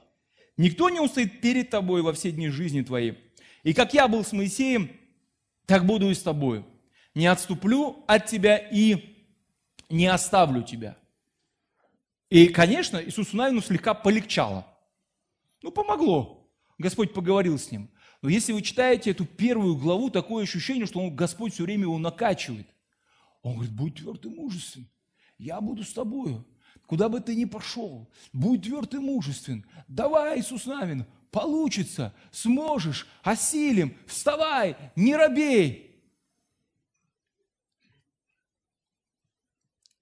Никто 0.56 0.88
не 0.88 1.00
устоит 1.00 1.40
перед 1.42 1.68
тобой 1.68 2.00
во 2.00 2.14
все 2.14 2.30
дни 2.30 2.48
жизни 2.48 2.80
твоей. 2.82 3.18
И 3.64 3.74
как 3.74 3.92
я 3.92 4.08
был 4.08 4.24
с 4.24 4.32
Моисеем, 4.32 4.90
так 5.66 5.84
буду 5.84 6.08
и 6.08 6.14
с 6.14 6.22
тобою 6.22 6.64
не 7.16 7.26
отступлю 7.26 8.04
от 8.06 8.26
тебя 8.26 8.58
и 8.58 9.16
не 9.88 10.06
оставлю 10.06 10.62
тебя. 10.62 10.98
И, 12.28 12.48
конечно, 12.48 13.02
Иисусу 13.02 13.36
Навину 13.36 13.62
слегка 13.62 13.94
полегчало. 13.94 14.66
Ну, 15.62 15.70
помогло. 15.72 16.46
Господь 16.76 17.14
поговорил 17.14 17.58
с 17.58 17.70
ним. 17.70 17.90
Но 18.20 18.28
если 18.28 18.52
вы 18.52 18.60
читаете 18.60 19.12
эту 19.12 19.24
первую 19.24 19.76
главу, 19.76 20.10
такое 20.10 20.44
ощущение, 20.44 20.84
что 20.84 21.00
он, 21.00 21.16
Господь 21.16 21.54
все 21.54 21.62
время 21.62 21.84
его 21.84 21.98
накачивает. 21.98 22.66
Он 23.42 23.54
говорит, 23.54 23.74
будь 23.74 23.94
тверд 23.94 24.26
и 24.26 24.28
мужествен, 24.28 24.86
я 25.38 25.60
буду 25.62 25.84
с 25.84 25.92
тобою. 25.92 26.46
Куда 26.86 27.08
бы 27.08 27.20
ты 27.20 27.34
ни 27.34 27.46
пошел, 27.46 28.10
будь 28.34 28.62
тверд 28.62 28.92
и 28.92 28.98
мужествен. 28.98 29.64
Давай, 29.88 30.40
Иисус 30.40 30.66
Навин, 30.66 31.06
получится, 31.30 32.12
сможешь, 32.30 33.06
осилим, 33.22 33.96
вставай, 34.06 34.76
не 34.96 35.16
робей. 35.16 35.85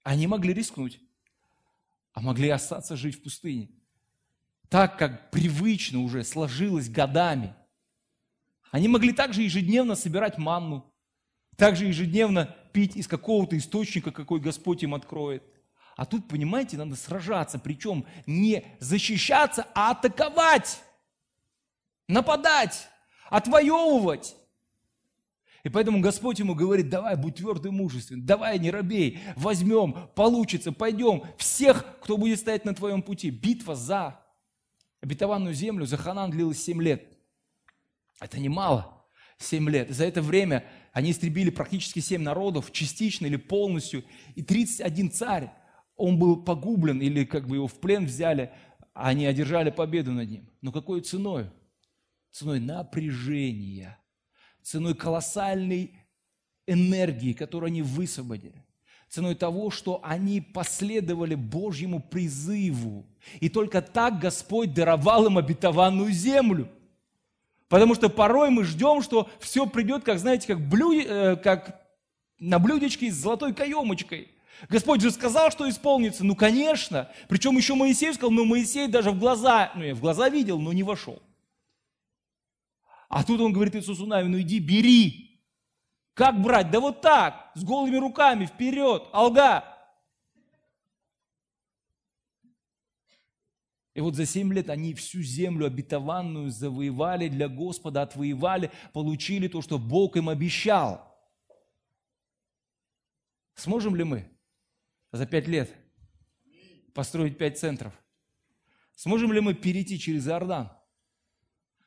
Они 0.05 0.27
могли 0.27 0.53
рискнуть, 0.53 1.01
а 2.13 2.21
могли 2.21 2.49
остаться 2.49 2.95
жить 2.95 3.15
в 3.15 3.23
пустыне. 3.23 3.71
Так, 4.69 4.99
как 4.99 5.31
привычно 5.31 6.01
уже 6.01 6.23
сложилось 6.23 6.89
годами. 6.89 7.55
Они 8.69 8.87
могли 8.87 9.13
также 9.13 9.41
ежедневно 9.41 9.95
собирать 9.95 10.37
манну, 10.37 10.93
также 11.57 11.85
ежедневно 11.85 12.55
пить 12.71 12.95
из 12.95 13.07
какого-то 13.07 13.57
источника, 13.57 14.11
какой 14.11 14.39
Господь 14.39 14.83
им 14.83 14.93
откроет. 14.93 15.43
А 15.95 16.05
тут, 16.05 16.27
понимаете, 16.27 16.77
надо 16.77 16.95
сражаться, 16.95 17.57
причем 17.57 18.05
не 18.27 18.63
защищаться, 18.79 19.65
а 19.73 19.89
атаковать, 19.89 20.83
нападать, 22.07 22.89
отвоевывать. 23.31 24.35
И 25.65 25.69
поэтому 25.69 25.99
Господь 25.99 26.37
ему 26.37 26.53
говорит, 26.53 26.89
давай, 26.89 27.17
будь 27.17 27.37
твердый 27.37 27.71
и 27.71 27.73
мужествен, 27.73 28.23
давай, 28.23 28.59
не 28.59 28.69
робей, 28.69 29.17
возьмем, 29.35 29.95
получится, 30.13 30.71
пойдем. 30.71 31.23
Всех, 31.39 31.83
кто 32.01 32.17
будет 32.17 32.39
стоять 32.39 32.65
на 32.65 32.75
твоем 32.75 33.01
пути. 33.01 33.31
Битва 33.31 33.75
за 33.75 34.19
обетованную 35.01 35.55
землю, 35.55 35.87
за 35.87 35.97
Ханан 35.97 36.29
длилась 36.29 36.61
7 36.61 36.79
лет. 36.83 37.17
Это 38.21 38.39
немало, 38.39 39.07
7 39.39 39.67
лет. 39.71 39.89
За 39.89 40.05
это 40.05 40.21
время 40.21 40.63
они 40.93 41.09
истребили 41.09 41.49
практически 41.49 41.97
7 41.97 42.21
народов, 42.21 42.71
частично 42.71 43.25
или 43.25 43.37
полностью. 43.37 44.05
И 44.35 44.43
31 44.43 45.09
царь, 45.09 45.51
он 45.95 46.19
был 46.19 46.43
погублен 46.43 47.01
или 47.01 47.25
как 47.25 47.47
бы 47.47 47.55
его 47.55 47.67
в 47.67 47.79
плен 47.79 48.05
взяли. 48.05 48.51
они 48.93 49.25
одержали 49.25 49.71
победу 49.71 50.11
над 50.11 50.29
ним. 50.29 50.47
Но 50.61 50.71
какой 50.71 51.01
ценой? 51.01 51.49
Ценой 52.29 52.59
напряжения, 52.59 53.97
ценой 54.65 54.95
колоссальной 54.95 55.93
энергии, 56.67 57.33
которую 57.33 57.67
они 57.67 57.81
высвободили 57.81 58.65
ценой 59.15 59.35
того, 59.35 59.71
что 59.71 60.01
они 60.03 60.41
последовали 60.41 61.35
Божьему 61.35 62.01
призыву. 62.01 63.05
И 63.39 63.47
только 63.47 63.81
так 63.81 64.19
Господь 64.19 64.73
даровал 64.73 65.27
им 65.27 65.37
обетованную 65.37 66.11
землю. 66.11 66.67
Потому 67.69 67.95
что 67.95 68.09
порой 68.09 68.49
мы 68.49 68.65
ждем, 68.65 69.01
что 69.01 69.29
все 69.39 69.67
придет, 69.67 70.03
как, 70.03 70.19
знаете, 70.19 70.47
как, 70.47 70.59
блю... 70.59 70.91
Э, 70.91 71.37
как 71.37 71.81
на 72.39 72.59
блюдечке 72.59 73.09
с 73.09 73.15
золотой 73.15 73.53
каемочкой. 73.53 74.27
Господь 74.67 74.99
же 74.99 75.11
сказал, 75.11 75.49
что 75.49 75.69
исполнится. 75.69 76.25
Ну, 76.25 76.35
конечно. 76.35 77.09
Причем 77.29 77.55
еще 77.55 77.75
Моисей 77.75 78.13
сказал, 78.13 78.31
но 78.31 78.43
Моисей 78.43 78.87
даже 78.87 79.11
в 79.11 79.19
глаза, 79.19 79.71
ну, 79.75 79.83
я 79.83 79.95
в 79.95 80.01
глаза 80.01 80.27
видел, 80.27 80.59
но 80.59 80.73
не 80.73 80.83
вошел. 80.83 81.21
А 83.15 83.23
тут 83.23 83.39
он 83.39 83.53
говорит 83.53 83.73
Иисусу 83.77 84.05
Навину, 84.05 84.35
ну 84.35 84.41
иди, 84.41 84.59
бери. 84.59 85.41
Как 86.15 86.41
брать? 86.41 86.69
Да 86.69 86.81
вот 86.81 86.99
так, 86.99 87.49
с 87.55 87.63
голыми 87.63 87.95
руками, 87.95 88.45
вперед, 88.45 89.07
алга. 89.13 89.63
И 93.93 94.01
вот 94.01 94.15
за 94.15 94.25
семь 94.25 94.53
лет 94.53 94.69
они 94.69 94.93
всю 94.93 95.21
землю 95.21 95.65
обетованную 95.65 96.49
завоевали 96.49 97.29
для 97.29 97.47
Господа, 97.47 98.01
отвоевали, 98.01 98.69
получили 98.91 99.47
то, 99.47 99.61
что 99.61 99.79
Бог 99.79 100.17
им 100.17 100.27
обещал. 100.27 101.17
Сможем 103.53 103.95
ли 103.95 104.03
мы 104.03 104.29
за 105.13 105.25
пять 105.25 105.47
лет 105.47 105.73
построить 106.93 107.37
пять 107.37 107.57
центров? 107.57 107.93
Сможем 108.93 109.31
ли 109.31 109.39
мы 109.39 109.53
перейти 109.53 109.97
через 109.97 110.27
Иордан? 110.27 110.69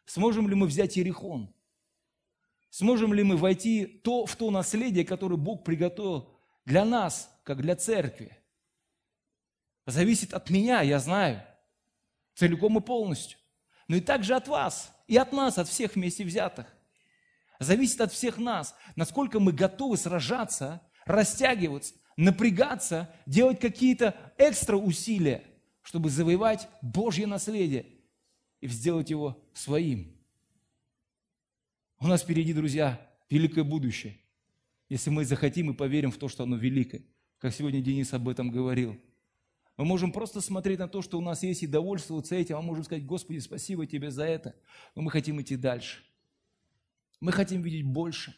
Сможем 0.09 0.49
ли 0.49 0.55
мы 0.55 0.67
взять 0.67 0.97
Иерихон? 0.97 1.55
Сможем 2.71 3.13
ли 3.13 3.23
мы 3.23 3.37
войти 3.37 3.85
то, 3.85 4.25
в 4.25 4.37
то 4.37 4.51
наследие, 4.51 5.05
которое 5.05 5.37
Бог 5.37 5.65
приготовил 5.65 6.35
для 6.65 6.87
нас, 6.87 7.31
как 7.45 7.61
для 7.61 7.77
церкви? 7.77 8.35
Зависит 9.85 10.33
от 10.33 10.49
меня, 10.49 10.81
я 10.81 10.99
знаю, 10.99 11.43
целиком 12.35 12.79
и 12.79 12.81
полностью. 12.81 13.39
Но 13.87 13.97
и 13.97 14.01
также 14.01 14.35
от 14.35 14.49
вас, 14.49 14.95
и 15.09 15.17
от 15.19 15.33
нас, 15.33 15.59
от 15.59 15.69
всех 15.69 15.95
вместе 15.95 16.25
взятых. 16.25 16.67
Зависит 17.61 18.01
от 18.01 18.11
всех 18.11 18.39
нас, 18.39 18.75
насколько 18.97 19.41
мы 19.41 19.53
готовы 19.53 19.99
сражаться, 19.99 20.81
растягиваться, 21.05 21.93
напрягаться, 22.17 23.15
делать 23.27 23.61
какие-то 23.61 24.15
экстра 24.39 24.79
усилия, 24.79 25.45
чтобы 25.83 26.09
завоевать 26.09 26.67
Божье 26.81 27.27
наследие 27.27 27.98
и 28.61 28.69
сделать 28.69 29.11
его 29.11 29.43
своим. 29.53 30.15
У 32.01 32.07
нас 32.07 32.23
впереди, 32.23 32.53
друзья, 32.53 33.01
великое 33.29 33.65
будущее. 33.65 34.19
Если 34.89 35.11
мы 35.11 35.25
захотим 35.25 35.71
и 35.71 35.75
поверим 35.75 36.11
в 36.11 36.17
то, 36.17 36.29
что 36.29 36.45
оно 36.45 36.57
великое. 36.57 37.03
Как 37.39 37.53
сегодня 37.53 37.81
Денис 37.81 38.13
об 38.15 38.29
этом 38.29 38.51
говорил. 38.51 38.99
Мы 39.77 39.85
можем 39.85 40.11
просто 40.11 40.41
смотреть 40.41 40.81
на 40.81 40.89
то, 40.89 41.03
что 41.03 41.19
у 41.19 41.21
нас 41.21 41.43
есть, 41.43 41.63
и 41.63 41.67
довольствоваться 41.67 42.35
этим, 42.35 42.57
а 42.57 42.63
можем 42.63 42.85
сказать, 42.85 43.07
Господи, 43.07 43.39
спасибо 43.39 43.87
Тебе 43.87 44.11
за 44.11 44.25
это. 44.25 44.57
Но 44.95 45.03
мы 45.03 45.11
хотим 45.11 45.41
идти 45.41 45.57
дальше. 45.57 46.03
Мы 47.21 47.33
хотим 47.33 47.63
видеть 47.63 47.85
больше. 47.85 48.35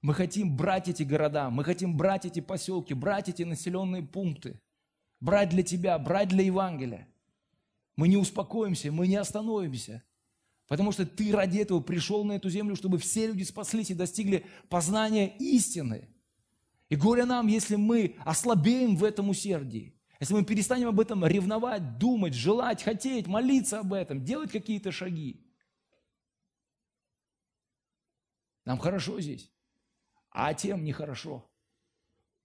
Мы 0.00 0.12
хотим 0.12 0.54
брать 0.54 0.88
эти 0.88 1.02
города, 1.02 1.48
мы 1.48 1.64
хотим 1.64 1.96
брать 1.96 2.26
эти 2.26 2.40
поселки, 2.40 2.92
брать 2.92 3.30
эти 3.30 3.42
населенные 3.42 4.02
пункты, 4.02 4.60
брать 5.18 5.48
для 5.48 5.62
Тебя, 5.62 5.98
брать 5.98 6.28
для 6.28 6.44
Евангелия. 6.44 7.08
Мы 7.96 8.08
не 8.08 8.16
успокоимся, 8.16 8.90
мы 8.92 9.06
не 9.06 9.16
остановимся– 9.16 10.02
Потому 10.66 10.92
что 10.92 11.04
ты 11.04 11.30
ради 11.32 11.58
этого 11.58 11.80
пришел 11.80 12.24
на 12.24 12.32
эту 12.32 12.48
землю, 12.48 12.74
чтобы 12.74 12.98
все 12.98 13.26
люди 13.26 13.42
спаслись 13.42 13.90
и 13.90 13.94
достигли 13.94 14.46
познания 14.68 15.36
истины. 15.38 16.08
И 16.88 16.96
горе 16.96 17.26
нам, 17.26 17.48
если 17.48 17.76
мы 17.76 18.16
ослабеем 18.24 18.96
в 18.96 19.04
этом 19.04 19.28
усердии, 19.28 19.94
если 20.20 20.34
мы 20.34 20.44
перестанем 20.44 20.88
об 20.88 21.00
этом 21.00 21.26
ревновать, 21.26 21.98
думать, 21.98 22.34
желать, 22.34 22.82
хотеть, 22.82 23.26
молиться 23.26 23.80
об 23.80 23.92
этом, 23.92 24.24
делать 24.24 24.50
какие-то 24.50 24.90
шаги. 24.90 25.44
Нам 28.64 28.78
хорошо 28.78 29.20
здесь, 29.20 29.52
а 30.30 30.54
тем 30.54 30.84
нехорошо. 30.84 31.46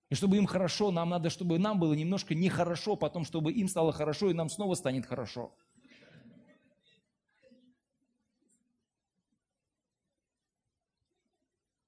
И 0.10 0.16
чтобы 0.16 0.38
им 0.38 0.47
хорошо, 0.47 0.91
нам 0.91 1.10
надо, 1.10 1.30
чтобы 1.30 1.60
нам 1.60 1.80
было 1.80 1.93
немножко 1.93 2.34
нехорошо, 2.34 2.95
потом, 2.95 3.26
чтобы 3.26 3.51
им 3.51 3.68
стало 3.68 3.91
хорошо, 3.91 4.32
и 4.32 4.34
нам 4.34 4.49
снова 4.49 4.74
станет 4.74 5.05
хорошо. 5.05 5.55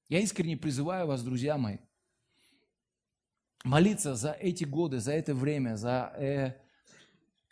Я 0.08 0.20
искренне 0.20 0.58
призываю 0.58 1.08
вас, 1.08 1.24
друзья 1.24 1.58
мои, 1.58 1.78
молиться 3.64 4.14
за 4.14 4.34
эти 4.34 4.66
годы, 4.66 5.00
за 5.00 5.14
это 5.14 5.34
время, 5.34 5.76
за 5.78 6.14
э, 6.18 6.54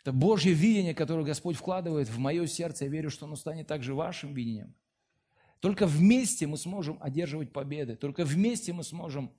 это 0.02 0.12
Божье 0.12 0.52
видение, 0.52 0.94
которое 0.94 1.24
Господь 1.24 1.56
вкладывает 1.56 2.08
в 2.08 2.18
мое 2.18 2.46
сердце. 2.46 2.84
Я 2.84 2.90
верю, 2.90 3.10
что 3.10 3.26
оно 3.26 3.36
станет 3.36 3.66
также 3.66 3.94
вашим 3.94 4.34
видением. 4.34 4.74
Только 5.60 5.86
вместе 5.86 6.46
мы 6.46 6.56
сможем 6.56 6.98
одерживать 7.00 7.52
победы. 7.52 7.96
Только 7.96 8.24
вместе 8.24 8.72
мы 8.72 8.84
сможем 8.84 9.32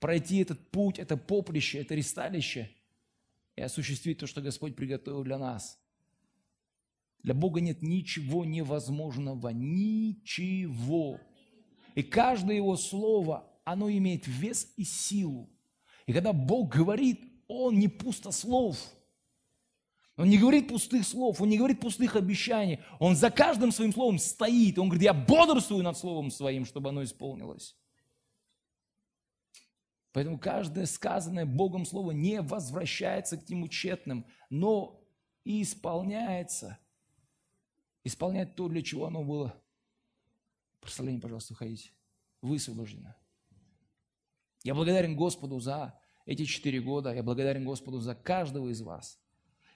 пройти 0.00 0.38
этот 0.38 0.70
путь, 0.70 0.98
это 0.98 1.16
поприще, 1.16 1.78
это 1.78 1.94
ресталище 1.94 2.70
и 3.56 3.62
осуществить 3.62 4.18
то, 4.18 4.26
что 4.26 4.40
Господь 4.40 4.74
приготовил 4.74 5.22
для 5.22 5.38
нас. 5.38 5.78
Для 7.22 7.34
Бога 7.34 7.60
нет 7.60 7.82
ничего 7.82 8.44
невозможного, 8.44 9.50
ничего. 9.50 11.20
И 11.94 12.02
каждое 12.02 12.56
его 12.56 12.76
слово, 12.76 13.46
оно 13.64 13.90
имеет 13.90 14.26
вес 14.26 14.72
и 14.76 14.84
силу. 14.84 15.50
И 16.06 16.12
когда 16.12 16.32
Бог 16.32 16.74
говорит, 16.74 17.20
Он 17.46 17.78
не 17.78 17.88
пустослов. 17.88 18.78
Он 20.16 20.28
не 20.28 20.38
говорит 20.38 20.68
пустых 20.68 21.06
слов, 21.06 21.40
Он 21.40 21.48
не 21.48 21.58
говорит 21.58 21.80
пустых 21.80 22.16
обещаний. 22.16 22.80
Он 22.98 23.14
за 23.14 23.30
каждым 23.30 23.72
своим 23.72 23.92
словом 23.92 24.18
стоит. 24.18 24.78
Он 24.78 24.88
говорит, 24.88 25.04
я 25.04 25.14
бодрствую 25.14 25.82
над 25.82 25.98
словом 25.98 26.30
своим, 26.30 26.64
чтобы 26.64 26.88
оно 26.88 27.04
исполнилось. 27.04 27.76
Поэтому 30.12 30.38
каждое 30.38 30.86
сказанное 30.86 31.46
Богом 31.46 31.84
слово 31.84 32.10
не 32.10 32.40
возвращается 32.40 33.36
к 33.36 33.48
нему 33.48 33.68
тщетным, 33.68 34.26
но 34.48 35.00
и 35.44 35.62
исполняется. 35.62 36.78
Исполняет 38.02 38.56
то, 38.56 38.68
для 38.68 38.82
чего 38.82 39.06
оно 39.06 39.22
было 39.22 39.60
Прославление, 40.80 41.20
пожалуйста, 41.20 41.52
уходите. 41.52 41.90
Высвобождено. 42.40 43.14
Я 44.64 44.74
благодарен 44.74 45.14
Господу 45.14 45.60
за 45.60 45.98
эти 46.26 46.44
четыре 46.44 46.80
года. 46.80 47.14
Я 47.14 47.22
благодарен 47.22 47.64
Господу 47.64 48.00
за 48.00 48.14
каждого 48.14 48.68
из 48.68 48.80
вас. 48.80 49.20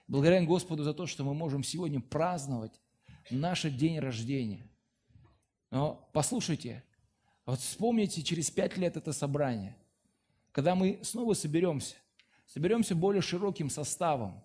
Благодарен 0.09 0.47
Господу 0.47 0.83
за 0.83 0.95
то, 0.95 1.07
что 1.07 1.25
мы 1.25 1.35
можем 1.35 1.63
сегодня 1.63 2.01
праздновать 2.01 2.81
наш 3.31 3.63
день 3.63 3.99
рождения. 3.99 4.71
Но 5.71 6.09
послушайте, 6.13 6.85
вот 7.47 7.61
вспомните 7.61 8.23
через 8.23 8.51
пять 8.51 8.77
лет 8.77 8.97
это 8.97 9.13
собрание, 9.13 9.77
когда 10.55 10.75
мы 10.75 11.01
снова 11.03 11.35
соберемся, 11.35 11.97
соберемся 12.47 12.95
более 12.95 13.21
широким 13.21 13.69
составом, 13.69 14.43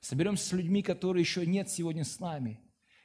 соберемся 0.00 0.46
с 0.46 0.52
людьми, 0.52 0.82
которые 0.82 1.20
еще 1.20 1.44
нет 1.44 1.68
сегодня 1.68 2.04
с 2.04 2.18
нами. 2.18 2.60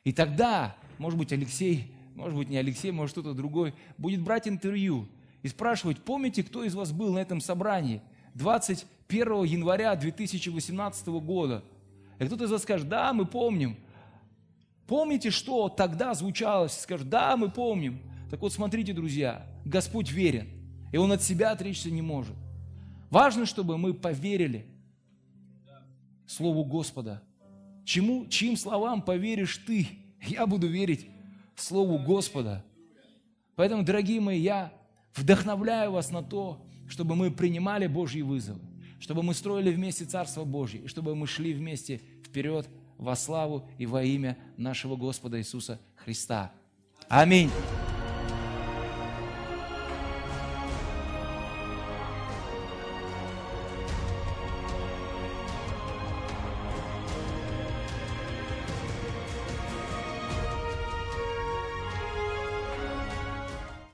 И 0.06 0.14
тогда, 0.14 0.78
может 0.98 1.20
быть, 1.20 1.34
Алексей 1.34 1.94
может 2.16 2.38
быть, 2.38 2.50
не 2.50 2.58
Алексей, 2.58 2.92
может, 2.92 3.14
кто-то 3.14 3.34
другой, 3.34 3.74
будет 3.98 4.22
брать 4.22 4.48
интервью 4.48 5.08
и 5.42 5.48
спрашивать, 5.48 6.00
помните, 6.00 6.44
кто 6.44 6.64
из 6.64 6.76
вас 6.76 6.92
был 6.92 7.14
на 7.14 7.20
этом 7.20 7.42
собрании 7.42 8.02
21 8.36 9.44
января 9.44 9.96
2018 9.96 11.08
года? 11.08 11.64
И 12.20 12.26
кто-то 12.26 12.46
из 12.46 12.52
вас 12.52 12.62
скажет, 12.62 12.88
да, 12.88 13.14
мы 13.14 13.26
помним. 13.26 13.78
Помните, 14.88 15.32
что 15.32 15.70
тогда 15.70 16.14
звучало? 16.14 16.68
Скажет, 16.68 17.10
да, 17.10 17.36
мы 17.36 17.50
помним. 17.50 18.00
Так 18.30 18.42
вот, 18.42 18.54
смотрите, 18.54 18.94
друзья, 18.94 19.48
Господь 19.66 20.12
верен, 20.12 20.48
и 20.92 20.98
Он 20.98 21.12
от 21.12 21.24
себя 21.24 21.52
отречься 21.52 21.90
не 21.90 22.02
может. 22.02 22.36
Важно, 23.14 23.46
чтобы 23.46 23.78
мы 23.78 23.94
поверили 23.94 24.66
Слову 26.26 26.66
Господа. 26.66 27.22
Чему, 27.86 28.26
чьим 28.26 28.58
словам 28.58 29.04
поверишь 29.04 29.58
ты? 29.68 29.88
Я 30.26 30.48
буду 30.48 30.66
верить 30.66 31.06
Слову 31.56 32.00
Господа. 32.00 32.66
Поэтому, 33.56 33.84
дорогие 33.84 34.20
мои, 34.20 34.40
я 34.40 34.74
вдохновляю 35.14 35.92
вас 35.92 36.10
на 36.10 36.24
то, 36.24 36.66
чтобы 36.90 37.16
мы 37.16 37.30
принимали 37.30 37.86
Божьи 37.86 38.22
вызовы, 38.24 38.62
чтобы 39.00 39.22
мы 39.22 39.36
строили 39.36 39.72
вместе 39.72 40.06
Царство 40.06 40.44
Божье, 40.44 40.82
и 40.82 40.88
чтобы 40.88 41.14
мы 41.14 41.28
шли 41.28 41.54
вместе 41.54 42.02
вперед 42.26 42.68
во 42.98 43.16
славу 43.16 43.70
и 43.78 43.86
во 43.86 44.04
имя 44.04 44.40
нашего 44.58 44.96
Господа 44.96 45.38
Иисуса 45.38 45.80
Христа. 45.98 46.52
Аминь. 47.10 47.52